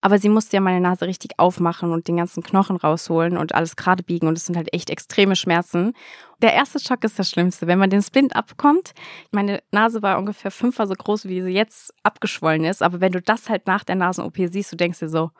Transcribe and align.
Aber 0.00 0.18
sie 0.18 0.28
musste 0.28 0.56
ja 0.56 0.60
meine 0.60 0.80
Nase 0.80 1.06
richtig 1.06 1.38
aufmachen 1.38 1.92
und 1.92 2.08
den 2.08 2.16
ganzen 2.16 2.42
Knochen 2.42 2.76
rausholen 2.76 3.36
und 3.36 3.54
alles 3.54 3.76
gerade 3.76 4.02
biegen. 4.02 4.28
Und 4.28 4.38
es 4.38 4.46
sind 4.46 4.56
halt 4.56 4.72
echt 4.72 4.88
extreme 4.88 5.36
Schmerzen. 5.36 5.92
Der 6.40 6.54
erste 6.54 6.80
Schock 6.80 7.04
ist 7.04 7.18
das 7.18 7.28
Schlimmste. 7.28 7.66
Wenn 7.66 7.78
man 7.78 7.90
den 7.90 8.02
Splint 8.02 8.34
abkommt, 8.34 8.92
meine 9.30 9.62
Nase 9.72 10.00
war 10.02 10.18
ungefähr 10.18 10.50
fünfmal 10.50 10.88
so 10.88 10.94
groß, 10.94 11.26
wie 11.26 11.42
sie 11.42 11.50
jetzt 11.50 11.92
abgeschwollen 12.02 12.64
ist. 12.64 12.82
Aber 12.82 13.00
wenn 13.00 13.12
du 13.12 13.20
das 13.20 13.50
halt 13.50 13.66
nach 13.66 13.84
der 13.84 13.96
Nasen-OP 13.96 14.36
siehst, 14.50 14.72
du 14.72 14.76
denkst 14.76 15.00
dir 15.00 15.10
so, 15.10 15.30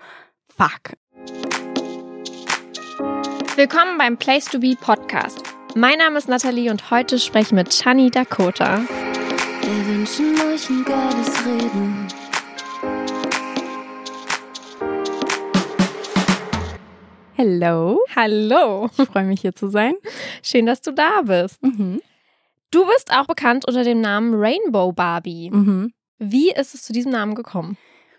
fuck. 0.49 0.95
Willkommen 3.57 3.99
beim 3.99 4.19
Place 4.19 4.45
to 4.47 4.59
Be 4.59 4.77
Podcast. 4.79 5.43
Mein 5.75 5.99
Name 5.99 6.19
ist 6.19 6.29
Nathalie 6.29 6.71
und 6.71 6.91
heute 6.91 7.19
spreche 7.19 7.49
ich 7.49 7.53
mit 7.53 7.71
Chani 7.71 8.11
Dakota. 8.11 8.83
Wir 9.63 9.87
wünschen 9.87 10.35
euch 10.41 10.69
ein 10.69 10.85
geiles 10.85 11.47
Reden. 11.47 12.20
Hello. 17.43 17.99
Hallo. 18.15 18.91
Ich 18.99 19.09
freue 19.09 19.25
mich 19.25 19.41
hier 19.41 19.55
zu 19.55 19.71
sein. 19.71 19.95
Schön, 20.43 20.67
dass 20.67 20.83
du 20.83 20.93
da 20.93 21.23
bist. 21.23 21.63
Mhm. 21.63 22.03
Du 22.71 22.85
bist 22.85 23.11
auch 23.17 23.25
bekannt 23.25 23.67
unter 23.67 23.83
dem 23.83 24.03
Namen 24.03 24.35
Rainbow 24.35 24.93
Barbie. 24.93 25.51
Mhm. 25.51 25.95
Wie 26.19 26.51
ist 26.51 26.75
es 26.75 26.83
zu 26.83 26.93
diesem 26.93 27.13
Namen 27.13 27.35
gekommen? 27.35 27.79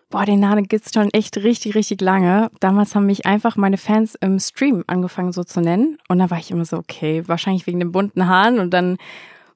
Boah, 0.09 0.25
den 0.25 0.39
Namen 0.39 0.67
gibt's 0.67 0.91
schon 0.91 1.11
echt 1.13 1.38
richtig, 1.38 1.75
richtig 1.75 2.02
lange. 2.02 2.49
Damals 2.61 2.95
haben 2.95 3.05
mich 3.05 3.27
einfach 3.27 3.57
meine 3.57 3.77
Fans 3.77 4.16
im 4.16 4.39
Stream 4.39 4.84
angefangen 4.88 5.33
so 5.33 5.44
zu 5.44 5.61
nennen. 5.61 5.99
Und 6.08 6.17
da 6.17 6.31
war 6.31 6.39
ich 6.39 6.49
immer 6.49 6.66
so, 6.66 6.77
okay, 6.77 7.22
wahrscheinlich 7.27 7.67
wegen 7.67 7.77
den 7.77 7.91
bunten 7.91 8.27
Haaren. 8.27 8.58
Und 8.58 8.72
dann 8.72 8.97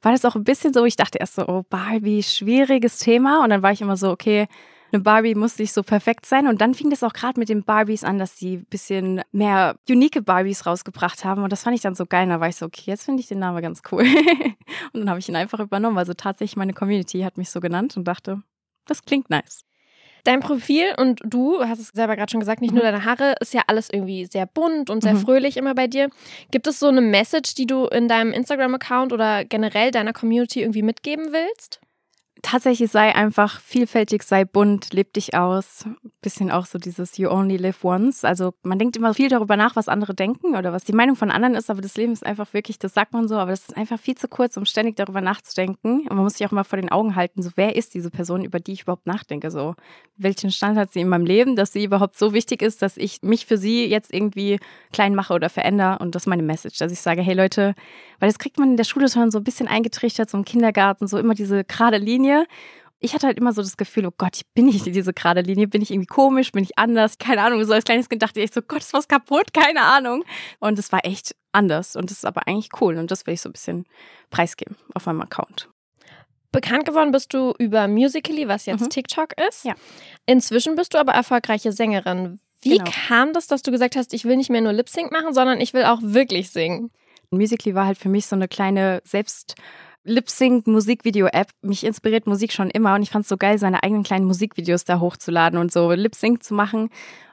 war 0.04 0.12
das 0.12 0.26
auch 0.26 0.36
ein 0.36 0.44
bisschen 0.44 0.76
so, 0.76 0.86
ich 0.86 0.96
dachte 0.96 1.18
erst 1.18 1.38
so, 1.38 1.48
oh 1.48 1.64
Barbie, 1.68 2.22
schwieriges 2.22 3.00
Thema. 3.00 3.44
Und 3.44 3.50
dann 3.50 3.64
war 3.64 3.72
ich 3.72 3.82
immer 3.82 3.98
so, 3.98 4.12
okay, 4.12 4.46
eine 4.92 5.02
Barbie 5.02 5.36
muss 5.36 5.58
nicht 5.60 5.74
so 5.74 5.84
perfekt 5.84 6.26
sein. 6.26 6.48
Und 6.48 6.62
dann 6.62 6.74
fing 6.74 6.90
das 6.90 7.04
auch 7.04 7.14
gerade 7.14 7.40
mit 7.40 7.50
den 7.50 7.64
Barbies 7.64 8.04
an, 8.04 8.18
dass 8.20 8.36
die 8.36 8.58
ein 8.58 8.66
bisschen 8.66 9.22
mehr 9.32 9.76
unique 9.90 10.24
Barbies 10.24 10.66
rausgebracht 10.66 11.26
haben. 11.26 11.44
Und 11.44 11.52
das 11.52 11.64
fand 11.64 11.76
ich 11.76 11.82
dann 11.82 11.96
so 11.96 12.06
geil. 12.06 12.28
Da 12.28 12.40
war 12.40 12.48
ich 12.48 12.56
so, 12.56 12.66
okay, 12.66 12.84
jetzt 12.86 13.04
finde 13.06 13.22
ich 13.22 13.28
den 13.28 13.40
Namen 13.40 13.62
ganz 13.62 13.82
cool. 13.92 14.04
und 14.94 15.00
dann 15.02 15.10
habe 15.10 15.20
ich 15.20 15.28
ihn 15.30 15.36
einfach 15.36 15.60
übernommen. 15.60 15.98
Also 15.98 16.14
tatsächlich 16.14 16.56
meine 16.56 16.74
Community 16.74 17.22
hat 17.22 17.38
mich 17.38 17.50
so 17.50 17.60
genannt 17.60 17.98
und 17.98 18.06
dachte, 18.08 18.42
das 18.88 19.04
klingt 19.04 19.30
nice. 19.30 19.66
Dein 20.24 20.40
Profil 20.40 20.86
und 20.98 21.22
du 21.24 21.60
hast 21.64 21.78
es 21.78 21.90
selber 21.90 22.16
gerade 22.16 22.32
schon 22.32 22.40
gesagt, 22.40 22.60
nicht 22.60 22.74
nur 22.74 22.82
Mhm. 22.82 22.88
deine 22.88 23.06
Haare, 23.06 23.36
ist 23.42 23.54
ja 23.54 23.62
alles 23.68 23.92
irgendwie 23.92 24.26
sehr 24.26 24.48
bunt 24.48 24.90
und 24.90 25.04
sehr 25.04 25.14
Mhm. 25.14 25.20
fröhlich 25.20 25.56
immer 25.56 25.76
bei 25.76 25.86
dir. 25.86 26.10
Gibt 26.50 26.66
es 26.66 26.80
so 26.80 26.88
eine 26.88 27.02
Message, 27.02 27.54
die 27.54 27.68
du 27.68 27.86
in 27.86 28.08
deinem 28.08 28.32
Instagram-Account 28.34 29.14
oder 29.14 29.46
generell 29.46 29.92
deiner 29.92 30.14
Community 30.14 30.62
irgendwie 30.62 30.82
mitgeben 30.82 31.28
willst? 31.32 31.80
Tatsächlich 32.46 32.92
sei 32.92 33.14
einfach 33.16 33.60
vielfältig, 33.60 34.22
sei 34.22 34.46
bunt, 34.46 34.94
leb 34.94 35.14
dich 35.14 35.34
aus. 35.34 35.86
Bisschen 36.22 36.52
auch 36.52 36.68
so 36.68 36.78
dieses 36.78 37.18
You 37.18 37.30
only 37.30 37.58
live 37.58 37.84
once. 37.84 38.24
Also 38.24 38.54
man 38.62 38.78
denkt 38.78 38.96
immer 38.96 39.16
viel 39.16 39.30
darüber 39.30 39.58
nach, 39.58 39.76
was 39.76 39.88
andere 39.88 40.14
denken 40.14 40.56
oder 40.56 40.72
was 40.72 40.84
die 40.84 40.94
Meinung 40.94 41.16
von 41.16 41.32
anderen 41.32 41.56
ist, 41.56 41.72
aber 41.72 41.82
das 41.82 41.98
Leben 41.98 42.14
ist 42.14 42.24
einfach 42.24 42.54
wirklich, 42.54 42.78
das 42.78 42.94
sagt 42.94 43.14
man 43.14 43.28
so, 43.28 43.36
aber 43.38 43.50
das 43.50 43.62
ist 43.62 43.76
einfach 43.76 44.00
viel 44.00 44.16
zu 44.16 44.28
kurz, 44.28 44.58
um 44.58 44.66
ständig 44.66 44.96
darüber 44.96 45.22
nachzudenken. 45.22 46.02
Und 46.02 46.14
man 46.14 46.24
muss 46.24 46.34
sich 46.34 46.46
auch 46.46 46.52
immer 46.52 46.64
vor 46.64 46.78
den 46.78 46.92
Augen 46.92 47.16
halten, 47.16 47.42
so 47.42 47.50
wer 47.56 47.76
ist 47.76 47.96
diese 47.96 48.12
Person, 48.12 48.46
über 48.46 48.60
die 48.60 48.74
ich 48.74 48.84
überhaupt 48.84 49.08
nachdenke? 49.08 49.50
So, 49.50 49.74
welchen 50.16 50.52
Stand 50.52 50.78
hat 50.78 50.94
sie 50.94 51.02
in 51.02 51.10
meinem 51.10 51.26
Leben, 51.26 51.56
dass 51.56 51.74
sie 51.74 51.84
überhaupt 51.84 52.16
so 52.16 52.32
wichtig 52.32 52.62
ist, 52.62 52.84
dass 52.84 52.96
ich 52.96 53.24
mich 53.24 53.48
für 53.48 53.58
sie 53.58 53.86
jetzt 53.86 54.14
irgendwie 54.14 54.60
klein 54.94 55.16
mache 55.16 55.34
oder 55.34 55.50
verändere. 55.50 55.98
Und 56.00 56.14
das 56.14 56.24
ist 56.24 56.28
meine 56.28 56.44
Message, 56.44 56.78
dass 56.78 56.92
ich 56.92 57.00
sage, 57.00 57.24
hey 57.24 57.34
Leute, 57.34 57.74
weil 58.20 58.30
das 58.30 58.40
kriegt 58.40 58.60
man 58.60 58.72
in 58.72 58.78
der 58.78 58.84
Schule 58.84 59.10
schon 59.10 59.32
so 59.32 59.40
ein 59.40 59.44
bisschen 59.44 59.68
eingetrichtert, 59.68 60.30
so 60.30 60.38
im 60.38 60.46
Kindergarten, 60.46 61.08
so 61.08 61.18
immer 61.18 61.34
diese 61.34 61.64
gerade 61.64 61.98
Linie. 61.98 62.35
Ich 63.00 63.14
hatte 63.14 63.28
halt 63.28 63.38
immer 63.38 63.52
so 63.54 63.62
das 63.62 63.78
Gefühl, 63.78 64.06
oh 64.08 64.14
Gott, 64.18 64.38
ich 64.38 64.48
bin 64.54 64.66
nicht 64.66 64.86
diese 64.86 65.14
gerade 65.14 65.42
Linie, 65.42 65.68
bin 65.68 65.82
ich 65.82 65.92
irgendwie 65.92 66.08
komisch, 66.08 66.52
bin 66.52 66.64
ich 66.64 66.78
anders, 66.78 67.18
keine 67.18 67.42
Ahnung. 67.44 67.64
So 67.66 67.74
als 67.74 67.84
kleines 67.84 68.10
Kind 68.10 68.24
dachte 68.24 68.40
ich 68.40 68.46
echt 68.46 68.54
so, 68.54 68.62
Gott, 68.62 68.80
ist 68.80 68.94
was 68.94 69.08
kaputt, 69.08 69.54
keine 69.54 69.82
Ahnung. 69.82 70.24
Und 70.60 70.80
es 70.80 70.92
war 70.92 71.06
echt 71.06 71.36
anders 71.52 71.96
und 71.96 72.10
das 72.10 72.20
ist 72.20 72.26
aber 72.26 72.48
eigentlich 72.48 72.70
cool 72.82 72.98
und 72.98 73.12
das 73.12 73.28
will 73.28 73.34
ich 73.36 73.42
so 73.42 73.50
ein 73.50 73.52
bisschen 73.54 73.86
preisgeben 74.30 74.76
auf 74.94 75.06
meinem 75.06 75.22
Account. 75.22 75.70
Bekannt 76.52 76.86
geworden 76.86 77.12
bist 77.12 77.34
du 77.34 77.54
über 77.60 77.88
Musical.ly, 77.90 78.48
was 78.48 78.66
jetzt 78.66 78.82
Mhm. 78.82 78.90
TikTok 78.90 79.34
ist. 79.50 79.66
Ja. 79.66 79.76
Inzwischen 80.26 80.76
bist 80.76 80.94
du 80.94 80.98
aber 80.98 81.12
erfolgreiche 81.12 81.74
Sängerin. 81.74 82.40
Wie 82.62 82.78
Genau. 82.78 82.90
kam 83.08 83.34
das, 83.34 83.48
dass 83.48 83.62
du 83.62 83.72
gesagt 83.72 83.96
hast, 83.98 84.14
ich 84.14 84.24
will 84.24 84.38
nicht 84.38 84.50
mehr 84.50 84.62
nur 84.62 84.72
Lip 84.74 84.88
Sync 84.90 85.12
machen, 85.12 85.34
sondern 85.34 85.60
ich 85.60 85.74
will 85.74 85.84
auch 85.84 86.00
wirklich 86.02 86.50
singen? 86.52 86.92
Musically 87.30 87.76
war 87.76 87.86
halt 87.86 87.98
für 87.98 88.08
mich 88.10 88.26
so 88.26 88.36
eine 88.38 88.48
kleine 88.48 89.02
selbst 89.04 89.56
Lip-Sync-Musikvideo-App. 90.06 91.50
Mich 91.62 91.84
inspiriert 91.84 92.28
Musik 92.28 92.54
schon 92.54 92.70
immer 92.70 92.96
und 92.96 93.02
ich 93.02 93.10
fand 93.10 93.24
es 93.24 93.30
so 93.30 93.38
geil, 93.38 93.58
seine 93.58 93.84
eigenen 93.84 94.04
kleinen 94.04 94.26
Musikvideos 94.26 94.86
da 94.86 95.00
hochzuladen 95.00 95.60
und 95.60 95.72
so 95.72 95.92
Lip-Sync 95.92 96.44
zu 96.44 96.54
machen. 96.54 96.90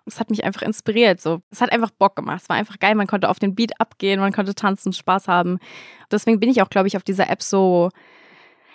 Es 0.07 0.19
hat 0.19 0.31
mich 0.31 0.43
einfach 0.45 0.63
inspiriert. 0.63 1.21
So, 1.21 1.43
es 1.51 1.61
hat 1.61 1.71
einfach 1.71 1.91
Bock 1.91 2.17
gemacht. 2.17 2.43
Es 2.43 2.49
war 2.49 2.57
einfach 2.57 2.79
geil. 2.79 2.95
Man 2.95 3.07
konnte 3.07 3.29
auf 3.29 3.39
den 3.39 3.55
Beat 3.55 3.81
abgehen, 3.81 4.19
man 4.19 4.33
konnte 4.33 4.55
tanzen, 4.55 4.93
Spaß 4.93 5.29
haben. 5.29 5.59
Deswegen 6.11 6.41
bin 6.41 6.51
ich 6.51 6.61
auch, 6.63 6.71
glaube 6.71 6.89
ich, 6.89 6.97
auf 6.97 7.05
dieser 7.05 7.31
App 7.31 7.43
so 7.43 7.91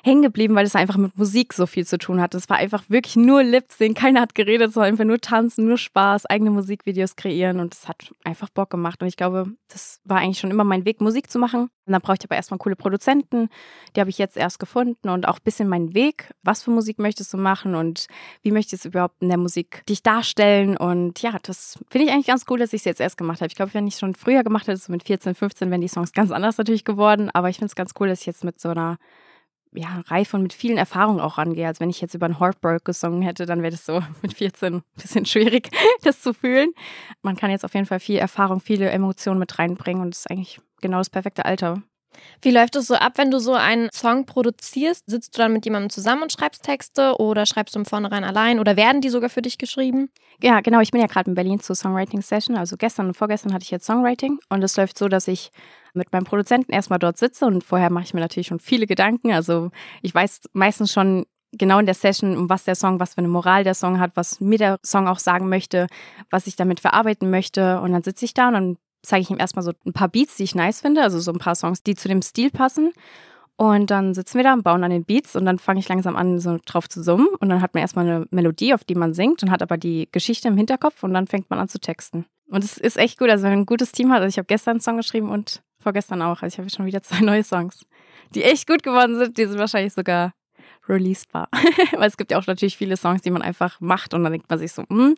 hängen 0.07 0.21
geblieben, 0.21 0.55
weil 0.55 0.65
es 0.65 0.75
einfach 0.75 0.97
mit 0.97 1.17
Musik 1.17 1.53
so 1.53 1.65
viel 1.65 1.85
zu 1.85 1.97
tun 1.97 2.21
hat. 2.21 2.33
Es 2.33 2.49
war 2.49 2.57
einfach 2.57 2.83
wirklich 2.87 3.15
nur 3.15 3.43
Lip-Sync. 3.43 3.97
Keiner 3.97 4.21
hat 4.21 4.33
geredet, 4.35 4.75
war 4.75 4.85
einfach 4.85 5.03
nur 5.03 5.19
tanzen, 5.19 5.67
nur 5.67 5.77
Spaß, 5.77 6.25
eigene 6.25 6.49
Musikvideos 6.49 7.15
kreieren 7.15 7.59
und 7.59 7.73
es 7.73 7.87
hat 7.87 8.13
einfach 8.23 8.49
Bock 8.49 8.69
gemacht. 8.69 9.01
Und 9.01 9.09
ich 9.09 9.17
glaube, 9.17 9.51
das 9.67 9.99
war 10.05 10.17
eigentlich 10.17 10.39
schon 10.39 10.49
immer 10.49 10.63
mein 10.63 10.85
Weg, 10.85 11.01
Musik 11.01 11.29
zu 11.29 11.37
machen. 11.39 11.69
Und 11.85 11.93
dann 11.93 12.01
brauchte 12.01 12.25
ich 12.25 12.29
aber 12.29 12.35
erstmal 12.35 12.57
coole 12.57 12.75
Produzenten. 12.75 13.49
Die 13.95 13.99
habe 13.99 14.09
ich 14.09 14.17
jetzt 14.17 14.35
erst 14.37 14.59
gefunden 14.59 15.09
und 15.09 15.27
auch 15.27 15.37
ein 15.37 15.43
bisschen 15.43 15.69
meinen 15.69 15.93
Weg. 15.93 16.31
Was 16.43 16.63
für 16.63 16.71
Musik 16.71 16.99
möchtest 16.99 17.33
du 17.33 17.37
machen 17.37 17.75
und 17.75 18.07
wie 18.41 18.51
möchtest 18.51 18.85
du 18.85 18.89
überhaupt 18.89 19.21
in 19.21 19.29
der 19.29 19.37
Musik 19.37 19.83
dich 19.87 20.03
darstellen? 20.03 20.77
Und 20.77 21.21
ja, 21.21 21.37
das 21.43 21.79
finde 21.89 22.07
ich 22.07 22.13
eigentlich 22.13 22.27
ganz 22.27 22.45
cool, 22.49 22.59
dass 22.59 22.73
ich 22.73 22.81
es 22.81 22.85
jetzt 22.85 23.01
erst 23.01 23.17
gemacht 23.17 23.41
habe. 23.41 23.47
Ich 23.47 23.55
glaube, 23.55 23.73
wenn 23.73 23.87
ich 23.87 23.93
es 23.95 23.99
schon 23.99 24.15
früher 24.15 24.43
gemacht 24.43 24.67
hätte, 24.67 24.77
so 24.77 24.91
mit 24.91 25.03
14, 25.03 25.35
15, 25.35 25.69
wären 25.69 25.81
die 25.81 25.87
Songs 25.87 26.13
ganz 26.13 26.31
anders 26.31 26.57
natürlich 26.57 26.85
geworden. 26.85 27.29
Aber 27.33 27.49
ich 27.49 27.57
finde 27.57 27.67
es 27.67 27.75
ganz 27.75 27.91
cool, 27.99 28.07
dass 28.07 28.21
ich 28.21 28.25
jetzt 28.25 28.43
mit 28.43 28.59
so 28.59 28.69
einer 28.69 28.97
ja, 29.77 30.01
Reife 30.07 30.35
und 30.37 30.43
mit 30.43 30.53
vielen 30.53 30.77
Erfahrungen 30.77 31.19
auch 31.19 31.37
rangehe. 31.37 31.67
Als 31.67 31.79
wenn 31.79 31.89
ich 31.89 32.01
jetzt 32.01 32.13
über 32.13 32.25
einen 32.25 32.39
Heartbreak 32.39 32.83
gesungen 32.83 33.21
hätte, 33.21 33.45
dann 33.45 33.61
wäre 33.61 33.71
das 33.71 33.85
so 33.85 34.01
mit 34.21 34.33
14 34.33 34.75
ein 34.75 34.83
bisschen 34.95 35.25
schwierig, 35.25 35.69
das 36.03 36.21
zu 36.21 36.33
fühlen. 36.33 36.73
Man 37.21 37.35
kann 37.35 37.51
jetzt 37.51 37.65
auf 37.65 37.73
jeden 37.73 37.85
Fall 37.85 37.99
viel 37.99 38.17
Erfahrung, 38.17 38.59
viele 38.59 38.89
Emotionen 38.89 39.39
mit 39.39 39.57
reinbringen 39.59 40.01
und 40.01 40.11
das 40.11 40.19
ist 40.19 40.31
eigentlich 40.31 40.59
genau 40.81 40.97
das 40.97 41.09
perfekte 41.09 41.45
Alter. 41.45 41.81
Wie 42.41 42.51
läuft 42.51 42.75
es 42.75 42.87
so 42.87 42.95
ab, 42.95 43.13
wenn 43.15 43.31
du 43.31 43.39
so 43.39 43.53
einen 43.53 43.89
Song 43.93 44.25
produzierst? 44.25 45.03
Sitzt 45.07 45.35
du 45.35 45.39
dann 45.39 45.53
mit 45.53 45.65
jemandem 45.65 45.89
zusammen 45.89 46.23
und 46.23 46.31
schreibst 46.31 46.63
Texte 46.63 47.15
oder 47.19 47.45
schreibst 47.45 47.75
du 47.75 47.79
im 47.79 47.85
Vornherein 47.85 48.23
allein 48.23 48.59
oder 48.59 48.75
werden 48.75 49.01
die 49.01 49.09
sogar 49.09 49.29
für 49.29 49.41
dich 49.41 49.57
geschrieben? 49.57 50.09
Ja, 50.41 50.61
genau. 50.61 50.79
Ich 50.81 50.91
bin 50.91 51.01
ja 51.01 51.07
gerade 51.07 51.29
in 51.29 51.35
Berlin 51.35 51.59
zur 51.59 51.75
Songwriting-Session. 51.75 52.55
Also 52.57 52.77
gestern 52.77 53.07
und 53.07 53.17
vorgestern 53.17 53.53
hatte 53.53 53.63
ich 53.63 53.71
jetzt 53.71 53.85
Songwriting. 53.85 54.39
Und 54.49 54.63
es 54.63 54.77
läuft 54.77 54.97
so, 54.97 55.07
dass 55.07 55.27
ich 55.27 55.51
mit 55.93 56.11
meinem 56.11 56.25
Produzenten 56.25 56.71
erstmal 56.71 56.99
dort 56.99 57.17
sitze. 57.17 57.45
Und 57.45 57.63
vorher 57.63 57.89
mache 57.89 58.05
ich 58.05 58.13
mir 58.13 58.21
natürlich 58.21 58.47
schon 58.47 58.59
viele 58.59 58.87
Gedanken. 58.87 59.33
Also 59.33 59.71
ich 60.01 60.13
weiß 60.13 60.41
meistens 60.53 60.91
schon 60.91 61.25
genau 61.53 61.79
in 61.79 61.85
der 61.85 61.95
Session, 61.95 62.37
um 62.37 62.49
was 62.49 62.65
der 62.65 62.75
Song, 62.75 62.99
was 62.99 63.13
für 63.15 63.19
eine 63.19 63.29
Moral 63.29 63.63
der 63.63 63.73
Song 63.73 63.99
hat, 63.99 64.11
was 64.15 64.39
mir 64.39 64.57
der 64.57 64.77
Song 64.83 65.07
auch 65.07 65.19
sagen 65.19 65.49
möchte, 65.49 65.87
was 66.29 66.45
ich 66.45 66.55
damit 66.55 66.79
verarbeiten 66.79 67.29
möchte. 67.29 67.79
Und 67.81 67.93
dann 67.93 68.03
sitze 68.03 68.25
ich 68.25 68.33
da 68.33 68.49
und 68.49 68.53
dann 68.53 68.77
zeige 69.07 69.21
ich 69.21 69.29
ihm 69.29 69.39
erstmal 69.39 69.63
so 69.63 69.71
ein 69.85 69.93
paar 69.93 70.09
Beats, 70.09 70.35
die 70.35 70.43
ich 70.43 70.55
nice 70.55 70.81
finde. 70.81 71.01
Also 71.01 71.19
so 71.19 71.31
ein 71.31 71.39
paar 71.39 71.55
Songs, 71.55 71.83
die 71.83 71.95
zu 71.95 72.07
dem 72.07 72.21
Stil 72.21 72.51
passen. 72.51 72.91
Und 73.55 73.89
dann 73.89 74.13
sitzen 74.13 74.37
wir 74.37 74.43
da 74.43 74.53
und 74.53 74.63
bauen 74.63 74.83
an 74.83 74.91
den 74.91 75.03
Beats 75.03 75.35
und 75.35 75.45
dann 75.45 75.57
fange 75.57 75.79
ich 75.79 75.89
langsam 75.89 76.15
an, 76.15 76.39
so 76.39 76.59
drauf 76.63 76.87
zu 76.87 77.01
summen. 77.01 77.27
Und 77.39 77.49
dann 77.49 77.61
hat 77.61 77.73
man 77.73 77.81
erstmal 77.81 78.05
eine 78.05 78.27
Melodie, 78.29 78.73
auf 78.73 78.83
die 78.83 78.93
man 78.93 79.13
singt 79.13 79.41
und 79.41 79.49
hat 79.49 79.63
aber 79.63 79.77
die 79.77 80.07
Geschichte 80.11 80.47
im 80.47 80.57
Hinterkopf 80.57 81.01
und 81.01 81.13
dann 81.13 81.25
fängt 81.25 81.49
man 81.49 81.57
an 81.57 81.67
zu 81.67 81.79
texten. 81.79 82.25
Und 82.49 82.63
es 82.63 82.77
ist 82.77 82.97
echt 82.97 83.17
gut. 83.17 83.29
Also 83.29 83.43
wenn 83.43 83.51
man 83.51 83.59
ein 83.61 83.65
gutes 83.65 83.91
Team 83.91 84.11
hat, 84.11 84.21
also 84.21 84.29
ich 84.29 84.37
habe 84.37 84.45
gestern 84.45 84.71
einen 84.71 84.81
Song 84.81 84.97
geschrieben 84.97 85.29
und 85.29 85.63
vorgestern 85.79 86.21
auch. 86.21 86.43
Also 86.43 86.47
ich 86.53 86.59
habe 86.59 86.69
schon 86.69 86.85
wieder 86.85 87.01
zwei 87.01 87.19
neue 87.21 87.43
Songs, 87.43 87.85
die 88.35 88.43
echt 88.43 88.67
gut 88.67 88.83
geworden 88.83 89.17
sind. 89.17 89.37
Die 89.37 89.45
sind 89.45 89.57
wahrscheinlich 89.57 89.93
sogar 89.93 90.33
releasebar. 90.89 91.49
Weil 91.91 92.07
es 92.07 92.17
gibt 92.17 92.31
ja 92.31 92.39
auch 92.39 92.47
natürlich 92.47 92.77
viele 92.77 92.97
Songs, 92.97 93.21
die 93.21 93.31
man 93.31 93.41
einfach 93.41 93.79
macht 93.79 94.13
und 94.13 94.23
dann 94.23 94.31
denkt 94.31 94.49
man 94.49 94.59
sich 94.59 94.71
so, 94.71 94.83
hm, 94.83 95.15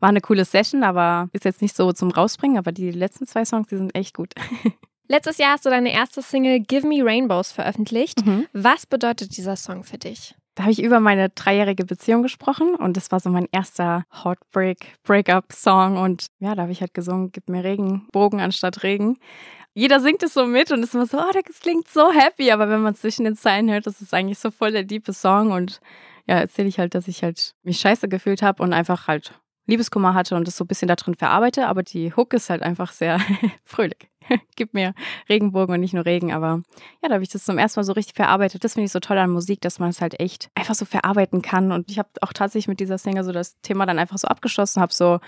war 0.00 0.08
eine 0.08 0.20
coole 0.20 0.44
Session, 0.44 0.82
aber 0.82 1.28
ist 1.32 1.44
jetzt 1.44 1.62
nicht 1.62 1.76
so 1.76 1.92
zum 1.92 2.10
Rausbringen. 2.10 2.58
Aber 2.58 2.72
die 2.72 2.90
letzten 2.90 3.26
zwei 3.26 3.44
Songs, 3.44 3.68
die 3.68 3.76
sind 3.76 3.94
echt 3.94 4.14
gut. 4.14 4.32
Letztes 5.08 5.38
Jahr 5.38 5.52
hast 5.54 5.66
du 5.66 5.70
deine 5.70 5.92
erste 5.92 6.22
Single 6.22 6.60
Give 6.60 6.86
Me 6.86 7.04
Rainbows 7.04 7.50
veröffentlicht. 7.50 8.24
Mhm. 8.24 8.46
Was 8.52 8.86
bedeutet 8.86 9.36
dieser 9.36 9.56
Song 9.56 9.82
für 9.82 9.98
dich? 9.98 10.36
Da 10.54 10.64
habe 10.64 10.72
ich 10.72 10.82
über 10.82 11.00
meine 11.00 11.30
dreijährige 11.30 11.84
Beziehung 11.84 12.22
gesprochen 12.22 12.74
und 12.74 12.96
das 12.96 13.10
war 13.10 13.18
so 13.18 13.30
mein 13.30 13.48
erster 13.50 14.04
Heartbreak, 14.12 14.98
Breakup-Song 15.04 15.96
und 15.96 16.26
ja, 16.38 16.54
da 16.54 16.62
habe 16.62 16.72
ich 16.72 16.80
halt 16.80 16.94
gesungen, 16.94 17.32
gib 17.32 17.48
mir 17.48 17.64
Regenbogen 17.64 18.40
anstatt 18.40 18.82
Regen. 18.82 19.16
Jeder 19.74 20.00
singt 20.00 20.22
es 20.22 20.34
so 20.34 20.46
mit 20.46 20.72
und 20.72 20.82
ist 20.82 20.94
immer 20.94 21.06
so, 21.06 21.18
oh, 21.18 21.30
das 21.32 21.60
klingt 21.60 21.88
so 21.88 22.12
happy, 22.12 22.50
aber 22.50 22.68
wenn 22.68 22.80
man 22.80 22.94
zwischen 22.94 23.24
den 23.24 23.36
Zeilen 23.36 23.70
hört, 23.70 23.86
das 23.86 24.00
ist 24.00 24.12
eigentlich 24.12 24.38
so 24.38 24.50
voll 24.50 24.72
der 24.72 24.82
diepe 24.82 25.12
Song. 25.12 25.52
Und 25.52 25.80
ja, 26.26 26.38
erzähle 26.38 26.68
ich 26.68 26.78
halt, 26.78 26.94
dass 26.94 27.08
ich 27.08 27.22
halt 27.22 27.54
mich 27.62 27.78
scheiße 27.78 28.08
gefühlt 28.08 28.42
habe 28.42 28.62
und 28.62 28.72
einfach 28.72 29.06
halt 29.06 29.40
Liebeskummer 29.66 30.14
hatte 30.14 30.34
und 30.34 30.46
das 30.48 30.56
so 30.56 30.64
ein 30.64 30.66
bisschen 30.66 30.88
da 30.88 30.96
drin 30.96 31.14
verarbeite, 31.14 31.68
aber 31.68 31.82
die 31.82 32.14
Hook 32.14 32.34
ist 32.34 32.50
halt 32.50 32.62
einfach 32.62 32.92
sehr 32.92 33.20
fröhlich. 33.64 34.08
Gib 34.56 34.74
mir 34.74 34.94
Regenbogen 35.28 35.74
und 35.74 35.80
nicht 35.80 35.94
nur 35.94 36.06
Regen, 36.06 36.32
aber 36.32 36.62
ja, 37.02 37.08
da 37.08 37.14
habe 37.14 37.22
ich 37.22 37.30
das 37.30 37.44
zum 37.44 37.58
ersten 37.58 37.80
Mal 37.80 37.84
so 37.84 37.92
richtig 37.92 38.14
verarbeitet. 38.14 38.64
Das 38.64 38.74
finde 38.74 38.86
ich 38.86 38.92
so 38.92 39.00
toll 39.00 39.18
an 39.18 39.30
Musik, 39.30 39.60
dass 39.60 39.78
man 39.78 39.90
es 39.90 40.00
halt 40.00 40.18
echt 40.20 40.50
einfach 40.54 40.74
so 40.74 40.84
verarbeiten 40.84 41.42
kann. 41.42 41.72
Und 41.72 41.90
ich 41.90 41.98
habe 41.98 42.08
auch 42.20 42.32
tatsächlich 42.32 42.68
mit 42.68 42.80
dieser 42.80 42.98
Single 42.98 43.24
so 43.24 43.32
das 43.32 43.60
Thema 43.60 43.86
dann 43.86 43.98
einfach 43.98 44.18
so 44.18 44.28
abgeschlossen, 44.28 44.80
habe 44.80 44.92
so 44.92 45.20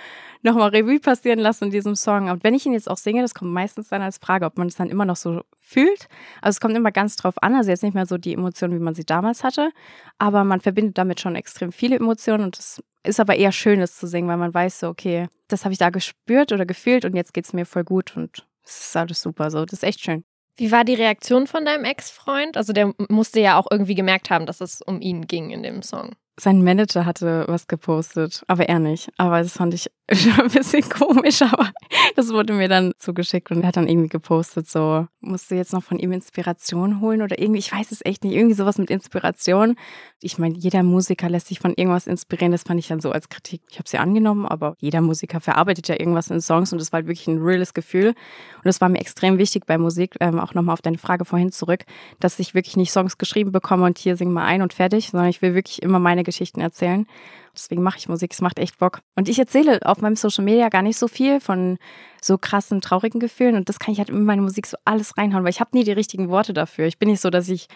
nochmal 0.42 0.70
Revue 0.70 1.00
passieren 1.00 1.38
lassen 1.38 1.64
in 1.64 1.70
diesem 1.70 1.96
Song. 1.96 2.30
Und 2.30 2.44
wenn 2.44 2.54
ich 2.54 2.66
ihn 2.66 2.72
jetzt 2.72 2.90
auch 2.90 2.96
singe, 2.96 3.22
das 3.22 3.34
kommt 3.34 3.52
meistens 3.52 3.88
dann 3.88 4.02
als 4.02 4.18
Frage, 4.18 4.46
ob 4.46 4.58
man 4.58 4.68
es 4.68 4.76
dann 4.76 4.90
immer 4.90 5.04
noch 5.04 5.16
so 5.16 5.42
fühlt. 5.60 6.08
Also 6.40 6.56
es 6.56 6.60
kommt 6.60 6.76
immer 6.76 6.92
ganz 6.92 7.16
drauf 7.16 7.42
an. 7.42 7.54
Also 7.54 7.70
jetzt 7.70 7.82
nicht 7.82 7.94
mehr 7.94 8.06
so 8.06 8.18
die 8.18 8.34
Emotionen, 8.34 8.74
wie 8.74 8.82
man 8.82 8.94
sie 8.94 9.04
damals 9.04 9.42
hatte, 9.42 9.70
aber 10.18 10.44
man 10.44 10.60
verbindet 10.60 10.98
damit 10.98 11.20
schon 11.20 11.36
extrem 11.36 11.72
viele 11.72 11.96
Emotionen 11.96 12.44
und 12.44 12.58
das 12.58 12.82
ist 13.04 13.20
aber 13.20 13.36
eher 13.36 13.52
schön, 13.52 13.80
das 13.80 13.96
zu 13.96 14.06
singen, 14.06 14.28
weil 14.28 14.36
man 14.36 14.54
weiß 14.54 14.80
so, 14.80 14.88
okay, 14.88 15.28
das 15.48 15.64
habe 15.64 15.72
ich 15.72 15.78
da 15.78 15.90
gespürt 15.90 16.52
oder 16.52 16.66
gefühlt 16.66 17.04
und 17.04 17.16
jetzt 17.16 17.34
geht 17.34 17.44
es 17.44 17.52
mir 17.52 17.66
voll 17.66 17.84
gut 17.84 18.16
und 18.16 18.46
es 18.64 18.86
ist 18.86 18.96
alles 18.96 19.20
super 19.20 19.50
so. 19.50 19.64
Das 19.64 19.74
ist 19.74 19.84
echt 19.84 20.00
schön. 20.00 20.24
Wie 20.56 20.70
war 20.70 20.84
die 20.84 20.94
Reaktion 20.94 21.46
von 21.46 21.64
deinem 21.64 21.84
Ex-Freund? 21.84 22.56
Also 22.56 22.72
der 22.72 22.92
musste 23.08 23.40
ja 23.40 23.58
auch 23.58 23.66
irgendwie 23.70 23.94
gemerkt 23.94 24.30
haben, 24.30 24.46
dass 24.46 24.60
es 24.60 24.82
um 24.82 25.00
ihn 25.00 25.26
ging 25.26 25.50
in 25.50 25.62
dem 25.62 25.82
Song. 25.82 26.10
Sein 26.40 26.64
Manager 26.64 27.04
hatte 27.04 27.44
was 27.46 27.66
gepostet, 27.66 28.42
aber 28.46 28.68
er 28.68 28.78
nicht. 28.78 29.10
Aber 29.18 29.42
das 29.42 29.52
fand 29.52 29.74
ich 29.74 29.90
schon 30.12 30.40
ein 30.40 30.50
bisschen 30.50 30.88
komisch, 30.88 31.42
aber 31.42 31.70
das 32.16 32.30
wurde 32.30 32.52
mir 32.52 32.68
dann 32.68 32.92
zugeschickt 32.98 33.50
und 33.50 33.62
er 33.62 33.68
hat 33.68 33.76
dann 33.76 33.88
irgendwie 33.88 34.08
gepostet, 34.08 34.68
so, 34.68 35.06
musst 35.20 35.50
du 35.50 35.54
jetzt 35.54 35.72
noch 35.72 35.82
von 35.82 35.98
ihm 35.98 36.12
Inspiration 36.12 37.00
holen 37.00 37.22
oder 37.22 37.38
irgendwie, 37.38 37.60
ich 37.60 37.72
weiß 37.72 37.92
es 37.92 38.04
echt 38.04 38.24
nicht, 38.24 38.34
irgendwie 38.34 38.54
sowas 38.54 38.78
mit 38.78 38.90
Inspiration. 38.90 39.76
Ich 40.20 40.38
meine, 40.38 40.56
jeder 40.56 40.82
Musiker 40.82 41.28
lässt 41.28 41.48
sich 41.48 41.60
von 41.60 41.74
irgendwas 41.74 42.06
inspirieren, 42.06 42.52
das 42.52 42.62
fand 42.62 42.80
ich 42.80 42.88
dann 42.88 43.00
so 43.00 43.10
als 43.12 43.28
Kritik. 43.28 43.62
Ich 43.70 43.78
habe 43.78 43.88
sie 43.88 43.98
angenommen, 43.98 44.46
aber 44.46 44.74
jeder 44.78 45.00
Musiker 45.00 45.40
verarbeitet 45.40 45.88
ja 45.88 45.98
irgendwas 45.98 46.30
in 46.30 46.40
Songs 46.40 46.72
und 46.72 46.80
das 46.80 46.92
war 46.92 46.98
halt 46.98 47.06
wirklich 47.06 47.28
ein 47.28 47.38
reales 47.38 47.74
Gefühl. 47.74 48.08
Und 48.08 48.64
das 48.64 48.80
war 48.80 48.88
mir 48.88 49.00
extrem 49.00 49.38
wichtig 49.38 49.66
bei 49.66 49.78
Musik, 49.78 50.16
ähm, 50.20 50.38
auch 50.38 50.54
nochmal 50.54 50.74
auf 50.74 50.82
deine 50.82 50.98
Frage 50.98 51.24
vorhin 51.24 51.52
zurück, 51.52 51.84
dass 52.20 52.38
ich 52.38 52.54
wirklich 52.54 52.76
nicht 52.76 52.92
Songs 52.92 53.18
geschrieben 53.18 53.52
bekomme 53.52 53.84
und 53.84 53.98
hier 53.98 54.16
sing 54.16 54.32
mal 54.32 54.44
ein 54.44 54.62
und 54.62 54.72
fertig, 54.72 55.10
sondern 55.10 55.28
ich 55.28 55.42
will 55.42 55.54
wirklich 55.54 55.82
immer 55.82 55.98
meine 55.98 56.21
Geschichten 56.24 56.60
erzählen. 56.60 57.06
Deswegen 57.54 57.82
mache 57.82 57.98
ich 57.98 58.08
Musik, 58.08 58.32
es 58.32 58.40
macht 58.40 58.58
echt 58.58 58.78
Bock. 58.78 59.00
Und 59.16 59.28
ich 59.28 59.38
erzähle 59.38 59.80
auf 59.84 60.00
meinem 60.00 60.16
Social 60.16 60.44
Media 60.44 60.68
gar 60.68 60.82
nicht 60.82 60.98
so 60.98 61.08
viel 61.08 61.40
von 61.40 61.78
so 62.22 62.38
krassen, 62.38 62.80
traurigen 62.80 63.20
Gefühlen. 63.20 63.56
Und 63.56 63.68
das 63.68 63.78
kann 63.78 63.92
ich 63.92 63.98
halt 63.98 64.08
in 64.10 64.24
meine 64.24 64.42
Musik 64.42 64.66
so 64.66 64.76
alles 64.84 65.16
reinhauen, 65.18 65.44
weil 65.44 65.50
ich 65.50 65.60
habe 65.60 65.76
nie 65.76 65.84
die 65.84 65.92
richtigen 65.92 66.28
Worte 66.28 66.52
dafür. 66.52 66.86
Ich 66.86 66.98
bin 66.98 67.08
nicht 67.10 67.20
so, 67.20 67.30
dass 67.30 67.48
ich 67.48 67.66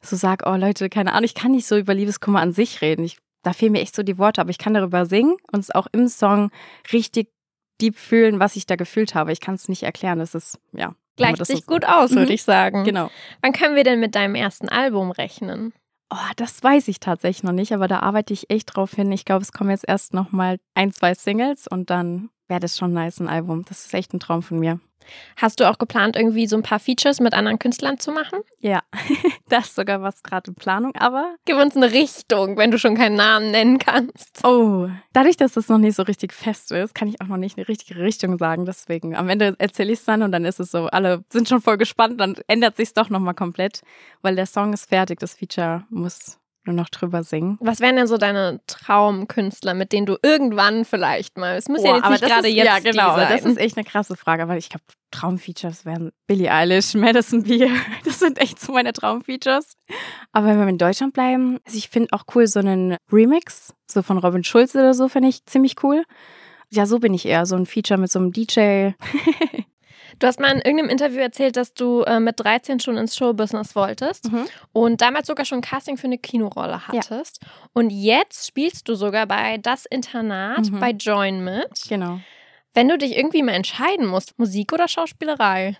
so 0.00 0.16
sage, 0.16 0.44
oh 0.48 0.54
Leute, 0.56 0.88
keine 0.88 1.12
Ahnung, 1.12 1.24
ich 1.24 1.34
kann 1.34 1.50
nicht 1.50 1.66
so 1.66 1.76
über 1.76 1.92
Liebeskummer 1.94 2.40
an 2.40 2.52
sich 2.52 2.80
reden. 2.82 3.04
Ich, 3.04 3.18
da 3.42 3.52
fehlen 3.52 3.72
mir 3.72 3.80
echt 3.80 3.94
so 3.96 4.02
die 4.02 4.18
Worte, 4.18 4.40
aber 4.40 4.50
ich 4.50 4.58
kann 4.58 4.74
darüber 4.74 5.06
singen 5.06 5.36
und 5.52 5.60
es 5.60 5.74
auch 5.74 5.86
im 5.92 6.08
Song 6.08 6.50
richtig 6.92 7.28
deep 7.80 7.96
fühlen, 7.96 8.40
was 8.40 8.56
ich 8.56 8.66
da 8.66 8.76
gefühlt 8.76 9.14
habe. 9.14 9.32
Ich 9.32 9.40
kann 9.40 9.54
es 9.56 9.68
nicht 9.68 9.82
erklären. 9.82 10.18
Das 10.18 10.34
ist, 10.34 10.58
ja. 10.72 10.94
Gleicht 11.16 11.44
sich 11.46 11.60
so 11.60 11.66
gut 11.66 11.84
aus, 11.84 12.10
würde 12.12 12.26
Mhm. 12.26 12.30
ich 12.30 12.44
sagen. 12.44 12.84
Genau. 12.84 13.10
Wann 13.42 13.52
können 13.52 13.74
wir 13.74 13.82
denn 13.82 13.98
mit 13.98 14.14
deinem 14.14 14.36
ersten 14.36 14.68
Album 14.68 15.10
rechnen? 15.10 15.72
Oh, 16.10 16.32
das 16.36 16.62
weiß 16.62 16.88
ich 16.88 17.00
tatsächlich 17.00 17.42
noch 17.42 17.52
nicht, 17.52 17.72
aber 17.72 17.86
da 17.86 18.00
arbeite 18.00 18.32
ich 18.32 18.48
echt 18.50 18.74
drauf 18.74 18.92
hin. 18.92 19.12
Ich 19.12 19.26
glaube, 19.26 19.42
es 19.42 19.52
kommen 19.52 19.70
jetzt 19.70 19.86
erst 19.86 20.14
noch 20.14 20.32
mal 20.32 20.58
ein, 20.74 20.90
zwei 20.90 21.12
Singles 21.14 21.66
und 21.68 21.90
dann 21.90 22.30
wäre 22.48 22.60
das 22.60 22.76
schon 22.76 22.92
nice, 22.92 23.20
ein 23.20 23.28
Album. 23.28 23.64
Das 23.68 23.84
ist 23.84 23.94
echt 23.94 24.12
ein 24.14 24.20
Traum 24.20 24.42
von 24.42 24.58
mir. 24.58 24.80
Hast 25.36 25.60
du 25.60 25.68
auch 25.68 25.78
geplant, 25.78 26.16
irgendwie 26.16 26.46
so 26.46 26.56
ein 26.56 26.62
paar 26.62 26.78
Features 26.78 27.20
mit 27.20 27.32
anderen 27.34 27.58
Künstlern 27.58 27.98
zu 27.98 28.12
machen? 28.12 28.40
Ja, 28.60 28.82
das 29.48 29.66
ist 29.68 29.76
sogar 29.76 30.02
was 30.02 30.22
gerade 30.22 30.50
in 30.50 30.54
Planung, 30.54 30.94
aber 30.96 31.36
Gib 31.44 31.56
uns 31.56 31.76
eine 31.76 31.92
Richtung, 31.92 32.56
wenn 32.56 32.70
du 32.70 32.78
schon 32.78 32.96
keinen 32.96 33.16
Namen 33.16 33.50
nennen 33.50 33.78
kannst. 33.78 34.44
oh, 34.44 34.88
dadurch, 35.12 35.36
dass 35.36 35.52
das 35.52 35.68
noch 35.68 35.78
nicht 35.78 35.94
so 35.96 36.02
richtig 36.02 36.32
fest 36.32 36.72
ist, 36.72 36.94
kann 36.94 37.08
ich 37.08 37.20
auch 37.20 37.26
noch 37.26 37.36
nicht 37.36 37.56
eine 37.56 37.68
richtige 37.68 38.00
Richtung 38.00 38.38
sagen. 38.38 38.66
Deswegen, 38.66 39.16
am 39.16 39.28
Ende 39.28 39.54
erzähle 39.58 39.92
ich 39.92 40.00
es 40.00 40.04
dann 40.04 40.22
und 40.22 40.32
dann 40.32 40.44
ist 40.44 40.60
es 40.60 40.70
so, 40.70 40.86
alle 40.86 41.24
sind 41.30 41.48
schon 41.48 41.60
voll 41.60 41.78
gespannt, 41.78 42.20
dann 42.20 42.36
ändert 42.46 42.76
sich 42.76 42.92
doch 42.94 43.10
noch 43.10 43.20
mal 43.20 43.34
komplett, 43.34 43.82
weil 44.22 44.36
der 44.36 44.46
Song 44.46 44.72
ist 44.72 44.88
fertig, 44.88 45.20
das 45.20 45.34
Feature 45.34 45.84
muss 45.90 46.37
nur 46.68 46.76
noch 46.76 46.88
drüber 46.90 47.24
singen. 47.24 47.56
Was 47.60 47.80
wären 47.80 47.96
denn 47.96 48.06
so 48.06 48.18
deine 48.18 48.60
Traumkünstler, 48.66 49.74
mit 49.74 49.92
denen 49.92 50.06
du 50.06 50.16
irgendwann 50.22 50.84
vielleicht 50.84 51.36
mal, 51.38 51.56
es 51.56 51.68
muss 51.68 51.82
ja 51.82 51.92
Boah, 51.92 51.96
jetzt 51.96 52.10
nicht 52.10 52.24
gerade 52.24 52.48
ist, 52.48 52.54
jetzt 52.54 52.66
Ja, 52.66 52.78
genau. 52.78 53.14
die 53.14 53.20
sein. 53.20 53.28
Das 53.30 53.44
ist 53.44 53.58
echt 53.58 53.76
eine 53.76 53.84
krasse 53.84 54.16
Frage, 54.16 54.46
weil 54.48 54.58
ich 54.58 54.68
glaube, 54.68 54.84
Traumfeatures 55.10 55.84
wären 55.86 56.12
Billie 56.26 56.52
Eilish, 56.52 56.94
Madison 56.94 57.42
Beer. 57.42 57.70
Das 58.04 58.20
sind 58.20 58.38
echt 58.38 58.60
so 58.60 58.72
meine 58.72 58.92
Traumfeatures. 58.92 59.72
Aber 60.32 60.46
wenn 60.46 60.58
wir 60.58 60.68
in 60.68 60.78
Deutschland 60.78 61.14
bleiben, 61.14 61.58
also 61.64 61.78
ich 61.78 61.88
finde 61.88 62.08
auch 62.12 62.24
cool 62.34 62.46
so 62.46 62.60
einen 62.60 62.96
Remix, 63.10 63.74
so 63.90 64.02
von 64.02 64.18
Robin 64.18 64.44
Schulz 64.44 64.74
oder 64.74 64.94
so, 64.94 65.08
finde 65.08 65.30
ich 65.30 65.44
ziemlich 65.46 65.82
cool. 65.82 66.04
Ja, 66.70 66.84
so 66.84 66.98
bin 66.98 67.14
ich 67.14 67.24
eher. 67.24 67.46
So 67.46 67.56
ein 67.56 67.64
Feature 67.64 67.98
mit 67.98 68.12
so 68.12 68.18
einem 68.18 68.32
DJ. 68.32 68.90
Du 70.18 70.26
hast 70.26 70.40
mal 70.40 70.50
in 70.50 70.58
irgendeinem 70.58 70.88
Interview 70.90 71.18
erzählt, 71.20 71.56
dass 71.56 71.74
du 71.74 72.02
äh, 72.02 72.18
mit 72.20 72.40
13 72.40 72.80
schon 72.80 72.96
ins 72.96 73.16
Showbusiness 73.16 73.76
wolltest 73.76 74.30
Mhm. 74.32 74.46
und 74.72 75.00
damals 75.00 75.28
sogar 75.28 75.44
schon 75.44 75.58
ein 75.58 75.62
Casting 75.62 75.96
für 75.96 76.06
eine 76.08 76.18
Kinorolle 76.18 76.88
hattest. 76.88 77.40
Und 77.72 77.90
jetzt 77.90 78.46
spielst 78.48 78.88
du 78.88 78.94
sogar 78.94 79.26
bei 79.26 79.58
Das 79.58 79.86
Internat 79.86 80.70
Mhm. 80.70 80.80
bei 80.80 80.90
Join 80.90 81.44
mit. 81.44 81.82
Genau. 81.88 82.20
Wenn 82.74 82.88
du 82.88 82.98
dich 82.98 83.16
irgendwie 83.16 83.42
mal 83.42 83.52
entscheiden 83.52 84.06
musst, 84.06 84.38
Musik 84.38 84.72
oder 84.72 84.88
Schauspielerei? 84.88 85.76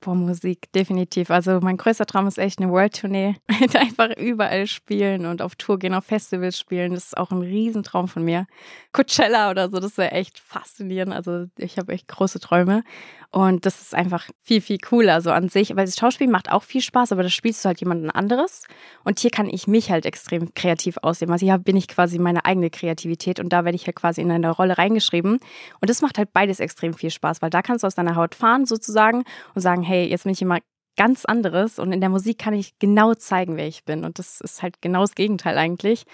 Boah, 0.00 0.14
Musik, 0.14 0.70
definitiv. 0.72 1.28
Also 1.28 1.58
mein 1.60 1.76
größter 1.76 2.06
Traum 2.06 2.28
ist 2.28 2.38
echt 2.38 2.60
eine 2.60 2.70
World-Tournee. 2.70 3.34
Einfach 3.74 4.10
überall 4.16 4.68
spielen 4.68 5.26
und 5.26 5.42
auf 5.42 5.56
Tour 5.56 5.76
gehen, 5.80 5.92
auf 5.92 6.04
Festivals 6.04 6.56
spielen. 6.56 6.94
Das 6.94 7.06
ist 7.06 7.16
auch 7.16 7.32
ein 7.32 7.40
Riesentraum 7.42 8.06
von 8.06 8.22
mir. 8.24 8.46
Coachella 8.92 9.50
oder 9.50 9.68
so, 9.68 9.80
das 9.80 9.98
wäre 9.98 10.12
echt 10.12 10.38
faszinierend. 10.38 11.12
Also 11.12 11.46
ich 11.58 11.78
habe 11.78 11.92
echt 11.92 12.06
große 12.06 12.38
Träume. 12.38 12.84
Und 13.30 13.66
das 13.66 13.82
ist 13.82 13.94
einfach 13.94 14.26
viel, 14.42 14.62
viel 14.62 14.78
cooler 14.78 15.20
so 15.20 15.30
an 15.30 15.50
sich. 15.50 15.76
Weil 15.76 15.84
das 15.84 15.96
Schauspiel 15.96 16.28
macht 16.28 16.50
auch 16.50 16.62
viel 16.62 16.80
Spaß, 16.80 17.12
aber 17.12 17.22
da 17.22 17.28
spielst 17.28 17.62
du 17.62 17.68
halt 17.68 17.80
jemanden 17.80 18.10
anderes. 18.10 18.62
Und 19.04 19.18
hier 19.18 19.30
kann 19.30 19.50
ich 19.50 19.66
mich 19.66 19.90
halt 19.90 20.06
extrem 20.06 20.54
kreativ 20.54 20.96
ausleben. 21.02 21.32
Also 21.32 21.44
hier 21.44 21.58
bin 21.58 21.76
ich 21.76 21.88
quasi 21.88 22.18
meine 22.18 22.46
eigene 22.46 22.70
Kreativität 22.70 23.38
und 23.38 23.50
da 23.50 23.64
werde 23.64 23.76
ich 23.76 23.86
halt 23.86 23.96
quasi 23.96 24.22
in 24.22 24.30
eine 24.30 24.50
Rolle 24.50 24.78
reingeschrieben. 24.78 25.32
Und 25.80 25.90
das 25.90 26.00
macht 26.00 26.16
halt 26.16 26.32
beides 26.32 26.58
extrem 26.58 26.94
viel 26.94 27.10
Spaß, 27.10 27.42
weil 27.42 27.50
da 27.50 27.60
kannst 27.60 27.82
du 27.82 27.86
aus 27.86 27.94
deiner 27.94 28.16
Haut 28.16 28.34
fahren 28.34 28.64
sozusagen 28.64 29.24
und 29.54 29.60
sagen, 29.60 29.82
hey, 29.82 30.06
jetzt 30.06 30.22
bin 30.24 30.32
ich 30.32 30.40
immer 30.40 30.60
ganz 30.96 31.26
anderes 31.26 31.78
und 31.78 31.92
in 31.92 32.00
der 32.00 32.10
Musik 32.10 32.38
kann 32.38 32.54
ich 32.54 32.78
genau 32.78 33.14
zeigen, 33.14 33.56
wer 33.56 33.68
ich 33.68 33.84
bin. 33.84 34.04
Und 34.04 34.18
das 34.18 34.40
ist 34.40 34.62
halt 34.62 34.80
genau 34.80 35.02
das 35.02 35.14
Gegenteil 35.14 35.58
eigentlich. 35.58 36.04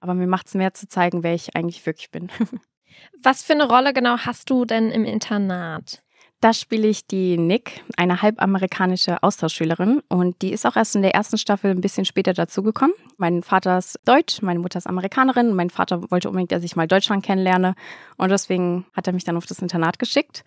Aber 0.00 0.14
mir 0.14 0.26
macht 0.26 0.48
es 0.48 0.54
mehr 0.54 0.74
zu 0.74 0.88
zeigen, 0.88 1.22
wer 1.22 1.34
ich 1.34 1.56
eigentlich 1.56 1.84
wirklich 1.86 2.10
bin. 2.10 2.28
Was 3.22 3.42
für 3.42 3.52
eine 3.52 3.68
Rolle 3.68 3.92
genau 3.92 4.18
hast 4.18 4.50
du 4.50 4.64
denn 4.64 4.90
im 4.90 5.04
Internat? 5.04 6.02
Da 6.40 6.52
spiele 6.52 6.86
ich 6.86 7.06
die 7.06 7.38
Nick, 7.38 7.82
eine 7.96 8.20
halbamerikanische 8.20 9.22
Austauschschülerin. 9.22 10.02
Und 10.08 10.42
die 10.42 10.52
ist 10.52 10.66
auch 10.66 10.76
erst 10.76 10.94
in 10.94 11.02
der 11.02 11.14
ersten 11.14 11.38
Staffel 11.38 11.70
ein 11.70 11.80
bisschen 11.80 12.04
später 12.04 12.34
dazugekommen. 12.34 12.94
Mein 13.16 13.42
Vater 13.42 13.78
ist 13.78 13.98
Deutsch, 14.04 14.42
meine 14.42 14.58
Mutter 14.58 14.78
ist 14.78 14.86
Amerikanerin. 14.86 15.54
Mein 15.54 15.70
Vater 15.70 16.10
wollte 16.10 16.28
unbedingt, 16.28 16.52
dass 16.52 16.62
ich 16.62 16.76
mal 16.76 16.86
Deutschland 16.86 17.24
kennenlerne. 17.24 17.74
Und 18.18 18.30
deswegen 18.30 18.84
hat 18.92 19.06
er 19.06 19.14
mich 19.14 19.24
dann 19.24 19.38
auf 19.38 19.46
das 19.46 19.60
Internat 19.60 19.98
geschickt. 19.98 20.44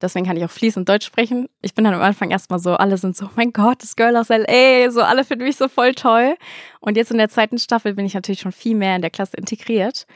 Deswegen 0.00 0.26
kann 0.26 0.36
ich 0.36 0.44
auch 0.44 0.50
fließend 0.50 0.88
Deutsch 0.88 1.06
sprechen. 1.06 1.48
Ich 1.60 1.74
bin 1.74 1.84
dann 1.84 1.94
am 1.94 2.02
Anfang 2.02 2.30
erstmal 2.30 2.58
so, 2.58 2.74
alle 2.74 2.98
sind 2.98 3.16
so, 3.16 3.26
oh 3.26 3.30
mein 3.36 3.52
Gott, 3.52 3.82
das 3.82 3.96
Girl 3.96 4.16
aus 4.16 4.30
L.A., 4.30 4.90
so 4.90 5.02
alle 5.02 5.24
finden 5.24 5.44
mich 5.44 5.56
so 5.56 5.68
voll 5.68 5.94
toll. 5.94 6.36
Und 6.80 6.96
jetzt 6.96 7.10
in 7.10 7.18
der 7.18 7.28
zweiten 7.28 7.58
Staffel 7.58 7.94
bin 7.94 8.06
ich 8.06 8.14
natürlich 8.14 8.40
schon 8.40 8.52
viel 8.52 8.76
mehr 8.76 8.94
in 8.94 9.02
der 9.02 9.10
Klasse 9.10 9.36
integriert. 9.36 10.06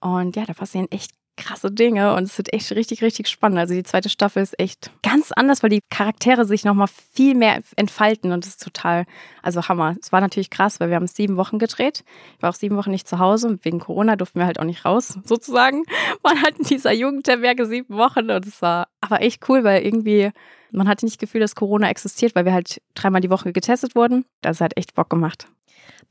Und 0.00 0.36
ja, 0.36 0.44
da 0.44 0.52
passieren 0.52 0.88
echt 0.90 1.12
krasse 1.40 1.70
Dinge 1.70 2.14
und 2.14 2.24
es 2.24 2.38
wird 2.38 2.52
echt 2.52 2.70
richtig, 2.72 3.02
richtig 3.02 3.28
spannend. 3.28 3.58
Also 3.58 3.74
die 3.74 3.82
zweite 3.82 4.08
Staffel 4.08 4.42
ist 4.42 4.58
echt 4.60 4.90
ganz 5.02 5.32
anders, 5.32 5.62
weil 5.62 5.70
die 5.70 5.82
Charaktere 5.90 6.44
sich 6.44 6.64
nochmal 6.64 6.88
viel 7.12 7.34
mehr 7.34 7.60
entfalten 7.76 8.32
und 8.32 8.44
das 8.44 8.52
ist 8.52 8.62
total, 8.62 9.06
also 9.42 9.68
Hammer. 9.68 9.96
Es 10.00 10.12
war 10.12 10.20
natürlich 10.20 10.50
krass, 10.50 10.78
weil 10.78 10.90
wir 10.90 10.96
haben 10.96 11.06
sieben 11.06 11.36
Wochen 11.36 11.58
gedreht. 11.58 12.04
Ich 12.36 12.42
war 12.42 12.50
auch 12.50 12.54
sieben 12.54 12.76
Wochen 12.76 12.90
nicht 12.90 13.08
zu 13.08 13.18
Hause 13.18 13.48
und 13.48 13.64
wegen 13.64 13.80
Corona 13.80 14.16
durften 14.16 14.38
wir 14.38 14.46
halt 14.46 14.60
auch 14.60 14.64
nicht 14.64 14.84
raus, 14.84 15.18
sozusagen. 15.24 15.84
Man 16.22 16.40
hat 16.42 16.58
in 16.58 16.66
dieser 16.66 16.92
Jugendherberge 16.92 17.66
sieben 17.66 17.96
Wochen 17.96 18.30
und 18.30 18.46
es 18.46 18.62
war 18.62 18.88
aber 19.00 19.22
echt 19.22 19.48
cool, 19.48 19.64
weil 19.64 19.82
irgendwie 19.84 20.30
man 20.72 20.88
hatte 20.88 21.04
nicht 21.04 21.16
das 21.16 21.26
Gefühl, 21.26 21.40
dass 21.40 21.56
Corona 21.56 21.88
existiert, 21.90 22.34
weil 22.34 22.44
wir 22.44 22.52
halt 22.52 22.80
dreimal 22.94 23.20
die 23.20 23.30
Woche 23.30 23.52
getestet 23.52 23.96
wurden. 23.96 24.24
Das 24.40 24.60
hat 24.60 24.76
echt 24.76 24.94
Bock 24.94 25.10
gemacht. 25.10 25.48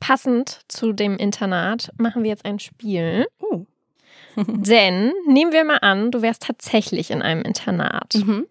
Passend 0.00 0.60
zu 0.68 0.92
dem 0.92 1.16
Internat 1.16 1.92
machen 1.98 2.22
wir 2.22 2.30
jetzt 2.30 2.44
ein 2.44 2.58
Spiel. 2.58 3.26
Denn 4.46 5.12
nehmen 5.26 5.52
wir 5.52 5.64
mal 5.64 5.78
an, 5.78 6.10
du 6.10 6.22
wärst 6.22 6.42
tatsächlich 6.42 7.10
in 7.10 7.22
einem 7.22 7.42
Internat. 7.42 8.14
Mhm. 8.14 8.46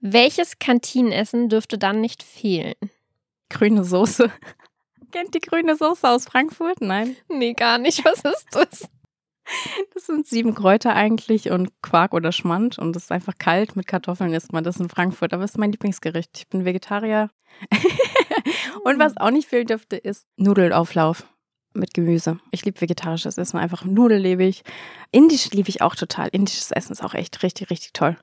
Welches 0.00 0.58
Kantinenessen 0.58 1.48
dürfte 1.48 1.78
dann 1.78 2.00
nicht 2.00 2.22
fehlen? 2.22 2.74
Grüne 3.48 3.84
Soße. 3.84 4.30
Kennt 5.12 5.34
die 5.34 5.40
grüne 5.40 5.76
Soße 5.76 6.08
aus 6.08 6.24
Frankfurt? 6.24 6.80
Nein. 6.80 7.16
Nee, 7.28 7.54
gar 7.54 7.78
nicht. 7.78 8.04
Was 8.04 8.24
ist 8.24 8.48
das? 8.50 8.88
Das 9.94 10.06
sind 10.06 10.26
sieben 10.26 10.54
Kräuter 10.54 10.94
eigentlich 10.94 11.50
und 11.50 11.70
Quark 11.80 12.12
oder 12.12 12.32
Schmand 12.32 12.78
und 12.78 12.94
das 12.94 13.04
ist 13.04 13.12
einfach 13.12 13.34
kalt. 13.38 13.76
Mit 13.76 13.86
Kartoffeln 13.86 14.32
isst 14.34 14.52
man 14.52 14.64
das 14.64 14.78
in 14.78 14.88
Frankfurt, 14.88 15.32
aber 15.32 15.44
es 15.44 15.52
ist 15.52 15.58
mein 15.58 15.70
Lieblingsgericht. 15.70 16.30
Ich 16.36 16.48
bin 16.48 16.64
Vegetarier. 16.64 17.30
und 18.84 18.98
was 18.98 19.16
auch 19.16 19.30
nicht 19.30 19.48
fehlen 19.48 19.66
dürfte, 19.66 19.96
ist 19.96 20.26
Nudelauflauf 20.36 21.26
mit 21.76 21.94
Gemüse. 21.94 22.38
Ich 22.50 22.64
liebe 22.64 22.80
vegetarisches 22.80 23.38
Essen, 23.38 23.58
einfach 23.58 23.84
nudellebig. 23.84 24.62
Indisch 25.12 25.50
liebe 25.50 25.68
ich 25.68 25.82
auch 25.82 25.94
total. 25.94 26.28
Indisches 26.28 26.70
Essen 26.70 26.92
ist 26.92 27.02
auch 27.02 27.14
echt 27.14 27.42
richtig, 27.42 27.70
richtig 27.70 27.92
toll. 27.92 28.16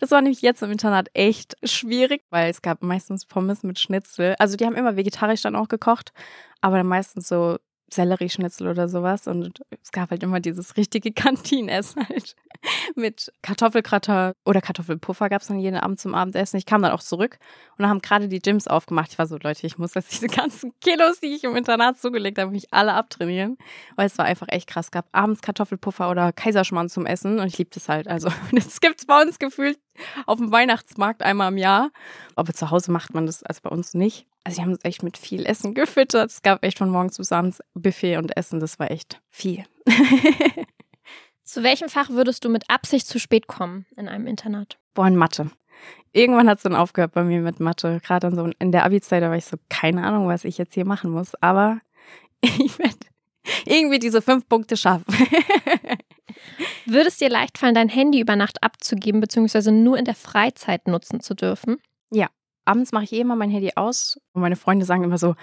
Das 0.00 0.10
war 0.10 0.20
nämlich 0.20 0.42
jetzt 0.42 0.62
im 0.62 0.70
Internat 0.70 1.08
echt 1.14 1.56
schwierig, 1.62 2.24
weil 2.30 2.50
es 2.50 2.62
gab 2.62 2.82
meistens 2.82 3.26
Pommes 3.26 3.62
mit 3.62 3.78
Schnitzel. 3.78 4.34
Also 4.38 4.56
die 4.56 4.66
haben 4.66 4.74
immer 4.74 4.96
vegetarisch 4.96 5.42
dann 5.42 5.56
auch 5.56 5.68
gekocht, 5.68 6.12
aber 6.60 6.78
dann 6.78 6.86
meistens 6.86 7.28
so 7.28 7.58
Sellerieschnitzel 7.92 8.68
oder 8.68 8.88
sowas. 8.88 9.26
Und 9.26 9.60
es 9.82 9.92
gab 9.92 10.10
halt 10.10 10.22
immer 10.22 10.40
dieses 10.40 10.76
richtige 10.76 11.12
Kantinenessen 11.14 12.08
halt 12.08 12.34
mit 12.94 13.32
Kartoffelkratter 13.42 14.34
oder 14.44 14.60
Kartoffelpuffer 14.60 15.28
gab 15.28 15.42
es 15.42 15.48
dann 15.48 15.58
jeden 15.58 15.76
Abend 15.76 16.00
zum 16.00 16.14
Abendessen. 16.14 16.56
Ich 16.56 16.66
kam 16.66 16.82
dann 16.82 16.92
auch 16.92 17.02
zurück 17.02 17.38
und 17.76 17.82
dann 17.82 17.88
haben 17.88 18.00
gerade 18.00 18.28
die 18.28 18.40
Gyms 18.40 18.68
aufgemacht. 18.68 19.12
Ich 19.12 19.18
war 19.18 19.26
so, 19.26 19.36
Leute, 19.42 19.66
ich 19.66 19.78
muss 19.78 19.94
jetzt 19.94 20.12
diese 20.12 20.28
ganzen 20.28 20.72
Kilos, 20.80 21.20
die 21.20 21.34
ich 21.34 21.44
im 21.44 21.56
Internat 21.56 21.98
zugelegt 21.98 22.38
habe, 22.38 22.50
mich 22.50 22.72
alle 22.72 22.94
abtrainieren. 22.94 23.56
Weil 23.96 24.06
es 24.06 24.18
war 24.18 24.24
einfach 24.24 24.48
echt 24.50 24.68
krass. 24.68 24.86
Es 24.86 24.90
gab 24.90 25.06
abends 25.12 25.42
Kartoffelpuffer 25.42 26.10
oder 26.10 26.32
Kaiserschmarrn 26.32 26.88
zum 26.88 27.06
Essen 27.06 27.38
und 27.38 27.46
ich 27.46 27.58
liebe 27.58 27.70
das 27.72 27.88
halt. 27.88 28.08
Also 28.08 28.28
das 28.52 28.80
gibt 28.80 29.00
es 29.00 29.06
bei 29.06 29.20
uns 29.22 29.38
gefühlt 29.38 29.78
auf 30.26 30.38
dem 30.38 30.50
Weihnachtsmarkt 30.50 31.22
einmal 31.22 31.52
im 31.52 31.58
Jahr. 31.58 31.90
Aber 32.34 32.52
zu 32.52 32.70
Hause 32.70 32.90
macht 32.90 33.14
man 33.14 33.26
das, 33.26 33.42
also 33.42 33.60
bei 33.62 33.70
uns 33.70 33.94
nicht. 33.94 34.26
Also, 34.46 34.56
die 34.56 34.62
haben 34.62 34.72
uns 34.72 34.84
echt 34.84 35.02
mit 35.02 35.16
viel 35.16 35.46
Essen 35.46 35.72
gefüttert. 35.72 36.30
Es 36.30 36.42
gab 36.42 36.62
echt 36.64 36.78
von 36.78 36.90
morgens 36.90 37.16
bis 37.16 37.32
abends 37.32 37.62
Buffet 37.72 38.18
und 38.18 38.36
Essen. 38.36 38.60
Das 38.60 38.78
war 38.78 38.90
echt 38.90 39.22
viel. 39.30 39.64
Zu 41.44 41.62
welchem 41.62 41.88
Fach 41.88 42.10
würdest 42.10 42.44
du 42.44 42.48
mit 42.48 42.68
Absicht 42.68 43.06
zu 43.06 43.18
spät 43.18 43.46
kommen 43.46 43.86
in 43.96 44.08
einem 44.08 44.26
Internat? 44.26 44.78
Boah, 44.94 45.06
in 45.06 45.16
Mathe. 45.16 45.50
Irgendwann 46.12 46.48
hat 46.48 46.58
es 46.58 46.62
dann 46.62 46.76
aufgehört 46.76 47.12
bei 47.12 47.24
mir 47.24 47.40
mit 47.40 47.60
Mathe. 47.60 48.00
Gerade 48.02 48.34
so 48.34 48.50
in 48.58 48.72
der 48.72 48.84
Abi-Zeit, 48.84 49.22
da 49.22 49.28
war 49.28 49.36
ich 49.36 49.44
so, 49.44 49.56
keine 49.68 50.04
Ahnung, 50.04 50.28
was 50.28 50.44
ich 50.44 50.58
jetzt 50.58 50.74
hier 50.74 50.86
machen 50.86 51.10
muss. 51.10 51.34
Aber 51.42 51.80
ich 52.40 52.78
werde 52.78 52.96
irgendwie 53.66 53.98
diese 53.98 54.22
fünf 54.22 54.48
Punkte 54.48 54.76
schaffen. 54.76 55.06
Würde 56.86 57.08
es 57.08 57.16
dir 57.16 57.28
leicht 57.28 57.58
fallen, 57.58 57.74
dein 57.74 57.88
Handy 57.88 58.20
über 58.20 58.36
Nacht 58.36 58.62
abzugeben, 58.62 59.20
beziehungsweise 59.20 59.72
nur 59.72 59.98
in 59.98 60.04
der 60.04 60.14
Freizeit 60.14 60.86
nutzen 60.86 61.20
zu 61.20 61.34
dürfen? 61.34 61.78
Ja, 62.10 62.28
abends 62.64 62.92
mache 62.92 63.04
ich 63.04 63.12
eh 63.12 63.20
immer 63.20 63.36
mein 63.36 63.50
Handy 63.50 63.72
aus. 63.74 64.18
Und 64.32 64.42
meine 64.42 64.56
Freunde 64.56 64.84
sagen 64.84 65.04
immer 65.04 65.18
so, 65.18 65.34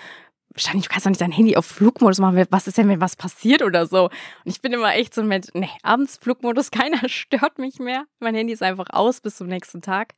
wahrscheinlich, 0.53 0.85
du 0.85 0.91
kannst 0.91 1.05
doch 1.05 1.11
nicht 1.11 1.21
dein 1.21 1.31
Handy 1.31 1.55
auf 1.55 1.65
Flugmodus 1.65 2.19
machen. 2.19 2.45
Was 2.49 2.67
ist 2.67 2.77
denn, 2.77 2.87
wenn 2.89 3.01
was 3.01 3.15
passiert 3.15 3.61
oder 3.61 3.85
so? 3.85 4.05
Und 4.05 4.11
ich 4.45 4.61
bin 4.61 4.73
immer 4.73 4.93
echt 4.93 5.13
so 5.13 5.23
Mensch, 5.23 5.47
nee, 5.53 5.69
abends 5.83 6.17
Flugmodus, 6.17 6.71
keiner 6.71 7.07
stört 7.07 7.59
mich 7.59 7.79
mehr. 7.79 8.05
Mein 8.19 8.35
Handy 8.35 8.53
ist 8.53 8.63
einfach 8.63 8.87
aus 8.91 9.21
bis 9.21 9.37
zum 9.37 9.47
nächsten 9.47 9.81
Tag. 9.81 10.13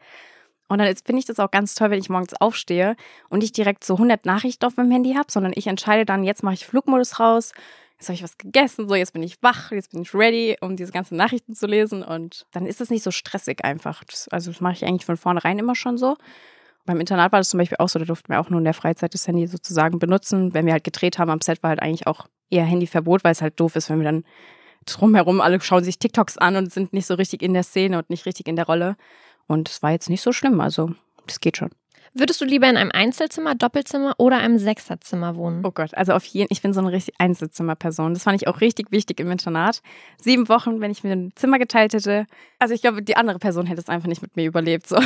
Und 0.68 0.80
dann 0.80 0.96
finde 0.96 1.20
ich 1.20 1.26
das 1.26 1.40
auch 1.40 1.52
ganz 1.52 1.76
toll, 1.76 1.92
wenn 1.92 2.00
ich 2.00 2.10
morgens 2.10 2.34
aufstehe 2.40 2.96
und 3.30 3.44
ich 3.44 3.52
direkt 3.52 3.84
so 3.84 3.96
100 3.96 4.26
Nachrichten 4.26 4.66
auf 4.66 4.78
meinem 4.78 4.92
Handy 4.92 5.14
habe, 5.14 5.32
sondern 5.32 5.54
ich 5.56 5.68
entscheide 5.68 6.06
dann, 6.06 6.24
jetzt 6.24 6.42
mache 6.42 6.56
ich 6.56 6.66
Flugmodus 6.66 7.20
raus, 7.20 7.52
jetzt 8.00 8.08
habe 8.08 8.16
ich 8.16 8.24
was 8.24 8.38
gegessen, 8.38 8.88
so 8.88 8.96
jetzt 8.96 9.14
bin 9.14 9.24
ich 9.24 9.44
wach, 9.44 9.72
jetzt 9.72 9.92
bin 9.92 10.02
ich 10.02 10.14
ready, 10.16 10.58
um 10.62 10.76
diese 10.76 10.92
ganzen 10.92 11.18
Nachrichten 11.18 11.54
zu 11.54 11.68
lesen 11.68 12.02
und 12.02 12.48
dann 12.52 12.66
ist 12.66 12.82
es 12.82 12.90
nicht 12.90 13.04
so 13.04 13.12
stressig 13.12 13.64
einfach. 13.64 14.04
Das, 14.06 14.28
also 14.30 14.52
das 14.52 14.62
mache 14.62 14.74
ich 14.74 14.86
eigentlich 14.86 15.06
von 15.06 15.18
vornherein 15.18 15.60
immer 15.60 15.76
schon 15.76 15.98
so. 15.98 16.18
Beim 16.86 17.00
Internat 17.00 17.32
war 17.32 17.40
das 17.40 17.50
zum 17.50 17.60
Beispiel 17.60 17.78
auch 17.80 17.88
so, 17.88 18.00
da 18.00 18.06
durften 18.06 18.30
wir 18.30 18.40
auch 18.40 18.50
nur 18.50 18.60
in 18.60 18.66
der 18.66 18.74
Freizeit 18.74 19.14
das 19.14 19.28
Handy 19.28 19.48
sozusagen 19.48 20.00
benutzen. 20.00 20.54
Wenn 20.54 20.66
wir 20.66 20.74
halt 20.74 20.84
gedreht 20.84 21.18
haben 21.18 21.32
am 21.32 21.42
Set, 21.42 21.64
war 21.64 21.70
halt 21.70 21.82
eigentlich 21.82 22.08
auch 22.08 22.28
eher 22.50 22.66
Handyverbot, 22.66 23.24
weil 23.24 23.32
es 23.32 23.42
halt 23.42 23.60
doof 23.60 23.76
ist, 23.76 23.90
wenn 23.90 24.00
wir 24.00 24.06
dann 24.06 24.24
drumherum 24.86 25.40
alle 25.40 25.62
schauen 25.62 25.84
sich 25.84 25.98
TikToks 25.98 26.38
an 26.38 26.58
und 26.58 26.72
sind 26.72 26.92
nicht 26.92 27.06
so 27.06 27.14
richtig 27.14 27.42
in 27.42 27.54
der 27.54 27.64
Szene 27.64 27.98
und 27.98 28.10
nicht 28.10 28.26
richtig 28.26 28.48
in 28.48 28.58
der 28.58 28.66
Rolle. 28.66 28.98
Und 29.48 29.70
es 29.70 29.82
war 29.82 29.92
jetzt 29.92 30.10
nicht 30.10 30.22
so 30.22 30.32
schlimm, 30.32 30.60
also 30.60 30.92
das 31.26 31.40
geht 31.40 31.58
schon. 31.58 31.70
Würdest 32.16 32.40
du 32.42 32.46
lieber 32.46 32.70
in 32.70 32.78
einem 32.78 32.92
Einzelzimmer, 32.92 33.56
Doppelzimmer 33.56 34.14
oder 34.20 34.38
einem 34.38 34.60
Sechserzimmer 34.60 35.36
wohnen? 35.36 35.66
Oh 35.66 35.72
Gott, 35.72 35.96
also 35.96 36.14
auf 36.14 36.24
jeden, 36.26 36.48
ich 36.52 36.62
bin 36.62 36.72
so 36.72 36.80
eine 36.80 36.92
richtig 36.92 37.16
Einzelzimmerperson. 37.18 38.14
Das 38.14 38.22
fand 38.22 38.40
ich 38.40 38.48
auch 38.48 38.62
richtig 38.62 38.92
wichtig 38.92 39.20
im 39.20 39.32
Internat. 39.32 39.82
Sieben 40.18 40.48
Wochen, 40.48 40.80
wenn 40.80 40.92
ich 40.92 41.04
mir 41.04 41.14
ein 41.14 41.32
Zimmer 41.36 41.58
geteilt 41.58 41.94
hätte. 41.94 42.28
Also 42.60 42.76
ich 42.76 42.82
glaube, 42.82 43.02
die 43.02 43.18
andere 43.18 43.40
Person 43.40 43.66
hätte 43.66 43.82
es 43.82 43.90
einfach 43.90 44.08
nicht 44.08 44.22
mit 44.22 44.36
mir 44.36 44.46
überlebt. 44.46 44.88
So. 44.88 44.98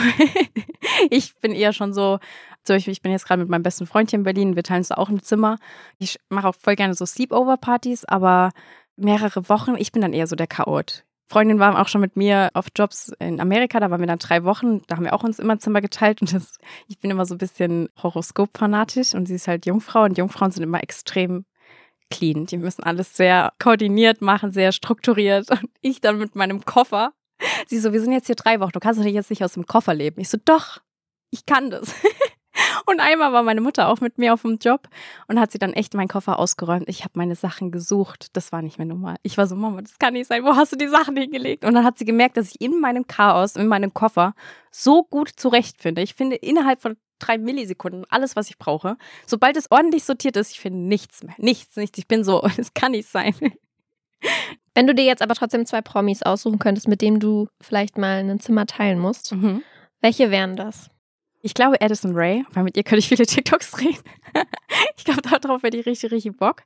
ich 1.09 1.33
bin 1.39 1.53
eher 1.53 1.71
schon 1.71 1.93
so, 1.93 2.19
so 2.67 2.73
ich, 2.73 2.89
ich 2.89 3.01
bin 3.01 3.13
jetzt 3.13 3.25
gerade 3.25 3.41
mit 3.41 3.49
meinem 3.49 3.63
besten 3.63 3.87
Freund 3.87 4.09
hier 4.09 4.19
in 4.19 4.23
Berlin. 4.23 4.57
Wir 4.57 4.63
teilen 4.63 4.81
uns 4.81 4.91
auch 4.91 5.07
ein 5.07 5.23
Zimmer. 5.23 5.59
Ich 5.99 6.19
mache 6.27 6.49
auch 6.49 6.55
voll 6.55 6.75
gerne 6.75 6.93
so 6.93 7.05
Sleepover-Partys, 7.05 8.03
aber 8.03 8.51
mehrere 8.97 9.47
Wochen, 9.47 9.75
ich 9.77 9.93
bin 9.93 10.01
dann 10.01 10.11
eher 10.11 10.27
so 10.27 10.35
der 10.35 10.47
Chaot. 10.47 11.05
Freundin 11.27 11.59
war 11.59 11.79
auch 11.79 11.89
schon 11.89 12.01
mit 12.01 12.15
mir 12.15 12.49
auf 12.53 12.67
Jobs 12.75 13.11
in 13.19 13.41
Amerika, 13.41 13.79
da 13.79 13.91
waren 13.91 13.99
wir 13.99 14.07
dann 14.07 14.19
drei 14.19 14.43
Wochen, 14.45 14.81
da 14.87 14.95
haben 14.95 15.03
wir 15.03 15.13
auch 15.13 15.23
uns 15.23 15.39
immer 15.39 15.59
Zimmer 15.59 15.81
geteilt 15.81 16.21
und 16.21 16.33
das, 16.33 16.57
ich 16.87 16.99
bin 16.99 17.11
immer 17.11 17.25
so 17.25 17.35
ein 17.35 17.37
bisschen 17.37 17.89
Horoskop-fanatisch 18.01 19.13
und 19.13 19.27
sie 19.27 19.35
ist 19.35 19.47
halt 19.47 19.65
Jungfrau 19.65 20.03
und 20.03 20.17
Jungfrauen 20.17 20.51
sind 20.51 20.63
immer 20.63 20.81
extrem 20.81 21.45
clean. 22.09 22.45
Die 22.45 22.57
müssen 22.57 22.83
alles 22.83 23.17
sehr 23.17 23.51
koordiniert 23.59 24.21
machen, 24.21 24.51
sehr 24.51 24.71
strukturiert 24.71 25.51
und 25.51 25.69
ich 25.81 25.99
dann 25.99 26.17
mit 26.17 26.35
meinem 26.35 26.63
Koffer. 26.63 27.11
Sie 27.67 27.77
so, 27.77 27.93
wir 27.93 28.01
sind 28.01 28.13
jetzt 28.13 28.27
hier 28.27 28.35
drei 28.35 28.59
Wochen, 28.61 28.71
du 28.71 28.79
kannst 28.79 28.99
doch 28.99 29.05
jetzt 29.05 29.29
nicht 29.29 29.43
aus 29.43 29.53
dem 29.53 29.65
Koffer 29.65 29.93
leben. 29.93 30.21
Ich 30.21 30.29
so, 30.29 30.37
doch, 30.43 30.79
ich 31.29 31.45
kann 31.45 31.69
das. 31.69 31.93
Und 32.89 33.01
einmal 33.01 33.33
war 33.33 33.43
meine 33.43 33.59
Mutter 33.59 33.89
auch 33.89 33.99
mit 33.99 34.17
mir 34.17 34.33
auf 34.33 34.43
dem 34.43 34.59
Job 34.59 34.87
und 35.27 35.41
hat 35.41 35.51
sie 35.51 35.59
dann 35.59 35.73
echt 35.73 35.93
meinen 35.93 36.07
Koffer 36.07 36.39
ausgeräumt. 36.39 36.87
Ich 36.87 37.03
habe 37.03 37.11
meine 37.15 37.35
Sachen 37.35 37.69
gesucht. 37.69 38.29
Das 38.31 38.53
war 38.53 38.61
nicht 38.61 38.77
mehr 38.77 38.87
normal. 38.87 39.17
Ich 39.23 39.37
war 39.37 39.45
so, 39.45 39.57
Mama, 39.57 39.81
das 39.81 39.99
kann 39.99 40.13
nicht 40.13 40.27
sein. 40.27 40.45
Wo 40.45 40.55
hast 40.55 40.71
du 40.71 40.77
die 40.77 40.87
Sachen 40.87 41.17
hingelegt? 41.17 41.65
Und 41.65 41.73
dann 41.73 41.83
hat 41.83 41.97
sie 41.97 42.05
gemerkt, 42.05 42.37
dass 42.37 42.47
ich 42.47 42.61
in 42.61 42.79
meinem 42.79 43.05
Chaos, 43.05 43.57
in 43.57 43.67
meinem 43.67 43.93
Koffer 43.93 44.35
so 44.71 45.03
gut 45.03 45.29
zurechtfinde. 45.35 46.01
Ich 46.01 46.15
finde 46.15 46.37
innerhalb 46.37 46.79
von 46.81 46.95
drei 47.19 47.37
Millisekunden 47.37 48.05
alles, 48.07 48.37
was 48.37 48.49
ich 48.49 48.57
brauche. 48.57 48.95
Sobald 49.25 49.57
es 49.57 49.69
ordentlich 49.69 50.05
sortiert 50.05 50.37
ist, 50.37 50.53
ich 50.53 50.61
finde 50.61 50.79
nichts 50.79 51.23
mehr. 51.23 51.35
Nichts, 51.39 51.75
nichts. 51.75 51.97
Ich 51.97 52.07
bin 52.07 52.23
so, 52.23 52.47
das 52.55 52.73
kann 52.73 52.93
nicht 52.93 53.09
sein. 53.09 53.35
Wenn 54.73 54.87
du 54.87 54.95
dir 54.95 55.03
jetzt 55.03 55.21
aber 55.21 55.35
trotzdem 55.35 55.65
zwei 55.65 55.81
Promis 55.81 56.23
aussuchen 56.23 56.59
könntest, 56.59 56.87
mit 56.87 57.01
denen 57.01 57.19
du 57.19 57.49
vielleicht 57.59 57.97
mal 57.97 58.19
ein 58.19 58.39
Zimmer 58.39 58.65
teilen 58.65 58.99
musst, 58.99 59.33
mhm. 59.33 59.61
welche 59.99 60.31
wären 60.31 60.55
das? 60.55 60.89
Ich 61.41 61.53
glaube 61.53 61.81
Addison 61.81 62.15
Ray, 62.15 62.45
weil 62.51 62.63
mit 62.63 62.77
ihr 62.77 62.83
könnte 62.83 62.99
ich 62.99 63.07
viele 63.07 63.25
TikToks 63.27 63.71
drehen. 63.71 63.97
ich 64.97 65.05
glaube, 65.05 65.21
darauf 65.21 65.63
hätte 65.63 65.77
ich 65.77 65.85
richtig, 65.85 66.11
richtig 66.11 66.37
Bock. 66.37 66.63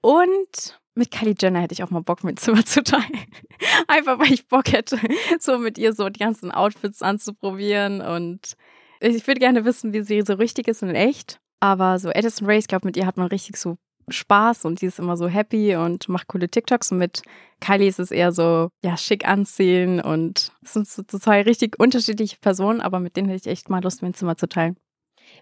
Und 0.00 0.80
mit 0.94 1.10
Kylie 1.10 1.34
Jenner 1.38 1.60
hätte 1.60 1.72
ich 1.72 1.82
auch 1.82 1.90
mal 1.90 2.02
Bock, 2.02 2.22
mit 2.22 2.38
Zimmer 2.38 2.64
zu 2.64 2.82
teilen. 2.82 3.26
Einfach 3.88 4.18
weil 4.18 4.32
ich 4.32 4.46
Bock 4.48 4.72
hätte, 4.72 4.98
so 5.38 5.58
mit 5.58 5.78
ihr 5.78 5.94
so 5.94 6.08
die 6.08 6.20
ganzen 6.20 6.50
Outfits 6.50 7.02
anzuprobieren. 7.02 8.00
Und 8.00 8.54
ich 9.00 9.26
würde 9.26 9.40
gerne 9.40 9.64
wissen, 9.64 9.92
wie 9.92 10.02
sie 10.02 10.22
so 10.22 10.34
richtig 10.34 10.68
ist 10.68 10.82
und 10.82 10.94
echt. 10.94 11.40
Aber 11.60 11.98
so 11.98 12.10
Addison 12.10 12.46
Ray, 12.46 12.58
ich 12.58 12.66
glaube, 12.66 12.86
mit 12.86 12.96
ihr 12.96 13.06
hat 13.06 13.16
man 13.16 13.28
richtig 13.28 13.56
so 13.56 13.76
Spaß 14.12 14.64
und 14.64 14.80
die 14.80 14.86
ist 14.86 14.98
immer 14.98 15.16
so 15.16 15.28
happy 15.28 15.76
und 15.76 16.08
macht 16.08 16.28
coole 16.28 16.48
TikToks. 16.48 16.92
Und 16.92 16.98
mit 16.98 17.22
Kylie 17.60 17.88
ist 17.88 18.00
es 18.00 18.10
eher 18.10 18.32
so, 18.32 18.68
ja, 18.84 18.96
schick 18.96 19.26
anziehen 19.26 20.00
und 20.00 20.52
es 20.62 20.72
sind 20.72 20.88
so 20.88 21.02
zwei 21.02 21.42
richtig 21.42 21.78
unterschiedliche 21.78 22.36
Personen, 22.40 22.80
aber 22.80 23.00
mit 23.00 23.16
denen 23.16 23.28
hätte 23.28 23.48
ich 23.48 23.52
echt 23.52 23.70
mal 23.70 23.82
Lust, 23.82 24.02
mein 24.02 24.14
Zimmer 24.14 24.36
zu 24.36 24.48
teilen. 24.48 24.76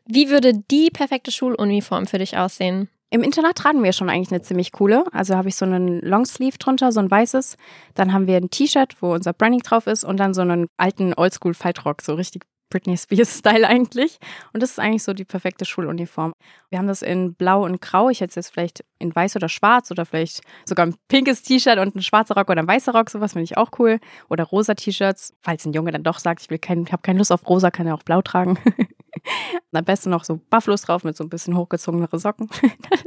Wie 0.07 0.31
würde 0.31 0.53
die 0.71 0.91
perfekte 0.91 1.33
Schuluniform 1.33 2.07
für 2.07 2.19
dich 2.19 2.37
aussehen? 2.37 2.89
Im 3.13 3.23
Internat 3.25 3.57
tragen 3.57 3.83
wir 3.83 3.93
schon 3.93 4.09
eigentlich 4.09 4.31
eine 4.31 4.43
ziemlich 4.43 4.71
coole. 4.71 5.05
Also 5.13 5.35
habe 5.35 5.49
ich 5.49 5.57
so 5.57 5.65
einen 5.65 6.01
Longsleeve 6.01 6.59
drunter, 6.59 6.93
so 6.93 7.01
ein 7.01 7.11
weißes. 7.11 7.57
Dann 7.95 8.13
haben 8.13 8.29
wir 8.29 8.37
ein 8.37 8.51
T-Shirt, 8.51 8.97
wo 9.01 9.13
unser 9.13 9.33
Branding 9.33 9.63
drauf 9.63 9.89
ist 9.89 10.05
und 10.05 10.19
dann 10.19 10.33
so 10.33 10.43
einen 10.43 10.69
alten 10.77 11.13
Oldschool-Faltrock, 11.15 12.03
so 12.03 12.15
richtig 12.15 12.45
Britney 12.71 12.97
Spears-Style 12.97 13.67
eigentlich. 13.69 14.19
Und 14.53 14.63
das 14.63 14.71
ist 14.71 14.79
eigentlich 14.79 15.03
so 15.03 15.13
die 15.13 15.25
perfekte 15.25 15.65
Schuluniform. 15.65 16.33
Wir 16.71 16.79
haben 16.79 16.87
das 16.87 17.03
in 17.03 17.35
Blau 17.35 17.65
und 17.65 17.81
Grau. 17.83 18.09
Ich 18.09 18.21
hätte 18.21 18.31
es 18.31 18.35
jetzt 18.37 18.53
vielleicht 18.53 18.85
in 18.99 19.15
Weiß 19.15 19.37
oder 19.37 19.49
Schwarz 19.49 19.91
oder 19.91 20.07
vielleicht 20.07 20.41
sogar 20.65 20.87
ein 20.87 20.95
pinkes 21.09 21.43
T-Shirt 21.43 21.79
und 21.79 21.97
ein 21.97 22.03
schwarzer 22.03 22.37
Rock 22.37 22.49
oder 22.49 22.63
ein 22.63 22.69
weißer 22.69 22.93
Rock. 22.93 23.11
Sowas 23.11 23.33
finde 23.33 23.45
ich 23.45 23.59
auch 23.59 23.71
cool. 23.79 23.99
Oder 24.31 24.45
rosa 24.45 24.75
T-Shirts. 24.75 25.35
Falls 25.43 25.67
ein 25.67 25.73
Junge 25.73 25.91
dann 25.91 26.03
doch 26.03 26.19
sagt, 26.19 26.43
ich 26.43 26.51
will 26.51 26.59
kein, 26.59 26.85
ich 26.85 26.93
habe 26.93 27.03
keine 27.03 27.19
Lust 27.19 27.33
auf 27.33 27.47
rosa, 27.49 27.71
kann 27.71 27.87
er 27.87 27.95
auch 27.95 28.03
blau 28.03 28.23
tragen. 28.23 28.59
Am 29.73 29.85
besten 29.85 30.11
noch 30.11 30.25
so 30.25 30.41
Bufflos 30.51 30.83
drauf 30.83 31.05
mit 31.05 31.17
so 31.17 31.25
ein 31.25 31.29
bisschen 31.29 31.57
hochgezogenere 31.57 32.19
Socken. 32.19 32.49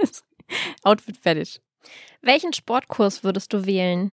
Outfit 0.84 1.18
fertig. 1.18 1.62
Welchen 2.22 2.54
Sportkurs 2.54 3.24
würdest 3.24 3.54
du 3.54 3.66
wählen? 3.66 4.10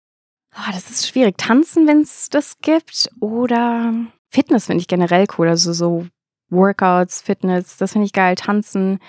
Oh, 0.57 0.71
das 0.73 0.91
ist 0.91 1.09
schwierig. 1.09 1.37
Tanzen, 1.39 1.87
wenn 1.87 2.01
es 2.01 2.29
das 2.31 2.59
gibt. 2.61 3.11
Oder 3.21 3.95
Fitness 4.29 4.67
finde 4.67 4.81
ich 4.81 4.89
generell 4.89 5.27
cool. 5.39 5.49
Also 5.49 5.73
so 5.73 6.07
Workouts, 6.51 7.23
Fitness, 7.23 7.77
das 7.77 7.93
finde 7.93 8.07
ich 8.07 8.13
geil. 8.13 8.35
Tanzen 8.35 9.01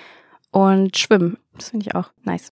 und 0.51 0.97
Schwimmen, 0.97 1.37
das 1.55 1.69
finde 1.69 1.87
ich 1.87 1.95
auch 1.95 2.11
nice. 2.23 2.51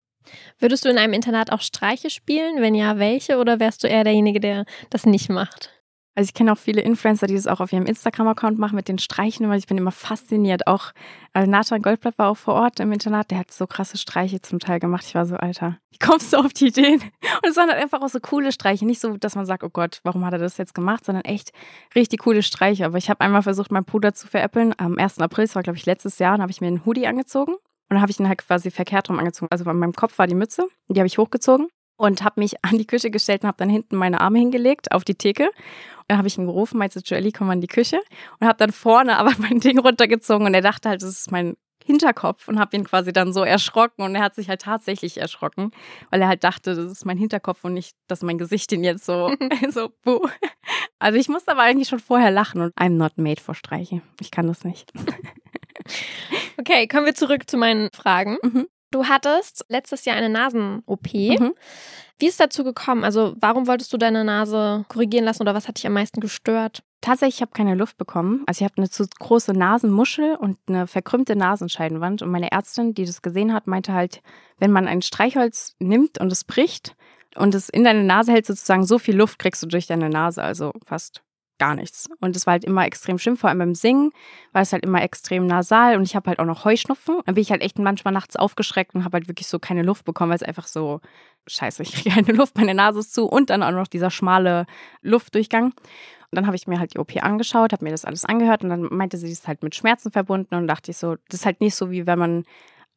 Würdest 0.60 0.86
du 0.86 0.90
in 0.90 0.98
einem 0.98 1.14
Internat 1.14 1.52
auch 1.52 1.62
Streiche 1.62 2.10
spielen? 2.10 2.62
Wenn 2.62 2.76
ja, 2.76 2.98
welche? 2.98 3.38
Oder 3.38 3.60
wärst 3.60 3.84
du 3.84 3.88
eher 3.88 4.04
derjenige, 4.04 4.40
der 4.40 4.66
das 4.90 5.06
nicht 5.06 5.30
macht? 5.30 5.72
Also 6.16 6.28
ich 6.28 6.34
kenne 6.36 6.52
auch 6.52 6.58
viele 6.58 6.82
Influencer, 6.82 7.26
die 7.26 7.34
das 7.34 7.48
auch 7.48 7.60
auf 7.60 7.74
ihrem 7.74 7.86
Instagram-Account 7.86 8.60
machen 8.60 8.76
mit 8.76 8.88
den 8.88 9.00
Streichen, 9.00 9.50
weil 9.50 9.58
ich 9.58 9.66
bin 9.66 9.78
immer 9.78 9.92
fasziniert. 9.92 10.68
Auch 10.68 10.92
also 11.34 11.50
Nathan 11.50 11.82
Goldblatt 11.82 12.20
war 12.20 12.30
auch 12.30 12.38
vor 12.38 12.54
Ort 12.54 12.80
im 12.80 12.92
Internat, 12.92 13.32
der 13.32 13.40
hat 13.40 13.52
so 13.52 13.66
krasse 13.66 13.98
Streiche 13.98 14.40
zum 14.42 14.60
Teil 14.60 14.80
gemacht. 14.80 15.06
Ich 15.08 15.16
war 15.16 15.26
so, 15.26 15.36
Alter, 15.36 15.80
wie 15.90 15.98
kommst 15.98 16.32
du 16.34 16.38
auf 16.38 16.54
die 16.54 16.68
Ideen? 16.68 17.02
Und 17.02 17.50
es 17.50 17.58
waren 17.58 17.70
halt 17.70 17.82
einfach 17.82 18.02
auch 18.02 18.10
so 18.10 18.20
coole 18.20 18.52
Streiche. 18.52 18.86
Nicht 18.86 19.02
so, 19.02 19.18
dass 19.18 19.36
man 19.36 19.48
sagt, 19.48 19.64
oh 19.64 19.70
Gott, 19.70 20.02
warum 20.04 20.24
hat 20.26 20.34
er 20.34 20.40
das 20.40 20.58
jetzt 20.58 20.76
gemacht, 20.76 21.04
sondern 21.06 21.26
echt 21.26 21.52
richtig 21.96 22.22
coole 22.22 22.44
Streiche. 22.44 22.86
Aber 22.86 23.00
ich 23.00 23.10
habe 23.10 23.22
einmal 23.22 23.42
versucht, 23.42 23.72
meinen 23.72 23.86
Bruder 23.86 24.14
zu 24.14 24.28
veräppeln. 24.28 24.76
Am 24.78 24.98
1. 24.98 25.20
April, 25.20 25.46
das 25.46 25.56
war 25.56 25.64
glaube 25.64 25.78
ich 25.78 25.86
letztes 25.86 26.20
Jahr, 26.20 26.34
dann 26.34 26.42
habe 26.42 26.52
ich 26.52 26.62
mir 26.62 26.68
einen 26.68 26.86
Hoodie 26.86 27.08
angezogen 27.08 27.56
dann 27.90 28.02
habe 28.02 28.12
ich 28.12 28.20
ihn 28.20 28.28
halt 28.28 28.40
quasi 28.40 28.72
verkehrt 28.72 29.08
rum 29.10 29.20
angezogen. 29.20 29.52
Also 29.52 29.66
bei 29.66 29.74
meinem 29.74 29.94
Kopf 29.94 30.18
war 30.18 30.26
die 30.26 30.34
Mütze, 30.34 30.68
die 30.88 31.00
habe 31.00 31.06
ich 31.06 31.20
hochgezogen 31.20 31.68
und 31.98 32.24
habe 32.24 32.40
mich 32.42 32.56
an 32.64 32.78
die 32.78 32.88
Küche 32.88 33.12
gestellt 33.12 33.44
und 33.44 33.48
habe 33.48 33.58
dann 33.58 33.70
hinten 33.70 33.96
meine 33.96 34.22
Arme 34.22 34.40
hingelegt 34.40 34.92
auf 34.92 35.04
die 35.04 35.16
Theke. 35.16 35.46
Und 35.46 36.06
dann 36.10 36.18
habe 36.18 36.28
ich 36.28 36.38
ihn 36.38 36.46
gerufen, 36.46 36.78
meinte 36.78 37.00
Joelly, 37.00 37.32
komm 37.32 37.48
mal 37.48 37.54
in 37.54 37.62
die 37.62 37.68
Küche 37.68 38.02
und 38.40 38.48
habe 38.48 38.58
dann 38.58 38.72
vorne 38.72 39.18
aber 39.18 39.34
mein 39.40 39.60
Ding 39.60 39.80
runtergezogen 39.80 40.46
und 40.46 40.54
er 40.54 40.62
dachte 40.62 40.90
halt, 40.90 41.02
das 41.02 41.10
ist 41.10 41.32
mein 41.32 41.56
Hinterkopf 41.86 42.48
und 42.48 42.60
habe 42.60 42.78
ihn 42.78 42.86
quasi 42.86 43.12
dann 43.12 43.34
so 43.34 43.44
erschrocken 43.44 44.04
und 44.04 44.16
er 44.16 44.24
hat 44.24 44.36
sich 44.36 44.48
halt 44.48 44.62
tatsächlich 44.62 45.18
erschrocken, 45.18 45.72
weil 46.12 46.22
er 46.22 46.30
halt 46.30 46.44
dachte, 46.46 46.76
das 46.76 46.90
ist 46.90 47.06
mein 47.06 47.18
Hinterkopf 47.18 47.66
und 47.66 47.74
nicht, 47.74 47.96
dass 48.08 48.22
mein 48.22 48.38
Gesicht 48.38 48.72
ihn 48.72 48.86
jetzt 48.86 49.06
so 49.06 49.36
so 49.70 49.90
buh. 50.02 50.28
Also 51.00 51.20
ich 51.20 51.28
musste 51.28 51.52
aber 51.52 51.62
eigentlich 51.62 51.90
schon 51.90 52.00
vorher 52.00 52.32
lachen 52.32 52.62
und 52.62 52.74
I'm 52.78 52.92
not 52.92 53.18
made 53.18 53.42
for 53.42 53.54
Streiche. 53.54 54.02
Ich 54.22 54.32
kann 54.32 54.48
das 54.48 54.64
nicht. 54.64 54.94
Okay, 56.58 56.88
kommen 56.88 57.06
wir 57.06 57.16
zurück 57.16 57.50
zu 57.50 57.58
meinen 57.58 57.90
Fragen. 57.94 58.38
Mhm. 58.42 58.68
Du 58.94 59.06
hattest 59.06 59.66
letztes 59.70 60.06
Jahr 60.06 60.16
eine 60.16 60.30
Nasen-OP. 60.30 61.14
Mhm. 61.14 61.56
Wie 62.20 62.28
ist 62.28 62.34
es 62.34 62.38
dazu 62.38 62.64
gekommen? 62.64 63.04
Also, 63.04 63.34
warum 63.40 63.66
wolltest 63.66 63.92
du 63.92 63.98
deine 63.98 64.24
Nase 64.24 64.86
korrigieren 64.88 65.26
lassen 65.26 65.42
oder 65.42 65.56
was 65.56 65.68
hat 65.68 65.78
dich 65.78 65.88
am 65.88 65.94
meisten 65.94 66.22
gestört? 66.22 66.84
Tatsächlich, 67.02 67.38
ich 67.38 67.42
habe 67.42 67.54
keine 67.54 67.74
Luft 67.74 67.98
bekommen. 67.98 68.44
Also 68.46 68.64
ich 68.64 68.72
habe 68.72 68.78
eine 68.78 68.90
zu 68.92 69.06
große 69.20 69.52
Nasenmuschel 69.54 70.36
und 70.36 70.60
eine 70.68 70.86
verkrümmte 70.86 71.36
Nasenscheidenwand. 71.36 72.22
Und 72.22 72.30
meine 72.30 72.52
Ärztin, 72.52 72.94
die 72.94 73.06
das 73.06 73.24
gesehen 73.24 73.52
hat, 73.52 73.66
meinte 73.66 73.94
halt, 73.94 74.22
wenn 74.60 74.72
man 74.72 74.88
ein 74.88 75.02
Streichholz 75.02 75.76
nimmt 75.80 76.20
und 76.20 76.32
es 76.32 76.44
bricht 76.44 76.96
und 77.36 77.56
es 77.56 77.70
in 77.70 77.84
deine 77.84 78.04
Nase 78.04 78.32
hält, 78.32 78.46
sozusagen 78.46 78.86
so 78.86 79.00
viel 79.00 79.18
Luft 79.18 79.40
kriegst 79.40 79.64
du 79.64 79.68
durch 79.68 79.88
deine 79.88 80.10
Nase, 80.10 80.44
also 80.44 80.72
fast 80.86 81.24
gar 81.60 81.76
nichts. 81.76 82.10
Und 82.20 82.36
es 82.36 82.46
war 82.46 82.54
halt 82.54 82.66
immer 82.66 82.86
extrem 82.86 83.18
schlimm, 83.18 83.38
vor 83.38 83.50
allem 83.50 83.60
beim 83.60 83.76
Singen 83.76 84.12
war 84.52 84.62
es 84.62 84.74
halt 84.74 84.84
immer 84.84 85.02
extrem 85.02 85.46
nasal 85.46 85.96
und 85.96 86.04
ich 86.04 86.16
habe 86.16 86.30
halt 86.30 86.40
auch 86.40 86.46
noch 86.46 86.66
Heuschnupfen. 86.66 87.20
Dann 87.26 87.36
bin 87.36 87.42
ich 87.42 87.52
halt 87.52 87.62
echt 87.62 87.80
manchmal 87.80 88.14
nachts 88.14 88.36
aufgeschreckt 88.36 88.96
und 88.96 89.06
habe 89.06 89.18
halt 89.18 89.28
wirklich 89.28 89.48
so 89.48 89.60
keine 89.60 89.84
Luft 89.84 90.06
bekommen, 90.06 90.30
weil 90.30 90.38
es 90.38 90.44
einfach 90.44 90.68
so, 90.68 91.02
scheiße, 91.48 91.84
ich 91.84 91.94
kriege 91.94 92.10
keine 92.16 92.34
Luft, 92.34 92.58
meine 92.58 92.74
Nase 92.74 93.00
ist 93.00 93.14
zu 93.14 93.26
und 93.26 93.50
dann 93.50 93.64
auch 93.64 93.72
noch 93.72 93.88
dieser 93.88 94.12
schmale 94.12 94.66
Luftdurchgang. 95.02 95.66
Und 95.66 96.38
dann 96.38 96.48
habe 96.48 96.56
ich 96.56 96.66
mir 96.66 96.80
halt 96.80 96.96
die 96.96 97.00
OP 97.00 97.16
angeschaut, 97.24 97.74
habe 97.74 97.86
mir 97.86 97.92
das 97.92 98.06
alles 98.06 98.26
angehört 98.26 98.64
und 98.64 98.70
dann 98.70 98.88
meinte 98.90 99.18
sie, 99.18 99.28
das 99.28 99.40
ist 99.40 99.48
halt 99.48 99.62
mit 99.62 99.76
Schmerzen 99.76 100.12
verbunden 100.12 100.56
und 100.56 100.68
dachte 100.68 100.90
ich 100.90 100.98
so, 100.98 101.16
das 101.30 101.42
ist 101.42 101.46
halt 101.46 101.62
nicht 101.62 101.76
so, 101.76 101.92
wie 101.92 102.08
wenn 102.08 102.18
man 102.18 102.44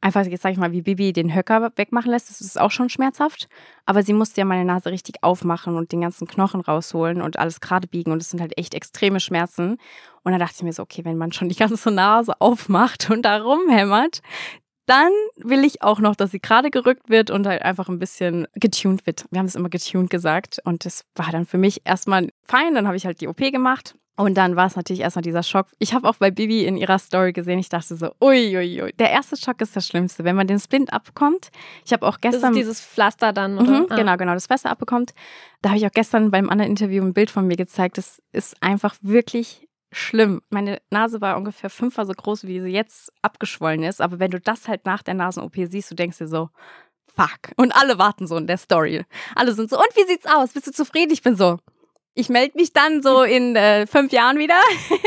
einfach, 0.07 0.25
jetzt 0.25 0.43
sage 0.43 0.53
ich 0.53 0.59
mal, 0.59 0.71
wie 0.71 0.83
Bibi 0.83 1.13
den 1.13 1.35
Höcker 1.35 1.73
wegmachen 1.75 2.13
lässt. 2.13 2.31
Das 2.31 2.41
ist 2.41 2.61
auch 2.61 2.71
schon 2.71 2.89
schmerzhaft. 2.89 3.49
Aber 3.87 4.05
sie 4.05 4.13
musste 4.13 4.41
ja 4.41 4.45
meine 4.45 4.65
Nase 4.65 4.91
richtig 4.91 5.17
aufmachen 5.23 5.77
und 5.77 5.91
den 5.91 6.01
ganzen 6.01 6.29
Knochen 6.29 6.61
rausholen 6.61 7.21
und 7.21 7.41
alles 7.41 7.61
gerade 7.61 7.89
biegen. 7.89 8.13
Und 8.13 8.21
das 8.21 8.31
sind 8.31 8.41
halt 8.41 8.57
echt 8.57 8.75
extreme 8.75 9.19
Schmerzen. 9.19 9.79
Und 10.23 10.33
dann 10.33 10.39
dachte 10.39 10.55
ich 10.59 10.63
mir 10.63 10.73
so, 10.73 10.85
okay, 10.85 11.05
wenn 11.05 11.19
man 11.19 11.33
schon 11.33 11.49
die 11.49 11.57
ganze 11.57 11.91
Nase 11.91 12.41
aufmacht 12.41 13.11
und 13.11 13.23
da 13.23 13.39
rumhämmert, 13.39 14.21
dann 14.87 15.11
will 15.37 15.65
ich 15.65 15.83
auch 15.83 15.99
noch, 15.99 16.15
dass 16.15 16.31
sie 16.31 16.39
gerade 16.39 16.71
gerückt 16.71 17.11
wird 17.11 17.31
und 17.33 17.45
halt 17.49 17.63
einfach 17.63 17.89
ein 17.89 17.99
bisschen 17.99 18.47
getuned 18.55 19.05
wird. 19.07 19.25
Wir 19.31 19.41
haben 19.41 19.47
es 19.47 19.57
immer 19.57 19.69
getuned 19.69 20.09
gesagt. 20.09 20.61
Und 20.65 20.85
das 20.85 21.05
war 21.17 21.33
dann 21.33 21.47
für 21.47 21.59
mich 21.59 21.81
erstmal 21.85 22.29
fein. 22.49 22.75
Dann 22.75 22.87
habe 22.87 22.97
ich 22.97 23.07
halt 23.07 23.21
die 23.21 23.29
OP 23.29 23.39
gemacht. 23.39 23.95
Und 24.19 24.35
dann 24.35 24.57
war 24.57 24.67
es 24.67 24.77
natürlich 24.77 25.03
erstmal 25.03 25.23
dieser 25.23 25.43
Schock. 25.43 25.67
Ich 25.79 25.93
habe 25.93 26.09
auch 26.09 26.17
bei 26.17 26.31
Bibi 26.31 26.65
in 26.65 26.79
ihrer 26.79 26.99
Story 26.99 27.35
gesehen, 27.35 27.59
ich 27.59 27.69
dachte 27.69 27.97
so, 27.97 28.13
uiuiui. 28.23 28.83
Ui. 28.83 28.93
Der 28.95 29.11
erste 29.11 29.37
Schock 29.37 29.61
ist 29.61 29.77
das 29.77 29.87
Schlimmste, 29.87 30.25
wenn 30.25 30.35
man 30.35 30.47
den 30.47 30.59
Splint 30.59 30.91
abbekommt. 30.91 31.51
Ich 31.85 31.93
habe 31.93 32.07
auch 32.07 32.19
gestern. 32.23 32.41
Das 32.41 32.51
ist 32.53 32.57
dieses 32.57 32.81
Pflaster 32.81 33.35
dann, 33.35 33.59
oder? 33.59 33.81
Mhm, 33.81 33.87
Genau, 33.89 34.17
genau, 34.17 34.33
das 34.33 34.47
Pflaster 34.47 34.71
abbekommt. 34.71 35.13
Da 35.61 35.69
habe 35.69 35.79
ich 35.79 35.87
auch 35.87 35.93
gestern 35.93 36.31
beim 36.31 36.49
anderen 36.49 36.71
Interview 36.71 37.03
ein 37.05 37.13
Bild 37.13 37.31
von 37.31 37.47
mir 37.47 37.57
gezeigt. 37.57 37.99
Das 37.99 38.23
ist 38.33 38.57
einfach 38.63 38.95
wirklich 39.03 39.69
schlimm. 39.93 40.41
Meine 40.49 40.81
Nase 40.91 41.21
war 41.21 41.37
ungefähr 41.37 41.69
fünfmal 41.69 42.07
so 42.07 42.15
groß, 42.15 42.45
wie 42.47 42.61
sie 42.61 42.69
jetzt 42.71 43.13
abgeschwollen 43.21 43.83
ist. 43.83 44.01
Aber 44.01 44.19
wenn 44.19 44.31
du 44.31 44.41
das 44.41 44.67
halt 44.67 44.87
nach 44.87 45.03
der 45.03 45.15
Nasen-OP 45.15 45.57
siehst, 45.57 45.91
du 45.91 45.95
denkst 45.95 46.17
dir 46.19 46.29
so, 46.29 46.49
fuck. 47.15 47.53
Und 47.57 47.77
alle 47.77 47.99
warten 47.99 48.27
so 48.27 48.39
in 48.39 48.47
der 48.47 48.57
Story. 48.59 49.05
Alle 49.35 49.53
sind 49.53 49.69
so, 49.69 49.77
und 49.77 49.89
wie 49.95 50.07
sieht's 50.07 50.27
aus? 50.27 50.55
Bist 50.55 50.67
du 50.67 50.73
zufrieden? 50.73 51.13
Ich 51.13 51.23
bin 51.23 51.37
so, 51.37 51.59
ich 52.17 52.31
melde 52.31 52.57
mich 52.57 52.73
dann 52.73 53.03
so 53.03 53.23
in 53.23 53.55
äh, 53.57 53.87
fünf 53.87 54.11
Jahren 54.11 54.39
wieder. 54.39 54.59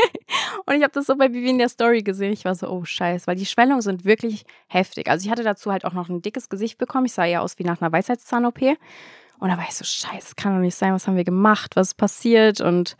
und 0.66 0.76
ich 0.76 0.82
habe 0.82 0.92
das 0.92 1.06
so 1.06 1.16
bei 1.16 1.28
Bibi 1.28 1.50
in 1.50 1.58
der 1.58 1.68
Story 1.68 2.02
gesehen. 2.02 2.32
Ich 2.32 2.44
war 2.44 2.54
so, 2.54 2.68
oh 2.68 2.84
scheiß, 2.84 3.26
weil 3.26 3.34
die 3.34 3.46
Schwellungen 3.46 3.82
sind 3.82 4.04
wirklich 4.04 4.44
heftig. 4.68 5.10
Also 5.10 5.26
ich 5.26 5.30
hatte 5.30 5.42
dazu 5.42 5.72
halt 5.72 5.84
auch 5.84 5.92
noch 5.92 6.08
ein 6.08 6.22
dickes 6.22 6.48
Gesicht 6.48 6.78
bekommen. 6.78 7.06
Ich 7.06 7.12
sah 7.12 7.24
ja 7.24 7.40
aus 7.40 7.58
wie 7.58 7.64
nach 7.64 7.82
einer 7.82 7.90
Weisheitszahn-OP. 7.90 8.62
Und 9.40 9.48
da 9.48 9.56
war 9.56 9.64
ich 9.68 9.74
so, 9.74 9.84
scheiße, 9.84 10.36
kann 10.36 10.54
doch 10.54 10.60
nicht 10.60 10.76
sein, 10.76 10.94
was 10.94 11.08
haben 11.08 11.16
wir 11.16 11.24
gemacht, 11.24 11.74
was 11.74 11.88
ist 11.88 11.94
passiert? 11.94 12.60
Und 12.60 12.96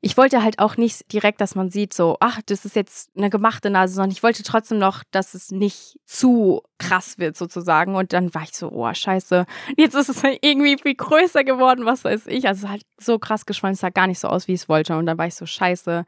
ich 0.00 0.16
wollte 0.16 0.42
halt 0.42 0.58
auch 0.58 0.76
nicht 0.76 1.12
direkt, 1.12 1.40
dass 1.40 1.54
man 1.54 1.70
sieht, 1.70 1.94
so, 1.94 2.16
ach, 2.20 2.40
das 2.46 2.64
ist 2.64 2.76
jetzt 2.76 3.10
eine 3.16 3.30
gemachte 3.30 3.70
Nase, 3.70 3.94
sondern 3.94 4.10
ich 4.10 4.22
wollte 4.22 4.42
trotzdem 4.42 4.78
noch, 4.78 5.02
dass 5.10 5.34
es 5.34 5.50
nicht 5.50 5.98
zu 6.04 6.62
krass 6.78 7.18
wird, 7.18 7.36
sozusagen. 7.36 7.96
Und 7.96 8.12
dann 8.12 8.34
war 8.34 8.42
ich 8.42 8.52
so, 8.52 8.70
oh, 8.70 8.92
scheiße, 8.92 9.46
jetzt 9.76 9.94
ist 9.94 10.08
es 10.08 10.22
irgendwie 10.42 10.76
viel 10.80 10.94
größer 10.94 11.44
geworden, 11.44 11.86
was 11.86 12.04
weiß 12.04 12.26
ich. 12.26 12.46
Also 12.46 12.68
halt 12.68 12.82
so 12.98 13.18
krass 13.18 13.46
geschwollen, 13.46 13.74
es 13.74 13.80
sah 13.80 13.90
gar 13.90 14.06
nicht 14.06 14.20
so 14.20 14.28
aus, 14.28 14.48
wie 14.48 14.52
ich 14.52 14.62
es 14.62 14.68
wollte. 14.68 14.96
Und 14.96 15.06
dann 15.06 15.18
war 15.18 15.26
ich 15.26 15.34
so, 15.34 15.46
scheiße. 15.46 16.04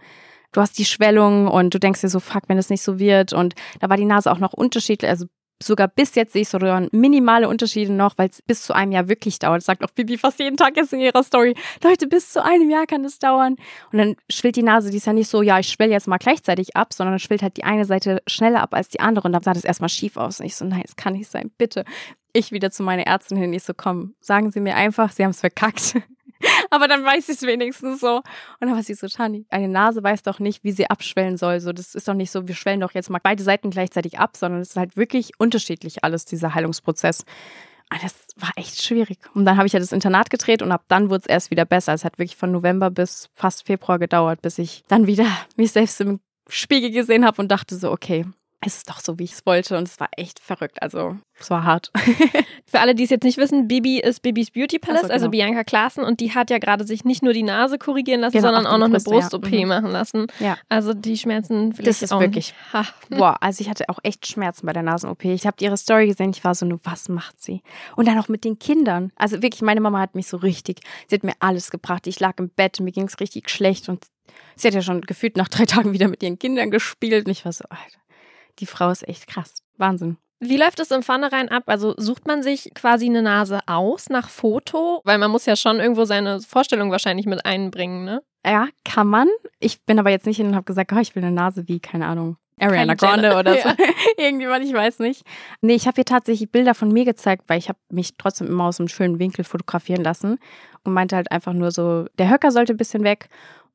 Du 0.52 0.60
hast 0.60 0.78
die 0.78 0.86
Schwellung 0.86 1.48
und 1.48 1.74
du 1.74 1.78
denkst 1.78 2.00
dir 2.00 2.08
so, 2.08 2.20
fuck, 2.20 2.44
wenn 2.48 2.58
es 2.58 2.70
nicht 2.70 2.82
so 2.82 2.98
wird. 2.98 3.32
Und 3.32 3.54
da 3.80 3.88
war 3.90 3.96
die 3.96 4.04
Nase 4.04 4.30
auch 4.30 4.38
noch 4.38 4.52
unterschiedlich, 4.52 5.10
also 5.10 5.26
sogar 5.62 5.88
bis 5.88 6.14
jetzt 6.14 6.32
sehe 6.32 6.42
ich 6.42 6.48
sogar 6.48 6.86
minimale 6.92 7.48
Unterschiede 7.48 7.92
noch, 7.92 8.16
weil 8.16 8.28
es 8.28 8.42
bis 8.42 8.62
zu 8.62 8.74
einem 8.74 8.92
Jahr 8.92 9.08
wirklich 9.08 9.38
dauert. 9.38 9.58
Das 9.58 9.66
sagt 9.66 9.84
auch 9.84 9.90
Bibi 9.90 10.18
fast 10.18 10.38
jeden 10.38 10.56
Tag 10.56 10.76
jetzt 10.76 10.92
in 10.92 11.00
ihrer 11.00 11.22
Story. 11.22 11.54
Leute, 11.82 12.06
bis 12.06 12.32
zu 12.32 12.44
einem 12.44 12.70
Jahr 12.70 12.86
kann 12.86 13.02
das 13.02 13.18
dauern. 13.18 13.56
Und 13.92 13.98
dann 13.98 14.16
schwillt 14.30 14.56
die 14.56 14.62
Nase, 14.62 14.90
die 14.90 14.98
ist 14.98 15.06
ja 15.06 15.12
nicht 15.12 15.28
so, 15.28 15.42
ja, 15.42 15.58
ich 15.58 15.68
schwell 15.68 15.90
jetzt 15.90 16.06
mal 16.06 16.18
gleichzeitig 16.18 16.76
ab, 16.76 16.92
sondern 16.92 17.14
dann 17.14 17.20
schwillt 17.20 17.42
halt 17.42 17.56
die 17.56 17.64
eine 17.64 17.84
Seite 17.84 18.22
schneller 18.26 18.62
ab 18.62 18.74
als 18.74 18.88
die 18.88 19.00
andere. 19.00 19.26
Und 19.26 19.32
dann 19.32 19.42
sah 19.42 19.52
das 19.52 19.64
erstmal 19.64 19.88
schief 19.88 20.16
aus. 20.16 20.40
Und 20.40 20.46
ich 20.46 20.56
so, 20.56 20.64
nein, 20.64 20.82
das 20.84 20.96
kann 20.96 21.14
nicht 21.14 21.30
sein, 21.30 21.50
bitte. 21.58 21.84
Ich 22.32 22.52
wieder 22.52 22.70
zu 22.70 22.82
meiner 22.82 23.06
Ärztin 23.06 23.38
hin. 23.38 23.52
Ich 23.52 23.64
so, 23.64 23.72
komm, 23.74 24.14
sagen 24.20 24.50
Sie 24.50 24.60
mir 24.60 24.76
einfach, 24.76 25.10
Sie 25.10 25.24
haben 25.24 25.30
es 25.30 25.40
verkackt. 25.40 25.96
Aber 26.70 26.88
dann 26.88 27.04
weiß 27.04 27.28
ich 27.28 27.36
es 27.36 27.42
wenigstens 27.42 28.00
so. 28.00 28.16
Und 28.16 28.24
dann 28.60 28.74
war 28.74 28.82
sie 28.82 28.94
so, 28.94 29.08
Tani, 29.08 29.46
eine 29.50 29.68
Nase 29.68 30.02
weiß 30.02 30.22
doch 30.22 30.38
nicht, 30.38 30.64
wie 30.64 30.72
sie 30.72 30.88
abschwellen 30.88 31.36
soll. 31.36 31.60
So, 31.60 31.72
das 31.72 31.94
ist 31.94 32.08
doch 32.08 32.14
nicht 32.14 32.30
so, 32.30 32.48
wir 32.48 32.54
schwellen 32.54 32.80
doch 32.80 32.92
jetzt 32.92 33.10
mal 33.10 33.20
beide 33.22 33.42
Seiten 33.42 33.70
gleichzeitig 33.70 34.18
ab, 34.18 34.36
sondern 34.36 34.60
es 34.60 34.70
ist 34.70 34.76
halt 34.76 34.96
wirklich 34.96 35.32
unterschiedlich 35.38 36.04
alles, 36.04 36.24
dieser 36.24 36.54
Heilungsprozess. 36.54 37.24
Und 37.90 38.02
das 38.02 38.14
war 38.36 38.50
echt 38.56 38.82
schwierig. 38.82 39.18
Und 39.34 39.44
dann 39.46 39.56
habe 39.56 39.66
ich 39.66 39.72
ja 39.72 39.80
das 39.80 39.92
Internat 39.92 40.30
gedreht 40.30 40.60
und 40.62 40.72
ab 40.72 40.84
dann 40.88 41.08
wurde 41.08 41.22
es 41.22 41.26
erst 41.26 41.50
wieder 41.50 41.64
besser. 41.64 41.94
Es 41.94 42.04
hat 42.04 42.18
wirklich 42.18 42.36
von 42.36 42.52
November 42.52 42.90
bis 42.90 43.30
fast 43.34 43.66
Februar 43.66 43.98
gedauert, 43.98 44.42
bis 44.42 44.58
ich 44.58 44.84
dann 44.88 45.06
wieder 45.06 45.26
mich 45.56 45.72
selbst 45.72 46.00
im 46.00 46.20
Spiegel 46.48 46.90
gesehen 46.90 47.24
habe 47.24 47.40
und 47.40 47.48
dachte 47.48 47.76
so, 47.76 47.90
okay, 47.90 48.26
es 48.60 48.76
ist 48.78 48.90
doch 48.90 48.98
so, 49.00 49.18
wie 49.18 49.24
ich 49.24 49.32
es 49.32 49.46
wollte. 49.46 49.76
Und 49.78 49.86
es 49.86 50.00
war 50.00 50.08
echt 50.16 50.40
verrückt. 50.40 50.82
Also, 50.82 51.16
es 51.38 51.48
war 51.48 51.62
hart. 51.64 51.92
Für 52.66 52.80
alle, 52.80 52.94
die 52.96 53.04
es 53.04 53.10
jetzt 53.10 53.22
nicht 53.22 53.38
wissen, 53.38 53.68
Bibi 53.68 54.00
ist 54.00 54.20
Bibis 54.22 54.50
Beauty 54.50 54.78
Palace, 54.80 55.06
so, 55.06 55.12
also 55.12 55.30
genau. 55.30 55.44
Bianca 55.46 55.64
Klaassen. 55.64 56.02
Und 56.02 56.18
die 56.20 56.34
hat 56.34 56.50
ja 56.50 56.58
gerade 56.58 56.84
sich 56.84 57.04
nicht 57.04 57.22
nur 57.22 57.32
die 57.32 57.44
Nase 57.44 57.78
korrigieren 57.78 58.20
lassen, 58.20 58.32
Genau, 58.36 58.48
sondern 58.48 58.66
auch 58.66 58.72
auch 58.74 58.78
noch 58.78 58.86
eine 58.86 58.98
Brüste, 58.98 59.36
ja. 59.36 59.38
Brust-OP 59.38 59.50
Mhm. 59.52 59.68
machen 59.68 59.90
lassen. 59.90 60.26
Ja. 60.40 60.58
Also 60.68 60.92
die 60.92 61.16
Schmerzen 61.16 61.72
Das 61.78 62.02
ist 62.02 62.12
auch 62.12 62.20
wirklich-. 62.20 62.52
Ha. 62.72 62.84
Boah, 63.10 63.36
also 63.40 63.60
ich 63.62 63.70
hatte 63.70 63.88
auch 63.88 64.00
echt 64.02 64.26
Schmerzen 64.26 64.66
bei 64.66 64.72
der 64.72 64.82
Nasen-OP. 64.82 65.24
Ich 65.26 65.46
habe 65.46 65.56
ihre 65.60 65.76
Story 65.76 66.08
gesehen, 66.08 66.30
ich 66.30 66.42
war 66.42 66.54
so, 66.54 66.66
nur 66.66 66.80
was 66.82 67.08
macht 67.08 67.40
sie? 67.40 67.62
Und 67.96 68.08
dann 68.08 68.18
auch 68.18 68.28
mit 68.28 68.44
den 68.44 68.58
Kindern. 68.58 69.12
Also 69.16 69.40
wirklich, 69.40 69.62
meine 69.62 69.80
Mama 69.80 70.00
hat 70.00 70.14
mich 70.16 70.26
so 70.26 70.36
richtig, 70.36 70.80
sie 71.06 71.14
hat 71.14 71.22
mir 71.22 71.34
alles 71.38 71.70
gebracht. 71.70 72.06
Ich 72.08 72.18
lag 72.18 72.34
im 72.38 72.50
Bett, 72.50 72.80
mir 72.80 72.90
ging 72.92 73.06
es 73.06 73.20
richtig 73.20 73.50
schlecht 73.50 73.88
und 73.88 74.04
sie 74.56 74.66
hat 74.68 74.74
ja 74.74 74.82
schon 74.82 75.00
gefühlt 75.02 75.36
nach 75.36 75.48
drei 75.48 75.64
Tagen 75.66 75.92
wieder 75.92 76.08
mit 76.08 76.22
ihren 76.24 76.38
Kindern 76.40 76.70
gespielt. 76.72 77.26
Und 77.26 77.32
ich 77.32 77.44
war 77.44 77.52
so, 77.52 77.64
Alter, 77.70 77.98
die 78.58 78.66
Frau 78.66 78.90
ist 78.90 79.06
echt 79.08 79.26
krass. 79.26 79.62
Wahnsinn. 79.76 80.16
Wie 80.40 80.56
läuft 80.56 80.78
es 80.78 80.92
im 80.92 81.02
Pfannerein 81.02 81.48
ab? 81.48 81.64
Also 81.66 81.94
sucht 81.96 82.26
man 82.28 82.44
sich 82.44 82.70
quasi 82.74 83.06
eine 83.06 83.22
Nase 83.22 83.60
aus 83.66 84.08
nach 84.08 84.28
Foto? 84.28 85.00
Weil 85.04 85.18
man 85.18 85.32
muss 85.32 85.46
ja 85.46 85.56
schon 85.56 85.80
irgendwo 85.80 86.04
seine 86.04 86.40
Vorstellung 86.40 86.92
wahrscheinlich 86.92 87.26
mit 87.26 87.44
einbringen, 87.44 88.04
ne? 88.04 88.22
Ja, 88.46 88.68
kann 88.84 89.08
man. 89.08 89.28
Ich 89.58 89.84
bin 89.84 89.98
aber 89.98 90.10
jetzt 90.10 90.26
nicht 90.26 90.36
hin 90.36 90.46
und 90.46 90.54
habe 90.54 90.64
gesagt, 90.64 90.92
oh, 90.92 90.98
ich 90.98 91.16
will 91.16 91.24
eine 91.24 91.34
Nase 91.34 91.66
wie, 91.66 91.80
keine 91.80 92.06
Ahnung, 92.06 92.36
Ariana. 92.60 92.94
Grande 92.94 93.36
oder 93.36 93.54
so. 93.62 93.68
Ja. 93.68 93.76
Irgendjemand, 94.16 94.64
ich 94.64 94.72
weiß 94.72 95.00
nicht. 95.00 95.22
Nee, 95.60 95.74
ich 95.74 95.88
habe 95.88 96.00
ihr 96.00 96.04
tatsächlich 96.04 96.52
Bilder 96.52 96.74
von 96.74 96.92
mir 96.92 97.04
gezeigt, 97.04 97.44
weil 97.48 97.58
ich 97.58 97.68
habe 97.68 97.78
mich 97.90 98.16
trotzdem 98.16 98.46
immer 98.46 98.64
aus 98.64 98.78
einem 98.78 98.88
schönen 98.88 99.18
Winkel 99.18 99.44
fotografieren 99.44 100.04
lassen 100.04 100.38
und 100.84 100.92
meinte 100.92 101.16
halt 101.16 101.32
einfach 101.32 101.52
nur 101.52 101.72
so, 101.72 102.06
der 102.18 102.30
Höcker 102.30 102.52
sollte 102.52 102.74
ein 102.74 102.78
bisschen 102.78 103.02
weg 103.02 103.28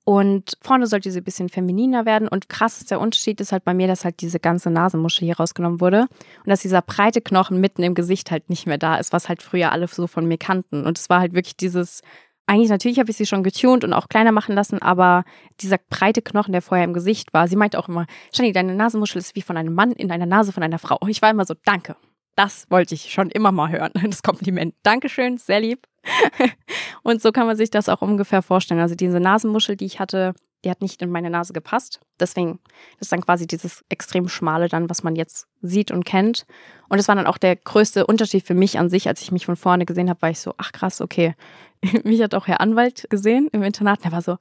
und 0.05 0.57
vorne 0.61 0.87
sollte 0.87 1.11
sie 1.11 1.21
ein 1.21 1.23
bisschen 1.23 1.49
femininer 1.49 2.05
werden. 2.05 2.27
Und 2.27 2.49
krass 2.49 2.79
ist 2.79 2.91
der 2.91 2.99
Unterschied 2.99 3.39
ist 3.39 3.51
halt 3.51 3.63
bei 3.63 3.73
mir, 3.73 3.87
dass 3.87 4.03
halt 4.03 4.19
diese 4.21 4.39
ganze 4.39 4.69
Nasenmuschel 4.69 5.25
hier 5.25 5.37
rausgenommen 5.37 5.79
wurde 5.79 6.01
und 6.01 6.49
dass 6.49 6.61
dieser 6.61 6.81
breite 6.81 7.21
Knochen 7.21 7.61
mitten 7.61 7.83
im 7.83 7.95
Gesicht 7.95 8.29
halt 8.29 8.49
nicht 8.49 8.67
mehr 8.67 8.77
da 8.77 8.97
ist, 8.97 9.13
was 9.13 9.29
halt 9.29 9.41
früher 9.41 9.71
alle 9.71 9.87
so 9.87 10.07
von 10.07 10.25
mir 10.27 10.37
kannten. 10.37 10.85
Und 10.85 10.97
es 10.97 11.09
war 11.09 11.21
halt 11.21 11.33
wirklich 11.33 11.55
dieses, 11.55 12.01
eigentlich 12.47 12.69
natürlich 12.69 12.99
habe 12.99 13.11
ich 13.11 13.17
sie 13.17 13.25
schon 13.25 13.43
getunt 13.43 13.85
und 13.85 13.93
auch 13.93 14.09
kleiner 14.09 14.33
machen 14.33 14.55
lassen, 14.55 14.81
aber 14.81 15.23
dieser 15.61 15.77
breite 15.77 16.21
Knochen, 16.21 16.51
der 16.51 16.61
vorher 16.61 16.85
im 16.85 16.93
Gesicht 16.93 17.33
war, 17.33 17.47
sie 17.47 17.55
meinte 17.55 17.79
auch 17.79 17.87
immer, 17.87 18.05
Shani, 18.35 18.51
deine 18.51 18.75
Nasenmuschel 18.75 19.19
ist 19.19 19.35
wie 19.35 19.41
von 19.41 19.55
einem 19.55 19.73
Mann 19.73 19.93
in 19.93 20.11
einer 20.11 20.25
Nase 20.25 20.51
von 20.51 20.63
einer 20.63 20.79
Frau. 20.79 20.97
Und 20.99 21.09
ich 21.09 21.21
war 21.21 21.29
immer 21.29 21.45
so, 21.45 21.53
danke. 21.63 21.95
Das 22.35 22.65
wollte 22.69 22.95
ich 22.95 23.11
schon 23.11 23.29
immer 23.29 23.51
mal 23.51 23.71
hören, 23.71 23.91
das 24.03 24.23
Kompliment. 24.23 24.75
Dankeschön, 24.83 25.37
sehr 25.37 25.59
lieb. 25.59 25.87
und 27.03 27.21
so 27.21 27.31
kann 27.31 27.47
man 27.47 27.57
sich 27.57 27.69
das 27.69 27.89
auch 27.89 28.01
ungefähr 28.01 28.41
vorstellen. 28.41 28.81
Also 28.81 28.95
diese 28.95 29.19
Nasenmuschel, 29.19 29.75
die 29.75 29.85
ich 29.85 29.99
hatte, 29.99 30.33
die 30.63 30.69
hat 30.69 30.81
nicht 30.81 31.01
in 31.01 31.11
meine 31.11 31.29
Nase 31.29 31.53
gepasst. 31.53 31.99
Deswegen 32.19 32.59
ist 32.99 33.11
dann 33.11 33.21
quasi 33.21 33.47
dieses 33.47 33.83
extrem 33.89 34.29
schmale 34.29 34.69
dann, 34.69 34.89
was 34.89 35.03
man 35.03 35.15
jetzt 35.15 35.47
sieht 35.61 35.91
und 35.91 36.05
kennt. 36.05 36.45
Und 36.89 36.99
es 36.99 37.07
war 37.07 37.15
dann 37.15 37.27
auch 37.27 37.37
der 37.37 37.55
größte 37.55 38.05
Unterschied 38.07 38.45
für 38.45 38.53
mich 38.53 38.79
an 38.79 38.89
sich, 38.89 39.07
als 39.07 39.21
ich 39.21 39.31
mich 39.31 39.45
von 39.45 39.55
vorne 39.55 39.85
gesehen 39.85 40.09
habe, 40.09 40.21
war 40.21 40.29
ich 40.29 40.39
so, 40.39 40.53
ach 40.57 40.71
krass, 40.71 41.01
okay. 41.01 41.35
mich 42.03 42.21
hat 42.21 42.33
auch 42.33 42.47
Herr 42.47 42.61
Anwalt 42.61 43.07
gesehen 43.09 43.49
im 43.51 43.63
Internat. 43.63 43.99
Und 43.99 44.05
er 44.05 44.11
war 44.13 44.21
so, 44.21 44.37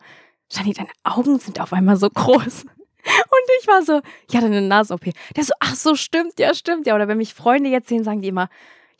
Shani, 0.50 0.72
deine 0.72 0.90
Augen 1.02 1.38
sind 1.38 1.60
auf 1.60 1.72
einmal 1.72 1.96
so 1.96 2.08
groß. 2.08 2.66
Und 3.04 3.50
ich 3.60 3.68
war 3.68 3.82
so, 3.82 4.00
ja, 4.30 4.40
deine 4.40 4.62
Nasen-OP. 4.62 5.12
Der 5.36 5.44
so, 5.44 5.54
ach 5.60 5.74
so, 5.74 5.94
stimmt, 5.94 6.38
ja, 6.38 6.54
stimmt, 6.54 6.86
ja. 6.86 6.94
Oder 6.94 7.08
wenn 7.08 7.18
mich 7.18 7.34
Freunde 7.34 7.70
jetzt 7.70 7.88
sehen, 7.88 8.04
sagen 8.04 8.22
die 8.22 8.28
immer, 8.28 8.48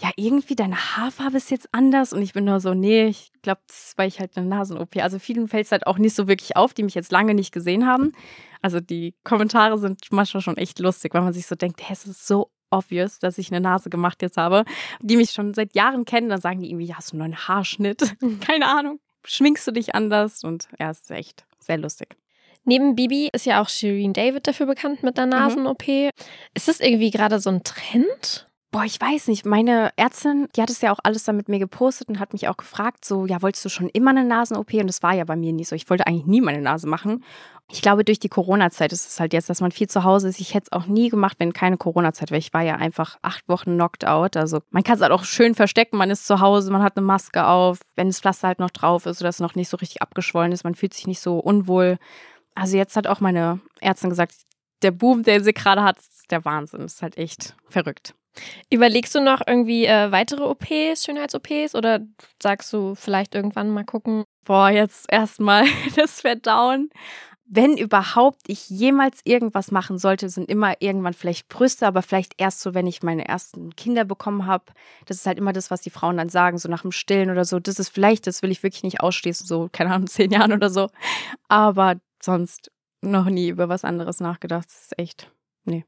ja, 0.01 0.11
irgendwie 0.17 0.57
deine 0.57 0.77
Haarfarbe 0.77 1.37
ist 1.37 1.51
jetzt 1.51 1.69
anders. 1.73 2.13
Und 2.13 2.23
ich 2.23 2.33
bin 2.33 2.45
nur 2.45 2.59
so, 2.59 2.75
nee, 2.75 3.07
ich 3.07 3.31
glaube, 3.43 3.61
das 3.69 3.95
war 3.97 4.05
ich 4.05 4.19
halt 4.19 4.37
eine 4.37 4.47
Nasen-OP. 4.47 4.97
Also 4.97 5.19
vielen 5.19 5.47
fällt 5.47 5.67
es 5.67 5.73
halt 5.73 5.87
auch 5.87 5.99
nicht 5.99 6.17
so 6.17 6.27
wirklich 6.27 6.57
auf, 6.57 6.75
die 6.75 6.83
mich 6.83 6.95
jetzt 6.95 7.13
lange 7.13 7.35
nicht 7.35 7.53
gesehen 7.53 7.87
haben. 7.87 8.13
Also 8.61 8.81
die 8.81 9.15
Kommentare 9.23 9.79
sind 9.79 10.01
manchmal 10.11 10.41
schon 10.41 10.57
echt 10.57 10.81
lustig, 10.81 11.15
weil 11.15 11.23
man 11.23 11.33
sich 11.33 11.47
so 11.47 11.55
denkt, 11.55 11.81
hey, 11.83 11.93
es 11.93 12.07
ist 12.07 12.27
so 12.27 12.51
obvious, 12.71 13.21
dass 13.21 13.39
ich 13.39 13.53
eine 13.53 13.61
Nase 13.61 13.91
gemacht 13.91 14.23
jetzt 14.23 14.37
habe. 14.37 14.65
Die 15.01 15.17
mich 15.17 15.31
schon 15.31 15.55
seit 15.55 15.75
Jahren 15.75 16.05
kennen, 16.05 16.29
dann 16.29 16.41
sagen 16.41 16.61
die 16.61 16.71
irgendwie, 16.71 16.87
ja, 16.87 16.97
hast 16.97 17.13
du 17.13 17.17
einen 17.17 17.31
neuen 17.31 17.49
Haarschnitt? 17.49 18.17
Keine 18.41 18.67
Ahnung. 18.67 18.99
Schminkst 19.25 19.67
du 19.67 19.71
dich 19.71 19.95
anders? 19.95 20.43
Und 20.43 20.69
ja, 20.81 20.91
es 20.91 21.03
ist 21.03 21.11
echt 21.13 21.45
sehr 21.61 21.79
lustig. 21.79 22.17
Neben 22.65 22.95
Bibi 22.95 23.29
ist 23.33 23.47
ja 23.47 23.61
auch 23.61 23.69
Shireen 23.69 24.13
David 24.13 24.47
dafür 24.47 24.67
bekannt 24.67 25.03
mit 25.03 25.17
der 25.19 25.27
Nasen-OP. 25.27 25.89
Ist 26.55 26.69
das 26.69 26.81
irgendwie 26.81 27.11
gerade 27.11 27.41
so 27.41 27.51
ein 27.51 27.65
Trend? 27.65 28.49
Boah, 28.73 28.85
ich 28.85 28.99
weiß 28.99 29.29
nicht. 29.29 29.45
Meine 29.45 29.91
Ärztin, 29.97 30.49
die 30.57 30.63
hat 30.63 30.71
es 30.71 30.81
ja 30.81 30.93
auch 30.93 30.99
alles 31.03 31.25
dann 31.25 31.37
mit 31.37 31.51
mir 31.51 31.59
gepostet 31.59 32.09
und 32.09 32.19
hat 32.19 32.33
mich 32.33 32.49
auch 32.49 32.57
gefragt, 32.57 33.05
so, 33.05 33.27
ja, 33.27 33.43
wolltest 33.43 33.63
du 33.67 33.69
schon 33.69 33.91
immer 33.91 34.13
eine 34.13 34.25
Nasen-OP? 34.25 34.73
Und 34.73 34.87
das 34.87 35.03
war 35.03 35.13
ja 35.13 35.25
bei 35.25 35.37
mir 35.37 35.53
nie 35.53 35.65
so. 35.65 35.77
Ich 35.77 35.91
wollte 35.91 36.07
eigentlich 36.07 36.25
nie 36.25 36.41
meine 36.41 36.63
Nase 36.63 36.89
machen. 36.89 37.23
Ich 37.71 37.83
glaube, 37.83 38.03
durch 38.03 38.19
die 38.19 38.31
Corona-Zeit 38.31 38.93
ist 38.95 39.07
es 39.07 39.21
halt 39.21 39.35
jetzt, 39.35 39.51
dass 39.51 39.61
man 39.61 39.73
viel 39.73 39.91
zu 39.91 40.05
Hause 40.05 40.29
ist. 40.29 40.41
Ich 40.41 40.55
hätte 40.55 40.69
es 40.71 40.73
auch 40.73 40.87
nie 40.87 41.11
gemacht, 41.11 41.37
wenn 41.39 41.53
keine 41.53 41.77
Corona-Zeit 41.77 42.31
wäre. 42.31 42.39
Ich 42.39 42.55
war 42.55 42.63
ja 42.63 42.77
einfach 42.77 43.19
acht 43.21 43.47
Wochen 43.47 43.75
knocked 43.75 44.07
out. 44.07 44.39
Also 44.39 44.61
man 44.71 44.85
kann 44.85 44.97
es 44.97 45.03
halt 45.03 45.13
auch 45.13 45.25
schön 45.25 45.55
verstecken. 45.55 45.99
Man 45.99 46.11
ist 46.11 46.27
zu 46.27 46.41
Hause, 46.41 46.71
man 46.71 46.83
hat 46.83 46.97
eine 46.97 47.05
Maske 47.05 47.47
auf. 47.47 47.81
Wenn 47.95 48.07
das 48.07 48.21
Pflaster 48.21 48.49
halt 48.49 48.59
noch 48.59 48.71
drauf 48.71 49.05
ist 49.05 49.21
oder 49.21 49.29
es 49.29 49.41
noch 49.41 49.55
nicht 49.55 49.69
so 49.69 49.77
richtig 49.77 50.01
abgeschwollen 50.01 50.53
ist, 50.53 50.65
man 50.65 50.75
fühlt 50.75 50.95
sich 50.95 51.07
nicht 51.07 51.21
so 51.21 51.39
unwohl. 51.39 51.99
Also 52.55 52.77
jetzt 52.77 52.97
hat 52.97 53.07
auch 53.07 53.21
meine 53.21 53.61
Ärztin 53.81 54.11
gesagt, 54.11 54.35
der 54.83 54.91
Boom, 54.91 55.23
den 55.23 55.45
sie 55.45 55.53
gerade 55.53 55.83
hat, 55.83 55.99
ist 55.99 56.31
der 56.31 56.45
Wahnsinn. 56.45 56.81
Das 56.81 56.95
ist 56.95 57.03
halt 57.03 57.17
echt 57.17 57.55
verrückt. 57.69 58.15
Überlegst 58.71 59.15
du 59.15 59.21
noch 59.21 59.43
irgendwie 59.47 59.85
äh, 59.85 60.11
weitere 60.11 60.45
OPs, 60.45 61.05
Schönheits-OPs 61.05 61.75
oder 61.75 62.01
sagst 62.43 62.73
du 62.73 62.95
vielleicht 62.95 63.35
irgendwann 63.35 63.71
mal 63.71 63.85
gucken? 63.85 64.25
Boah, 64.45 64.71
jetzt 64.71 65.07
erstmal 65.13 65.65
das 65.97 66.23
Verdauen. 66.23 66.91
Wenn 67.45 67.77
überhaupt 67.77 68.41
ich 68.47 68.71
jemals 68.71 69.21
irgendwas 69.25 69.71
machen 69.71 69.99
sollte, 69.99 70.31
sind 70.31 70.49
immer 70.49 70.81
irgendwann 70.81 71.13
vielleicht 71.13 71.49
Brüste, 71.49 71.87
aber 71.87 72.01
vielleicht 72.01 72.33
erst 72.39 72.61
so, 72.61 72.73
wenn 72.73 72.87
ich 72.87 73.03
meine 73.03 73.29
ersten 73.29 73.77
Kinder 73.77 74.07
bekommen 74.07 74.47
habe. 74.47 74.65
Das 75.05 75.19
ist 75.19 75.27
halt 75.27 75.37
immer 75.37 75.53
das, 75.53 75.71
was 75.71 75.83
die 75.83 75.91
Frauen 75.91 76.17
dann 76.17 76.31
sagen, 76.31 76.57
so 76.57 76.71
nach 76.71 76.81
dem 76.81 76.93
Stillen 76.93 77.31
oder 77.31 77.45
so. 77.45 77.59
Das 77.59 77.79
ist 77.79 77.91
vielleicht, 77.91 78.27
das 78.27 78.43
will 78.43 78.51
ich 78.51 78.63
wirklich 78.63 78.85
nicht 78.85 79.01
ausschließen, 79.01 79.47
so, 79.47 79.69
keine 79.71 79.93
Ahnung, 79.93 80.07
zehn 80.09 80.31
Jahren 80.31 80.53
oder 80.53 80.71
so. 80.71 80.89
Aber 81.49 81.97
sonst 82.25 82.71
noch 83.03 83.27
nie 83.27 83.49
über 83.49 83.69
was 83.69 83.85
anderes 83.85 84.21
nachgedacht. 84.21 84.67
Das 84.69 84.83
ist 84.83 84.99
echt, 84.99 85.31
nee. 85.65 85.85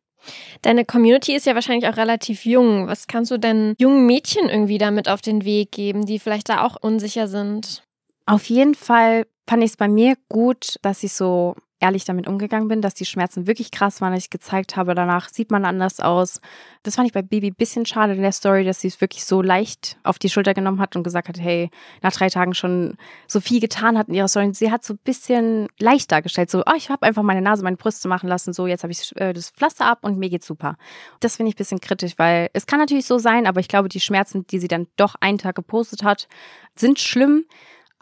Deine 0.63 0.85
Community 0.85 1.35
ist 1.35 1.47
ja 1.47 1.55
wahrscheinlich 1.55 1.89
auch 1.89 1.97
relativ 1.97 2.45
jung. 2.45 2.87
Was 2.87 3.07
kannst 3.07 3.31
du 3.31 3.39
denn 3.39 3.75
jungen 3.79 4.07
Mädchen 4.07 4.49
irgendwie 4.49 4.79
damit 4.79 5.09
auf 5.09 5.21
den 5.21 5.45
Weg 5.45 5.73
geben, 5.73 6.07
die 6.07 6.19
vielleicht 6.19 6.49
da 6.49 6.63
auch 6.65 6.77
unsicher 6.81 7.29
sind? 7.29 7.85
Auf 8.27 8.47
jeden 8.47 8.75
Fall 8.75 9.27
fand 9.47 9.63
ich 9.63 9.71
es 9.71 9.77
bei 9.77 9.89
mir 9.89 10.17
gut, 10.29 10.77
dass 10.83 11.03
ich 11.03 11.13
so 11.13 11.55
ehrlich 11.85 12.07
damit 12.07 12.27
umgegangen 12.27 12.67
bin, 12.67 12.81
dass 12.81 12.95
die 12.95 13.05
Schmerzen 13.05 13.47
wirklich 13.47 13.71
krass 13.71 14.01
waren, 14.01 14.15
dass 14.15 14.25
ich 14.25 14.31
gezeigt 14.31 14.75
habe, 14.75 14.95
danach 14.95 15.29
sieht 15.29 15.51
man 15.51 15.67
anders 15.67 16.01
aus. 16.01 16.41
Das 16.83 16.97
fand 16.97 17.07
ich 17.07 17.13
bei 17.13 17.21
Bibi 17.21 17.49
ein 17.49 17.55
bisschen 17.55 17.85
schade 17.85 18.15
in 18.15 18.23
der 18.23 18.33
Story, 18.33 18.65
dass 18.65 18.81
sie 18.81 18.89
es 18.89 19.03
wirklich 19.03 19.27
so 19.27 19.43
leicht 19.43 19.99
auf 20.03 20.19
die 20.19 20.31
Schulter 20.31 20.55
genommen 20.55 20.81
hat 20.81 20.97
und 20.97 21.03
gesagt 21.03 21.29
hat, 21.29 21.39
hey, 21.39 21.71
nach 22.01 22.13
drei 22.13 22.31
Tagen 22.31 22.55
schon 22.55 22.97
so 23.27 23.39
viel 23.39 23.61
getan 23.61 23.99
hat 23.99 24.09
in 24.09 24.15
ihrer 24.15 24.29
Story. 24.29 24.51
Sie 24.55 24.73
hat 24.73 24.83
so 24.83 24.95
ein 24.95 24.99
bisschen 25.05 25.69
leicht 25.79 26.11
dargestellt, 26.11 26.51
so, 26.51 26.63
oh, 26.65 26.75
ich 26.75 26.89
habe 26.89 27.03
einfach 27.03 27.23
meine 27.23 27.43
Nase, 27.43 27.63
meine 27.63 27.77
Brüste 27.77 28.09
machen 28.09 28.31
lassen, 28.31 28.55
so, 28.55 28.67
jetzt 28.67 28.83
habe 28.83 28.93
ich 28.93 29.15
äh, 29.17 29.35
das 29.35 29.51
Pflaster 29.51 29.85
ab 29.85 29.99
und 30.01 30.19
mir 30.19 30.31
geht's 30.31 30.47
super. 30.47 30.79
Das 31.21 31.37
finde 31.37 31.51
ich 31.51 31.57
ein 31.57 31.59
bisschen 31.59 31.81
kritisch, 31.81 32.15
weil 32.17 32.49
es 32.55 32.65
kann 32.65 32.79
natürlich 32.79 33.05
so 33.05 33.19
sein, 33.19 33.47
aber 33.47 33.61
ich 33.61 33.69
glaube, 33.69 33.91
die 33.91 34.01
Schmerzen, 34.01 34.47
die 34.47 34.59
sie 34.59 34.69
dann 34.69 34.87
doch 34.97 35.17
einen 35.21 35.37
Tag 35.37 35.55
gepostet 35.55 36.03
hat, 36.03 36.29
sind 36.77 36.99
schlimm. 36.99 37.45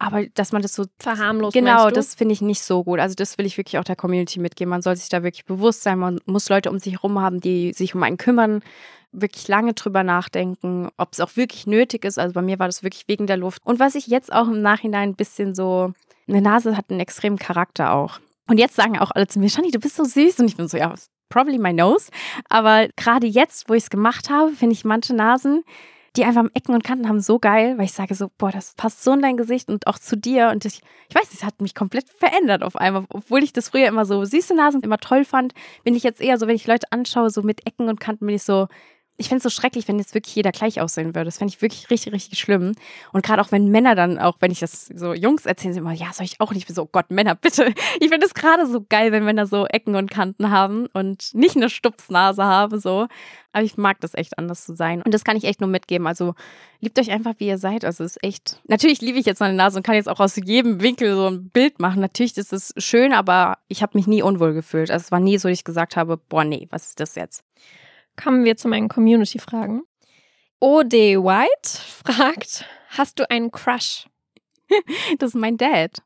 Aber 0.02 0.26
dass 0.34 0.50
man 0.50 0.62
das 0.62 0.74
so 0.74 0.86
verharmlost. 0.98 1.54
Genau, 1.54 1.90
das 1.90 2.16
finde 2.16 2.32
ich 2.32 2.42
nicht 2.42 2.62
so 2.62 2.82
gut. 2.82 2.98
Also 2.98 3.14
das 3.14 3.38
will 3.38 3.46
ich 3.46 3.56
wirklich 3.56 3.78
auch 3.78 3.84
der 3.84 3.94
Community 3.94 4.40
mitgeben. 4.40 4.70
Man 4.70 4.82
soll 4.82 4.96
sich 4.96 5.08
da 5.08 5.22
wirklich 5.22 5.44
bewusst 5.44 5.82
sein. 5.82 6.00
Man 6.00 6.18
muss 6.26 6.48
Leute 6.48 6.70
um 6.70 6.80
sich 6.80 6.94
herum 6.94 7.20
haben, 7.20 7.40
die 7.40 7.72
sich 7.72 7.94
um 7.94 8.02
einen 8.02 8.16
kümmern, 8.16 8.62
wirklich 9.12 9.46
lange 9.46 9.74
drüber 9.74 10.02
nachdenken, 10.02 10.88
ob 10.96 11.12
es 11.12 11.20
auch 11.20 11.36
wirklich 11.36 11.68
nötig 11.68 12.04
ist. 12.04 12.18
Also 12.18 12.34
bei 12.34 12.42
mir 12.42 12.58
war 12.58 12.66
das 12.66 12.82
wirklich 12.82 13.04
wegen 13.06 13.28
der 13.28 13.36
Luft. 13.36 13.62
Und 13.64 13.78
was 13.78 13.94
ich 13.94 14.08
jetzt 14.08 14.32
auch 14.32 14.48
im 14.48 14.60
Nachhinein 14.60 15.10
ein 15.10 15.14
bisschen 15.14 15.54
so, 15.54 15.92
eine 16.26 16.42
Nase 16.42 16.76
hat 16.76 16.90
einen 16.90 16.98
extremen 16.98 17.38
Charakter 17.38 17.92
auch. 17.92 18.18
Und 18.48 18.58
jetzt 18.58 18.74
sagen 18.74 18.98
auch 18.98 19.12
alle 19.12 19.28
zu 19.28 19.38
mir, 19.38 19.50
Shani, 19.50 19.70
du 19.70 19.78
bist 19.78 19.94
so 19.94 20.04
süß. 20.04 20.40
Und 20.40 20.48
ich 20.48 20.56
bin 20.56 20.66
so, 20.66 20.78
ja, 20.78 20.92
probably 21.28 21.58
my 21.58 21.72
nose. 21.72 22.10
Aber 22.48 22.88
gerade 22.96 23.28
jetzt, 23.28 23.68
wo 23.68 23.74
ich 23.74 23.84
es 23.84 23.90
gemacht 23.90 24.30
habe, 24.30 24.50
finde 24.50 24.72
ich 24.72 24.84
manche 24.84 25.14
Nasen, 25.14 25.62
die 26.16 26.24
einfach 26.24 26.44
Ecken 26.52 26.74
und 26.74 26.84
Kanten 26.84 27.08
haben 27.08 27.20
so 27.20 27.38
geil, 27.38 27.78
weil 27.78 27.86
ich 27.86 27.92
sage 27.92 28.14
so, 28.14 28.30
boah, 28.36 28.50
das 28.50 28.74
passt 28.74 29.02
so 29.02 29.12
in 29.12 29.22
dein 29.22 29.38
Gesicht 29.38 29.70
und 29.70 29.86
auch 29.86 29.98
zu 29.98 30.16
dir. 30.16 30.50
Und 30.50 30.64
ich, 30.64 30.82
ich 31.08 31.14
weiß, 31.14 31.32
es 31.32 31.42
hat 31.42 31.60
mich 31.62 31.74
komplett 31.74 32.08
verändert 32.08 32.62
auf 32.62 32.76
einmal. 32.76 33.06
Obwohl 33.08 33.42
ich 33.42 33.52
das 33.52 33.70
früher 33.70 33.88
immer 33.88 34.04
so 34.04 34.24
süße 34.24 34.54
Nasen 34.54 34.82
immer 34.82 34.98
toll 34.98 35.24
fand, 35.24 35.54
bin 35.84 35.94
ich 35.94 36.02
jetzt 36.02 36.20
eher 36.20 36.38
so, 36.38 36.46
wenn 36.46 36.56
ich 36.56 36.66
Leute 36.66 36.86
anschaue, 36.90 37.30
so 37.30 37.42
mit 37.42 37.66
Ecken 37.66 37.88
und 37.88 37.98
Kanten, 37.98 38.26
bin 38.26 38.34
ich 38.34 38.42
so, 38.42 38.68
ich 39.18 39.28
fände 39.28 39.38
es 39.38 39.42
so 39.44 39.50
schrecklich, 39.50 39.86
wenn 39.88 39.98
jetzt 39.98 40.14
wirklich 40.14 40.34
jeder 40.34 40.52
gleich 40.52 40.80
aussehen 40.80 41.14
würde. 41.14 41.26
Das 41.26 41.38
fände 41.38 41.52
ich 41.54 41.60
wirklich 41.60 41.90
richtig, 41.90 42.12
richtig 42.12 42.38
schlimm. 42.38 42.72
Und 43.12 43.24
gerade 43.24 43.42
auch 43.42 43.52
wenn 43.52 43.68
Männer 43.68 43.94
dann, 43.94 44.18
auch 44.18 44.36
wenn 44.40 44.50
ich 44.50 44.60
das 44.60 44.86
so 44.86 45.12
Jungs 45.12 45.44
erzählen, 45.44 45.74
sie 45.74 45.80
immer, 45.80 45.92
ja, 45.92 46.12
soll 46.12 46.24
ich 46.24 46.40
auch 46.40 46.50
nicht. 46.50 46.62
Ich 46.62 46.66
bin 46.66 46.74
so, 46.74 46.82
oh 46.82 46.88
Gott, 46.90 47.10
Männer, 47.10 47.34
bitte. 47.34 47.72
Ich 48.00 48.08
finde 48.08 48.26
es 48.26 48.34
gerade 48.34 48.66
so 48.66 48.84
geil, 48.88 49.12
wenn 49.12 49.24
Männer 49.24 49.46
so 49.46 49.66
Ecken 49.66 49.94
und 49.96 50.10
Kanten 50.10 50.50
haben 50.50 50.86
und 50.92 51.34
nicht 51.34 51.56
eine 51.56 51.70
Stupsnase 51.70 52.42
haben, 52.42 52.80
so. 52.80 53.06
Aber 53.52 53.64
ich 53.64 53.76
mag 53.76 54.00
das 54.00 54.14
echt 54.14 54.38
anders 54.38 54.64
zu 54.64 54.74
sein. 54.74 55.02
Und 55.02 55.12
das 55.12 55.24
kann 55.24 55.36
ich 55.36 55.44
echt 55.44 55.60
nur 55.60 55.68
mitgeben. 55.68 56.06
Also 56.06 56.34
liebt 56.80 56.98
euch 56.98 57.10
einfach, 57.10 57.34
wie 57.38 57.46
ihr 57.46 57.58
seid. 57.58 57.84
Also 57.84 58.02
es 58.02 58.16
ist 58.16 58.24
echt. 58.24 58.60
Natürlich 58.66 59.02
liebe 59.02 59.18
ich 59.18 59.26
jetzt 59.26 59.40
meine 59.40 59.54
Nase 59.54 59.76
und 59.76 59.82
kann 59.82 59.94
jetzt 59.94 60.08
auch 60.08 60.20
aus 60.20 60.36
jedem 60.36 60.80
Winkel 60.80 61.14
so 61.14 61.28
ein 61.28 61.50
Bild 61.50 61.78
machen. 61.78 62.00
Natürlich 62.00 62.36
ist 62.38 62.52
es 62.52 62.72
schön, 62.78 63.12
aber 63.12 63.58
ich 63.68 63.82
habe 63.82 63.96
mich 63.96 64.06
nie 64.06 64.22
unwohl 64.22 64.54
gefühlt. 64.54 64.90
Also 64.90 65.04
es 65.04 65.12
war 65.12 65.20
nie 65.20 65.38
so, 65.38 65.48
dass 65.48 65.58
ich 65.58 65.64
gesagt 65.64 65.96
habe, 65.96 66.16
boah, 66.16 66.44
nee, 66.44 66.66
was 66.70 66.88
ist 66.88 67.00
das 67.00 67.14
jetzt? 67.14 67.44
Kommen 68.16 68.44
wir 68.44 68.56
zu 68.56 68.68
meinen 68.68 68.88
Community-Fragen. 68.88 69.82
O.D. 70.60 71.18
White 71.18 71.68
fragt, 72.04 72.64
hast 72.88 73.18
du 73.18 73.28
einen 73.30 73.50
Crush? 73.50 74.06
Das 75.18 75.30
ist 75.30 75.34
mein 75.34 75.56
Dad. 75.58 76.02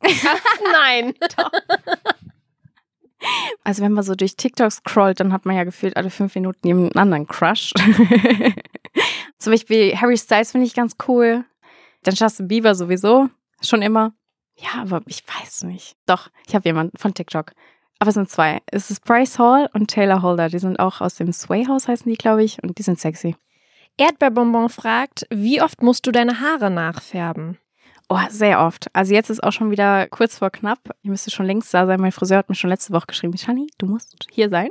Nein. 0.72 1.14
Also 3.64 3.82
wenn 3.82 3.92
man 3.92 4.04
so 4.04 4.14
durch 4.14 4.36
TikTok 4.36 4.70
scrollt, 4.70 5.18
dann 5.18 5.32
hat 5.32 5.46
man 5.46 5.56
ja 5.56 5.64
gefühlt 5.64 5.96
alle 5.96 6.10
fünf 6.10 6.34
Minuten 6.34 6.64
jemanden 6.64 6.98
anderen 6.98 7.26
Crush. 7.26 7.72
Zum 9.38 9.52
Beispiel 9.52 9.96
Harry 9.96 10.16
Styles 10.16 10.52
finde 10.52 10.66
ich 10.66 10.74
ganz 10.74 10.96
cool. 11.08 11.44
Dann 12.02 12.14
Justin 12.14 12.46
Bieber 12.46 12.74
sowieso, 12.74 13.28
schon 13.62 13.82
immer. 13.82 14.12
Ja, 14.54 14.82
aber 14.82 15.02
ich 15.06 15.24
weiß 15.26 15.64
nicht. 15.64 15.96
Doch, 16.06 16.28
ich 16.46 16.54
habe 16.54 16.68
jemanden 16.68 16.96
von 16.98 17.14
TikTok. 17.14 17.52
Aber 17.98 18.08
es 18.08 18.14
sind 18.14 18.30
zwei. 18.30 18.60
Es 18.66 18.90
ist 18.90 19.04
Bryce 19.04 19.38
Hall 19.38 19.70
und 19.72 19.88
Taylor 19.88 20.22
Holder. 20.22 20.48
Die 20.48 20.58
sind 20.58 20.78
auch 20.78 21.00
aus 21.00 21.16
dem 21.16 21.32
Sway 21.32 21.66
House, 21.66 21.88
heißen 21.88 22.10
die, 22.10 22.18
glaube 22.18 22.44
ich. 22.44 22.62
Und 22.62 22.78
die 22.78 22.82
sind 22.82 23.00
sexy. 23.00 23.36
Erdbeerbonbon 23.96 24.68
fragt, 24.68 25.26
wie 25.30 25.62
oft 25.62 25.82
musst 25.82 26.06
du 26.06 26.12
deine 26.12 26.40
Haare 26.40 26.70
nachfärben? 26.70 27.58
Oh, 28.08 28.18
sehr 28.30 28.60
oft. 28.60 28.86
Also 28.92 29.14
jetzt 29.14 29.30
ist 29.30 29.42
auch 29.42 29.50
schon 29.50 29.70
wieder 29.70 30.06
kurz 30.06 30.38
vor 30.38 30.50
knapp. 30.50 30.78
Ich 31.02 31.10
müsste 31.10 31.30
schon 31.32 31.46
längst 31.46 31.74
da 31.74 31.86
sein. 31.86 32.00
Mein 32.00 32.12
Friseur 32.12 32.38
hat 32.38 32.48
mir 32.48 32.54
schon 32.54 32.70
letzte 32.70 32.92
Woche 32.92 33.06
geschrieben, 33.06 33.36
Shani, 33.36 33.66
du 33.78 33.86
musst 33.86 34.26
hier 34.30 34.48
sein. 34.48 34.68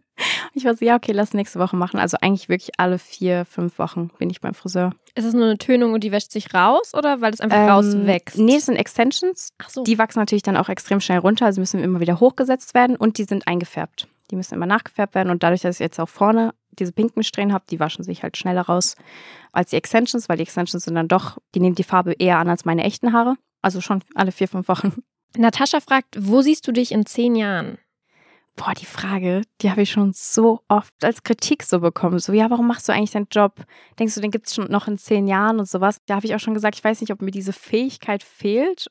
ich 0.54 0.64
war 0.64 0.74
so, 0.74 0.84
ja, 0.84 0.96
okay, 0.96 1.12
lass 1.12 1.34
nächste 1.34 1.58
Woche 1.58 1.76
machen. 1.76 2.00
Also 2.00 2.16
eigentlich 2.20 2.48
wirklich 2.48 2.70
alle 2.78 2.98
vier, 2.98 3.44
fünf 3.44 3.78
Wochen 3.78 4.10
bin 4.18 4.30
ich 4.30 4.40
beim 4.40 4.54
Friseur. 4.54 4.94
Ist 5.18 5.24
es 5.24 5.34
nur 5.34 5.46
eine 5.46 5.58
Tönung 5.58 5.94
und 5.94 6.04
die 6.04 6.12
wäscht 6.12 6.30
sich 6.30 6.54
raus 6.54 6.94
oder 6.94 7.20
weil 7.20 7.34
es 7.34 7.40
einfach 7.40 7.58
ähm, 7.58 7.68
rauswächst? 7.68 8.38
Nee, 8.38 8.54
es 8.54 8.66
sind 8.66 8.76
Extensions. 8.76 9.52
Ach 9.58 9.68
so. 9.68 9.82
Die 9.82 9.98
wachsen 9.98 10.20
natürlich 10.20 10.44
dann 10.44 10.56
auch 10.56 10.68
extrem 10.68 11.00
schnell 11.00 11.18
runter, 11.18 11.44
also 11.44 11.60
müssen 11.60 11.82
immer 11.82 11.98
wieder 11.98 12.20
hochgesetzt 12.20 12.72
werden 12.72 12.94
und 12.94 13.18
die 13.18 13.24
sind 13.24 13.48
eingefärbt. 13.48 14.06
Die 14.30 14.36
müssen 14.36 14.54
immer 14.54 14.66
nachgefärbt 14.66 15.16
werden 15.16 15.30
und 15.30 15.42
dadurch, 15.42 15.62
dass 15.62 15.74
ich 15.76 15.80
jetzt 15.80 15.98
auch 15.98 16.08
vorne 16.08 16.54
diese 16.78 16.92
pinken 16.92 17.24
Strähnen 17.24 17.52
habe, 17.52 17.64
die 17.68 17.80
waschen 17.80 18.04
sich 18.04 18.22
halt 18.22 18.36
schneller 18.36 18.62
raus 18.62 18.94
als 19.50 19.70
die 19.70 19.76
Extensions, 19.76 20.28
weil 20.28 20.36
die 20.36 20.44
Extensions 20.44 20.84
sind 20.84 20.94
dann 20.94 21.08
doch, 21.08 21.38
die 21.52 21.58
nehmen 21.58 21.74
die 21.74 21.82
Farbe 21.82 22.12
eher 22.12 22.38
an 22.38 22.48
als 22.48 22.64
meine 22.64 22.84
echten 22.84 23.12
Haare. 23.12 23.34
Also 23.60 23.80
schon 23.80 24.04
alle 24.14 24.30
vier, 24.30 24.46
fünf 24.46 24.68
Wochen. 24.68 25.02
Natascha 25.36 25.80
fragt, 25.80 26.16
wo 26.16 26.42
siehst 26.42 26.64
du 26.68 26.70
dich 26.70 26.92
in 26.92 27.06
zehn 27.06 27.34
Jahren? 27.34 27.78
Boah, 28.58 28.74
die 28.74 28.86
Frage, 28.86 29.42
die 29.62 29.70
habe 29.70 29.82
ich 29.82 29.90
schon 29.90 30.12
so 30.12 30.60
oft 30.68 30.92
als 31.02 31.22
Kritik 31.22 31.62
so 31.62 31.80
bekommen. 31.80 32.18
So, 32.18 32.32
ja, 32.32 32.50
warum 32.50 32.66
machst 32.66 32.88
du 32.88 32.92
eigentlich 32.92 33.12
deinen 33.12 33.28
Job? 33.30 33.64
Denkst 33.98 34.14
du, 34.14 34.20
den 34.20 34.30
gibt 34.30 34.48
es 34.48 34.54
schon 34.54 34.70
noch 34.70 34.88
in 34.88 34.98
zehn 34.98 35.26
Jahren 35.26 35.60
und 35.60 35.68
sowas? 35.68 36.00
Da 36.06 36.16
habe 36.16 36.26
ich 36.26 36.34
auch 36.34 36.40
schon 36.40 36.54
gesagt, 36.54 36.76
ich 36.76 36.84
weiß 36.84 37.00
nicht, 37.00 37.12
ob 37.12 37.22
mir 37.22 37.30
diese 37.30 37.52
Fähigkeit 37.52 38.22
fehlt 38.22 38.88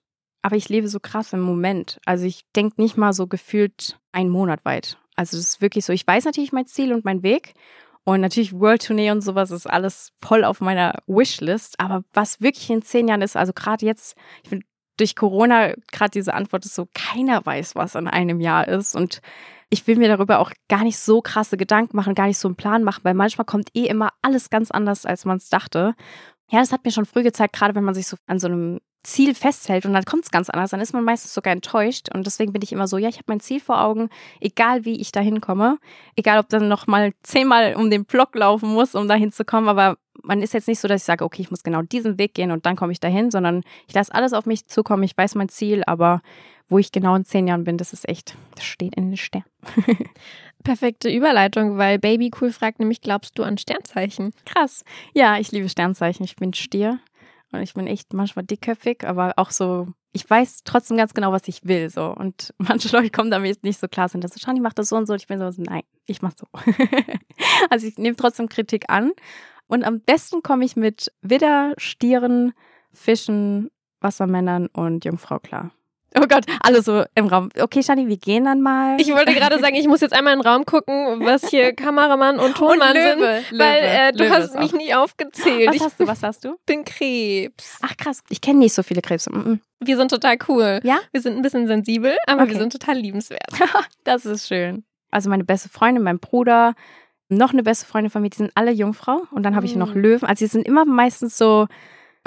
aber 0.48 0.56
ich 0.56 0.70
lebe 0.70 0.88
so 0.88 1.02
krass 1.02 1.34
im 1.34 1.42
Moment. 1.42 2.00
Also 2.06 2.26
ich 2.26 2.42
denke 2.56 2.82
nicht 2.82 2.96
mal 2.96 3.12
so 3.12 3.28
gefühlt 3.28 4.00
einen 4.14 4.30
Monat 4.30 4.64
weit. 4.64 4.98
Also 5.18 5.36
das 5.36 5.46
ist 5.46 5.62
wirklich 5.62 5.84
so, 5.84 5.92
ich 5.92 6.08
weiß 6.08 6.24
natürlich 6.24 6.54
mein 6.54 6.68
Ziel 6.68 6.94
und 6.94 7.04
mein 7.04 7.22
Weg. 7.22 7.54
Und 8.06 8.22
natürlich 8.22 8.54
World 8.54 8.86
Tournee 8.86 9.12
und 9.12 9.20
sowas 9.20 9.52
ist 9.52 9.68
alles 9.68 10.14
voll 10.22 10.46
auf 10.46 10.62
meiner 10.62 11.04
Wishlist. 11.06 11.78
Aber 11.82 12.06
was 12.14 12.40
wirklich 12.40 12.70
in 12.70 12.82
zehn 12.82 13.10
Jahren 13.10 13.22
ist, 13.22 13.36
also 13.36 13.52
gerade 13.52 13.86
jetzt, 13.86 14.16
ich 14.42 14.50
bin 14.50 14.64
durch 14.98 15.16
Corona, 15.16 15.74
gerade 15.92 16.12
diese 16.12 16.34
Antwort 16.34 16.66
ist 16.66 16.76
so, 16.76 16.88
keiner 16.94 17.46
weiß, 17.46 17.76
was 17.76 17.96
in 17.96 18.08
einem 18.08 18.40
Jahr 18.40 18.68
ist. 18.68 18.96
Und 18.96 19.22
ich 19.70 19.86
will 19.88 19.98
mir 19.98 20.08
darüber 20.08 20.40
auch 20.40 20.52
gar 20.70 20.84
nicht 20.84 20.98
so 20.98 21.22
krasse 21.22 21.58
Gedanken 21.58 21.96
machen, 21.96 22.16
gar 22.16 22.28
nicht 22.28 22.40
so 22.40 22.48
einen 22.48 22.56
Plan 22.56 22.84
machen, 22.84 23.04
weil 23.04 23.14
manchmal 23.14 23.46
kommt 23.46 23.70
eh 23.76 23.86
immer 23.86 24.10
alles 24.22 24.50
ganz 24.50 24.72
anders, 24.72 25.06
als 25.06 25.26
man 25.26 25.38
es 25.38 25.50
dachte. 25.50 25.94
Ja, 26.50 26.60
das 26.60 26.72
hat 26.72 26.86
mir 26.86 26.92
schon 26.92 27.06
früh 27.06 27.24
gezeigt, 27.24 27.56
gerade 27.56 27.76
wenn 27.76 27.84
man 27.84 27.96
sich 27.96 28.08
so 28.08 28.18
an 28.26 28.40
so 28.40 28.48
einem 28.48 28.80
Ziel 29.04 29.34
festhält 29.36 29.86
und 29.86 29.94
dann 29.94 30.06
kommt 30.06 30.26
es 30.26 30.32
ganz 30.32 30.50
anders, 30.50 30.72
dann 30.72 30.82
ist 30.82 30.94
man 30.94 31.04
meistens 31.04 31.34
sogar 31.34 31.54
enttäuscht 31.54 32.10
und 32.14 32.26
deswegen 32.26 32.52
bin 32.52 32.62
ich 32.62 32.74
immer 32.74 32.88
so, 32.88 32.98
ja, 32.98 33.08
ich 33.08 33.16
habe 33.16 33.26
mein 33.28 33.40
Ziel 33.40 33.60
vor 33.60 33.82
Augen, 33.82 34.10
egal 34.42 34.86
wie 34.86 35.00
ich 35.00 35.12
da 35.12 35.22
hinkomme, 35.22 35.78
egal 36.16 36.40
ob 36.40 36.50
dann 36.50 36.68
noch 36.68 36.88
mal 36.88 37.14
zehnmal 37.24 37.76
um 37.76 37.90
den 37.90 38.06
Block 38.06 38.36
laufen 38.36 38.70
muss, 38.70 38.96
um 38.96 39.08
da 39.08 39.16
hinzukommen, 39.16 39.70
aber 39.70 39.98
man 40.24 40.42
ist 40.42 40.54
jetzt 40.54 40.68
nicht 40.68 40.80
so, 40.80 40.88
dass 40.88 41.02
ich 41.02 41.06
sage, 41.06 41.24
okay, 41.24 41.42
ich 41.42 41.52
muss 41.52 41.64
genau 41.64 41.82
diesen 41.82 42.18
Weg 42.18 42.34
gehen 42.34 42.52
und 42.52 42.66
dann 42.66 42.76
komme 42.76 42.92
ich 42.92 43.00
dahin, 43.00 43.32
sondern 43.32 43.64
ich 43.88 43.94
lasse 43.94 44.14
alles 44.14 44.34
auf 44.34 44.46
mich 44.46 44.68
zukommen, 44.68 45.04
ich 45.04 45.18
weiß 45.18 45.36
mein 45.36 45.50
Ziel, 45.50 45.84
aber 45.86 46.22
wo 46.70 46.78
ich 46.78 46.92
genau 46.92 47.16
in 47.16 47.24
zehn 47.24 47.48
Jahren 47.48 47.64
bin, 47.64 47.78
das 47.78 47.94
ist 47.94 48.10
echt, 48.10 48.36
das 48.56 48.66
steht 48.66 48.96
in 48.96 49.12
den 49.12 49.18
Sternen. 49.18 49.46
Perfekte 50.64 51.10
Überleitung, 51.10 51.78
weil 51.78 51.98
Baby 51.98 52.30
Cool 52.42 52.52
fragt 52.52 52.80
nämlich, 52.80 53.00
glaubst 53.00 53.40
du 53.40 53.44
an 53.44 53.58
Sternzeichen? 53.58 54.34
Krass. 54.46 54.84
Ja, 55.14 55.38
ich 55.38 55.54
liebe 55.54 55.70
Sternzeichen. 55.70 56.26
Ich 56.26 56.36
bin 56.36 56.54
Stier 56.54 57.00
und 57.52 57.62
ich 57.62 57.74
bin 57.74 57.88
echt 57.88 58.14
manchmal 58.14 58.46
dickköpfig, 58.46 59.06
aber 59.06 59.34
auch 59.38 59.52
so, 59.52 59.88
ich 60.12 60.30
weiß 60.30 60.64
trotzdem 60.64 60.98
ganz 60.98 61.14
genau, 61.14 61.32
was 61.32 61.48
ich 61.48 61.66
will. 61.66 61.90
So. 61.90 62.14
Und 62.14 62.54
manche 62.58 62.90
Leute 62.90 63.10
kommen 63.10 63.32
damit 63.32 63.64
nicht 63.64 63.80
so 63.80 63.88
klar, 63.88 64.10
sind 64.10 64.24
das 64.24 64.34
so, 64.34 64.40
Shani 64.40 64.60
macht 64.60 64.80
das 64.80 64.90
so 64.90 64.96
und 64.96 65.06
so. 65.06 65.14
Und 65.14 65.22
ich 65.22 65.28
bin 65.28 65.40
so, 65.40 65.62
nein, 65.62 65.84
ich 66.06 66.22
mach 66.22 66.34
so. 66.36 66.48
also 67.70 67.88
ich 67.88 67.98
nehme 67.98 68.16
trotzdem 68.16 68.50
Kritik 68.50 68.86
an. 68.90 69.12
Und 69.68 69.84
am 69.84 70.02
besten 70.02 70.42
komme 70.44 70.66
ich 70.66 70.76
mit 70.76 71.12
Widder, 71.22 71.74
Stieren, 71.78 72.54
Fischen, 72.94 73.70
Wassermännern 74.00 74.68
und 74.68 75.06
Jungfrau 75.06 75.40
klar. 75.40 75.72
Oh 76.16 76.26
Gott, 76.28 76.46
alle 76.62 76.82
so 76.82 77.04
im 77.16 77.28
Raum. 77.28 77.50
Okay, 77.60 77.84
Shani, 77.84 78.08
wir 78.08 78.18
gehen 78.18 78.46
dann 78.46 78.62
mal. 78.62 79.00
Ich 79.00 79.12
wollte 79.14 79.34
gerade 79.34 79.60
sagen, 79.60 79.76
ich 79.76 79.88
muss 79.88 80.02
jetzt 80.02 80.14
einmal 80.14 80.34
in 80.34 80.40
den 80.40 80.48
Raum 80.48 80.66
gucken, 80.66 81.20
was 81.26 81.50
hier 81.50 81.74
Kameramann 81.76 82.40
und 82.40 82.56
Tonmann 82.56 82.90
und 82.90 82.96
Löwe, 82.96 83.42
sind, 83.50 83.60
weil 83.60 83.84
äh, 83.84 84.12
du 84.14 84.24
Löwe 84.24 84.34
hast 84.34 84.56
mich 84.56 84.74
auch. 84.74 84.78
nicht 84.78 84.96
aufgezählt. 84.96 85.68
Was 85.70 85.76
ich 85.76 85.82
hast 85.84 86.00
du? 86.00 86.08
Was 86.08 86.24
hast 86.24 86.46
du? 86.46 86.56
bin 86.66 86.86
Krebs. 86.86 87.78
Ach 87.82 87.96
krass, 87.98 88.22
ich 88.30 88.42
kenne 88.42 88.60
nicht 88.60 88.74
so 88.74 88.84
viele 88.84 89.02
Krebse. 89.02 89.32
Mhm. 89.32 89.60
Wir 89.80 89.98
sind 89.98 90.10
total 90.10 90.38
cool. 90.48 90.80
Ja? 90.84 90.98
Wir 91.12 91.22
sind 91.22 91.36
ein 91.36 91.42
bisschen 91.42 91.68
sensibel, 91.68 92.16
aber 92.26 92.44
Okay. 92.44 92.52
wir 92.52 92.58
sind 92.60 92.72
total 92.72 92.96
liebenswert. 92.98 93.50
Das 94.04 94.26
ist 94.26 94.48
schön. 94.48 94.86
Also 95.12 95.30
meine 95.30 95.44
beste 95.44 95.70
Freundin, 95.70 96.04
mein 96.04 96.20
Bruder, 96.20 96.74
noch 97.30 97.52
eine 97.52 97.62
beste 97.64 97.86
Freundin 97.86 98.10
von 98.10 98.22
mir, 98.22 98.30
die 98.30 98.38
sind 98.38 98.52
alle 98.56 98.72
Jungfrau. 98.72 99.24
Und 99.32 99.44
dann 99.44 99.56
habe 99.56 99.66
ich 99.66 99.76
noch 99.76 99.94
Mhm. 99.94 100.02
Löwen. 100.02 100.28
Also 100.30 100.46
die 100.46 100.50
sind 100.50 100.66
immer 100.66 100.86
meistens 100.86 101.38
so 101.38 101.68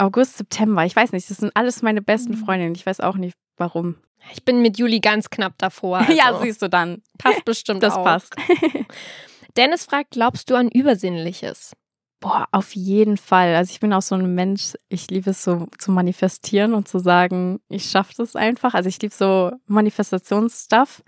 August, 0.01 0.39
September. 0.39 0.85
Ich 0.85 0.97
weiß 0.97 1.13
nicht, 1.13 1.29
das 1.31 1.39
sind 1.39 1.55
alles 1.55 1.83
meine 1.83 2.03
besten 2.03 2.33
Mhm. 2.33 2.45
Freundinnen. 2.45 2.75
Ich 2.75 2.87
weiß 2.87 3.01
auch 3.01 3.17
nicht, 3.17 3.35
warum. 3.57 3.97
Ich 4.33 4.45
bin 4.45 4.61
mit 4.63 4.79
Juli 4.79 5.01
ganz 5.01 5.31
knapp 5.31 5.55
davor. 5.59 5.99
Also 6.09 6.13
Ja, 6.13 6.39
siehst 6.41 6.63
du 6.63 6.69
dann. 6.69 7.03
passt 7.19 7.45
bestimmt 7.45 7.83
Das 7.83 7.95
auch. 7.95 8.05
passt. 8.05 8.35
Dennis 9.57 9.85
fragt, 9.85 10.11
glaubst 10.13 10.51
du 10.51 10.55
an 10.55 10.69
Übersinnliches? 10.69 11.73
Boah, 12.21 12.47
auf 12.53 12.75
jeden 12.75 13.17
Fall. 13.17 13.55
Also 13.55 13.71
ich 13.73 13.81
bin 13.81 13.93
auch 13.95 14.03
so 14.03 14.15
ein 14.15 14.35
Mensch, 14.35 14.75
ich 14.91 15.11
liebe 15.11 15.31
es 15.31 15.43
so 15.43 15.67
zu 15.79 15.91
manifestieren 15.91 16.75
und 16.75 16.87
zu 16.87 16.99
sagen, 16.99 17.61
ich 17.69 17.91
schaffe 17.91 18.13
das 18.17 18.37
einfach. 18.37 18.75
Also 18.75 18.89
ich 18.91 19.01
liebe 19.01 19.15
so 19.15 19.53
Manifestationsstuff. 19.67 21.03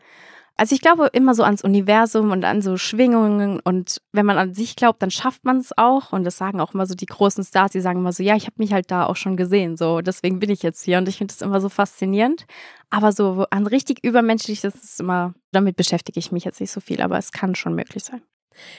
Also 0.62 0.76
ich 0.76 0.80
glaube 0.80 1.08
immer 1.12 1.34
so 1.34 1.42
ans 1.42 1.64
Universum 1.64 2.30
und 2.30 2.44
an 2.44 2.62
so 2.62 2.76
Schwingungen 2.76 3.58
und 3.58 4.00
wenn 4.12 4.24
man 4.24 4.38
an 4.38 4.54
sich 4.54 4.76
glaubt, 4.76 5.02
dann 5.02 5.10
schafft 5.10 5.44
man 5.44 5.56
es 5.56 5.76
auch 5.76 6.12
und 6.12 6.22
das 6.22 6.36
sagen 6.36 6.60
auch 6.60 6.72
immer 6.72 6.86
so 6.86 6.94
die 6.94 7.06
großen 7.06 7.42
Stars, 7.42 7.72
die 7.72 7.80
sagen 7.80 7.98
immer 7.98 8.12
so, 8.12 8.22
ja, 8.22 8.36
ich 8.36 8.44
habe 8.44 8.54
mich 8.58 8.72
halt 8.72 8.88
da 8.92 9.06
auch 9.06 9.16
schon 9.16 9.36
gesehen, 9.36 9.76
so 9.76 10.02
deswegen 10.02 10.38
bin 10.38 10.50
ich 10.50 10.62
jetzt 10.62 10.84
hier 10.84 10.98
und 10.98 11.08
ich 11.08 11.18
finde 11.18 11.34
das 11.34 11.42
immer 11.42 11.60
so 11.60 11.68
faszinierend, 11.68 12.46
aber 12.90 13.10
so 13.10 13.44
an 13.50 13.66
richtig 13.66 14.04
übermenschlich, 14.04 14.60
das 14.60 14.76
ist 14.76 15.00
immer, 15.00 15.34
damit 15.50 15.74
beschäftige 15.74 16.20
ich 16.20 16.30
mich 16.30 16.44
jetzt 16.44 16.60
nicht 16.60 16.70
so 16.70 16.78
viel, 16.78 17.02
aber 17.02 17.18
es 17.18 17.32
kann 17.32 17.56
schon 17.56 17.74
möglich 17.74 18.04
sein. 18.04 18.22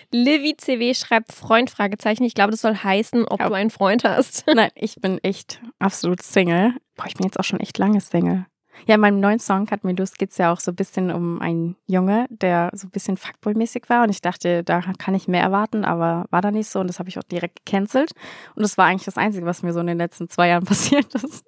Livy 0.09 0.55
CW 0.55 0.93
schreibt 0.93 1.33
Freund, 1.33 1.69
Fragezeichen. 1.69 2.23
Ich 2.23 2.33
glaube, 2.33 2.51
das 2.51 2.61
soll 2.61 2.75
heißen, 2.77 3.25
ob 3.27 3.41
Ja. 3.41 3.49
du 3.49 3.55
einen 3.55 3.71
Freund 3.71 4.05
hast. 4.05 4.45
Nein, 4.47 4.69
ich 4.75 4.95
bin 5.01 5.17
echt 5.21 5.61
absolut 5.79 6.21
Single. 6.21 6.75
Boah, 6.95 7.07
ich 7.07 7.15
bin 7.15 7.25
jetzt 7.25 7.37
auch 7.37 7.43
schon 7.43 7.59
echt 7.59 7.77
lange 7.77 7.99
Single. 7.99 8.45
Ja, 8.87 8.95
in 8.95 9.01
meinem 9.01 9.19
neuen 9.19 9.39
Song 9.39 9.65
Cut 9.65 9.83
Me 9.83 9.93
Loose 9.93 10.13
geht's 10.17 10.37
ja 10.37 10.51
auch 10.51 10.59
so 10.59 10.71
ein 10.71 10.75
bisschen 10.75 11.11
um 11.11 11.41
einen 11.41 11.75
Junge, 11.87 12.25
der 12.29 12.69
so 12.73 12.87
ein 12.87 12.91
bisschen 12.91 13.17
Fuckboy-mäßig 13.17 13.89
war. 13.89 14.03
Und 14.03 14.09
ich 14.09 14.21
dachte, 14.21 14.63
da 14.63 14.81
kann 14.97 15.15
ich 15.15 15.27
mehr 15.27 15.41
erwarten, 15.43 15.85
aber 15.85 16.25
war 16.31 16.41
da 16.41 16.51
nicht 16.51 16.69
so. 16.69 16.79
Und 16.79 16.87
das 16.87 16.99
habe 16.99 17.07
ich 17.09 17.17
auch 17.19 17.23
direkt 17.23 17.65
gecancelt. 17.65 18.11
Und 18.55 18.63
das 18.63 18.77
war 18.77 18.85
eigentlich 18.87 19.05
das 19.05 19.17
Einzige, 19.17 19.45
was 19.45 19.63
mir 19.63 19.73
so 19.73 19.79
in 19.79 19.87
den 19.87 19.97
letzten 19.97 20.29
zwei 20.29 20.49
Jahren 20.49 20.65
passiert 20.65 21.13
ist. 21.15 21.45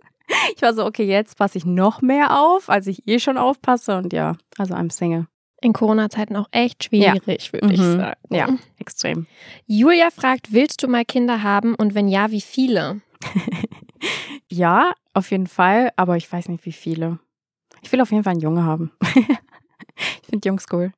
Ich 0.55 0.61
war 0.61 0.73
so, 0.73 0.85
okay, 0.85 1.03
jetzt 1.05 1.37
passe 1.37 1.57
ich 1.57 1.65
noch 1.65 2.01
mehr 2.01 2.39
auf, 2.39 2.69
als 2.69 2.87
ich 2.87 3.07
eh 3.07 3.19
schon 3.19 3.37
aufpasse. 3.37 3.97
Und 3.97 4.13
ja, 4.13 4.35
also 4.57 4.73
I'm 4.73 4.91
Single. 4.91 5.27
In 5.61 5.73
Corona-Zeiten 5.73 6.35
auch 6.35 6.47
echt 6.51 6.83
schwierig, 6.85 7.51
würde 7.53 7.73
ich 7.73 7.79
Mhm. 7.79 7.97
sagen. 7.97 8.19
Ja, 8.29 8.47
extrem. 8.77 9.25
Julia 9.67 10.09
fragt, 10.11 10.51
willst 10.53 10.83
du 10.83 10.87
mal 10.87 11.05
Kinder 11.05 11.43
haben 11.43 11.75
und 11.75 11.95
wenn 11.95 12.07
ja, 12.07 12.29
wie 12.31 12.41
viele? 12.41 13.01
Ja, 14.49 14.93
auf 15.13 15.31
jeden 15.31 15.47
Fall, 15.47 15.91
aber 15.95 16.17
ich 16.17 16.31
weiß 16.31 16.49
nicht, 16.49 16.65
wie 16.65 16.71
viele. 16.71 17.19
Ich 17.81 17.91
will 17.91 18.01
auf 18.01 18.11
jeden 18.11 18.23
Fall 18.23 18.31
einen 18.31 18.41
Junge 18.41 18.63
haben. 18.63 18.91
ich 19.03 20.29
finde 20.29 20.47
Jungs 20.47 20.65
cool. 20.71 20.91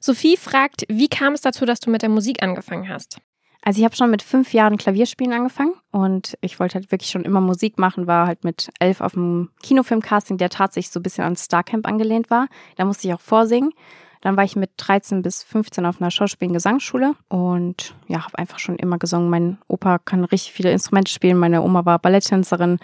Sophie 0.00 0.36
fragt, 0.36 0.84
wie 0.88 1.08
kam 1.08 1.34
es 1.34 1.40
dazu, 1.40 1.64
dass 1.64 1.80
du 1.80 1.90
mit 1.90 2.02
der 2.02 2.08
Musik 2.08 2.42
angefangen 2.42 2.88
hast? 2.88 3.18
Also 3.62 3.80
ich 3.80 3.84
habe 3.84 3.96
schon 3.96 4.10
mit 4.10 4.22
fünf 4.22 4.54
Jahren 4.54 4.78
Klavierspielen 4.78 5.32
angefangen 5.32 5.74
und 5.90 6.38
ich 6.40 6.58
wollte 6.60 6.76
halt 6.76 6.90
wirklich 6.92 7.10
schon 7.10 7.24
immer 7.24 7.40
Musik 7.40 7.78
machen, 7.78 8.06
war 8.06 8.26
halt 8.26 8.44
mit 8.44 8.70
elf 8.78 9.00
auf 9.00 9.12
dem 9.12 9.50
Kinofilmcasting, 9.62 10.38
der 10.38 10.48
tatsächlich 10.48 10.92
so 10.92 11.00
ein 11.00 11.02
bisschen 11.02 11.24
an 11.24 11.36
Starcamp 11.36 11.86
angelehnt 11.86 12.30
war. 12.30 12.46
Da 12.76 12.84
musste 12.84 13.08
ich 13.08 13.14
auch 13.14 13.20
vorsingen. 13.20 13.72
Dann 14.20 14.36
war 14.36 14.44
ich 14.44 14.56
mit 14.56 14.70
13 14.76 15.22
bis 15.22 15.42
15 15.42 15.86
auf 15.86 16.00
einer 16.00 16.10
Schauspiel- 16.10 16.48
und 16.48 16.54
Gesangsschule 16.54 17.14
und 17.28 17.94
ja, 18.06 18.24
habe 18.24 18.38
einfach 18.38 18.58
schon 18.58 18.76
immer 18.76 18.98
gesungen. 18.98 19.30
Mein 19.30 19.58
Opa 19.68 19.98
kann 19.98 20.24
richtig 20.24 20.52
viele 20.52 20.72
Instrumente 20.72 21.12
spielen, 21.12 21.38
meine 21.38 21.62
Oma 21.62 21.84
war 21.84 21.98
Balletttänzerin 21.98 22.78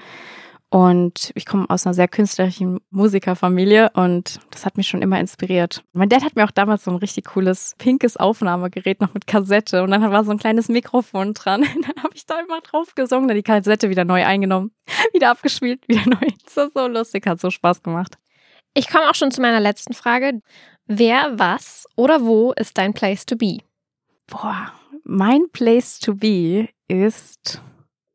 und 0.75 1.31
ich 1.37 1.47
komme 1.47 1.67
aus 1.69 1.87
einer 1.87 1.95
sehr 1.95 2.09
künstlerischen 2.09 2.81
Musikerfamilie 2.91 3.91
und 3.95 4.41
das 4.51 4.67
hat 4.67 4.77
mich 4.77 4.89
schon 4.89 5.03
immer 5.03 5.21
inspiriert. 5.21 5.85
Mein 5.93 6.09
Dad 6.09 6.25
hat 6.25 6.35
mir 6.35 6.45
auch 6.45 6.51
damals 6.51 6.83
so 6.83 6.91
ein 6.91 6.97
richtig 6.97 7.27
cooles 7.27 7.77
pinkes 7.79 8.17
Aufnahmegerät 8.17 9.01
noch 9.01 9.15
mit 9.15 9.29
Kassette 9.29 9.85
und 9.85 9.93
dann 9.93 10.03
war 10.11 10.25
so 10.25 10.33
ein 10.33 10.39
kleines 10.39 10.69
Mikrofon 10.69 11.33
dran. 11.33 11.63
Dann 11.75 12.03
habe 12.03 12.15
ich 12.17 12.27
da 12.27 12.41
immer 12.41 12.61
drauf 12.61 12.97
gesungen, 12.97 13.29
dann 13.29 13.37
die 13.37 13.45
Kassette 13.45 13.89
wieder 13.89 14.05
neu 14.05 14.25
eingenommen, 14.25 14.73
wieder 15.13 15.31
abgespielt, 15.31 15.87
wieder 15.87 16.09
neu. 16.09 16.27
Das 16.45 16.57
war 16.57 16.71
so 16.75 16.89
lustig, 16.89 17.25
hat 17.29 17.41
so 17.41 17.51
Spaß 17.51 17.85
gemacht. 17.85 18.17
Ich 18.75 18.89
komme 18.89 19.09
auch 19.09 19.15
schon 19.15 19.31
zu 19.31 19.41
meiner 19.41 19.61
letzten 19.61 19.95
Frage. 19.95 20.41
Wer, 20.87 21.39
was 21.39 21.87
oder 21.97 22.21
wo 22.27 22.53
ist 22.53 22.77
dein 22.77 22.93
Place 22.93 23.25
to 23.25 23.37
be? 23.37 23.59
Boah, 24.27 24.71
mein 25.03 25.51
Place 25.51 25.99
to 25.99 26.15
be 26.15 26.69
ist 26.89 27.63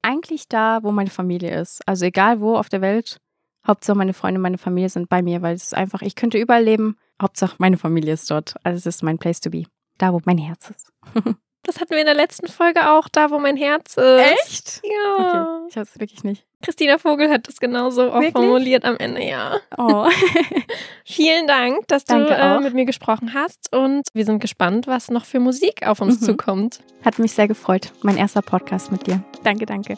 eigentlich 0.04 0.48
da, 0.48 0.84
wo 0.84 0.92
meine 0.92 1.10
Familie 1.10 1.60
ist. 1.60 1.82
Also 1.88 2.06
egal 2.06 2.42
wo 2.42 2.56
auf 2.56 2.70
der 2.70 2.82
Welt, 2.82 3.20
Hauptsache 3.66 3.98
meine 3.98 4.14
Freunde, 4.14 4.40
meine 4.40 4.60
Familie 4.60 4.90
sind 4.90 5.10
bei 5.10 5.24
mir, 5.24 5.42
weil 5.42 5.56
es 5.56 5.64
ist 5.64 5.74
einfach, 5.74 6.04
ich 6.04 6.14
könnte 6.14 6.38
überall 6.38 6.64
leben, 6.64 6.96
Hauptsache 7.20 7.56
meine 7.58 7.78
Familie 7.78 8.14
ist 8.14 8.30
dort. 8.30 8.56
Also 8.64 8.78
es 8.78 8.86
ist 8.86 9.02
mein 9.02 9.18
Place 9.18 9.42
to 9.42 9.50
be. 9.50 9.64
Da, 9.98 10.14
wo 10.14 10.22
mein 10.26 10.38
Herz 10.38 10.70
ist. 10.70 10.94
Das 11.64 11.80
hatten 11.80 11.92
wir 11.92 12.00
in 12.00 12.06
der 12.06 12.16
letzten 12.16 12.48
Folge 12.48 12.90
auch, 12.90 13.08
da 13.12 13.30
wo 13.32 13.40
mein 13.40 13.58
Herz 13.58 13.96
ist. 13.98 14.00
Echt? 14.00 14.82
Ja. 14.84 15.24
Okay, 15.66 15.66
ich 15.70 15.78
es 15.78 16.00
wirklich 16.00 16.24
nicht. 16.24 16.46
Christina 16.62 16.98
Vogel 16.98 17.30
hat 17.30 17.48
das 17.48 17.58
genauso 17.60 18.10
auch 18.10 18.16
Wirklich? 18.16 18.34
formuliert 18.34 18.84
am 18.86 18.98
Ende, 18.98 19.24
ja. 19.24 19.60
Oh. 19.78 20.08
Vielen 21.06 21.48
Dank, 21.48 21.88
dass 21.88 22.04
du 22.06 22.16
äh, 22.16 22.60
mit 22.60 22.74
mir 22.74 22.86
gesprochen 22.86 23.34
hast 23.34 23.74
und 23.76 24.04
wir 24.14 24.26
sind 24.26 24.40
gespannt, 24.40 24.88
was 24.88 25.10
noch 25.10 25.26
für 25.26 25.40
Musik 25.40 25.86
auf 25.88 26.02
uns 26.02 26.20
Mhm. 26.22 26.26
zukommt. 26.26 26.80
Hat 27.06 27.18
mich 27.20 27.32
sehr 27.34 27.48
gefreut. 27.48 27.92
Mein 28.02 28.18
erster 28.18 28.42
Podcast 28.42 28.92
mit 28.92 29.08
dir. 29.08 29.24
Danke, 29.44 29.66
danke. 29.66 29.98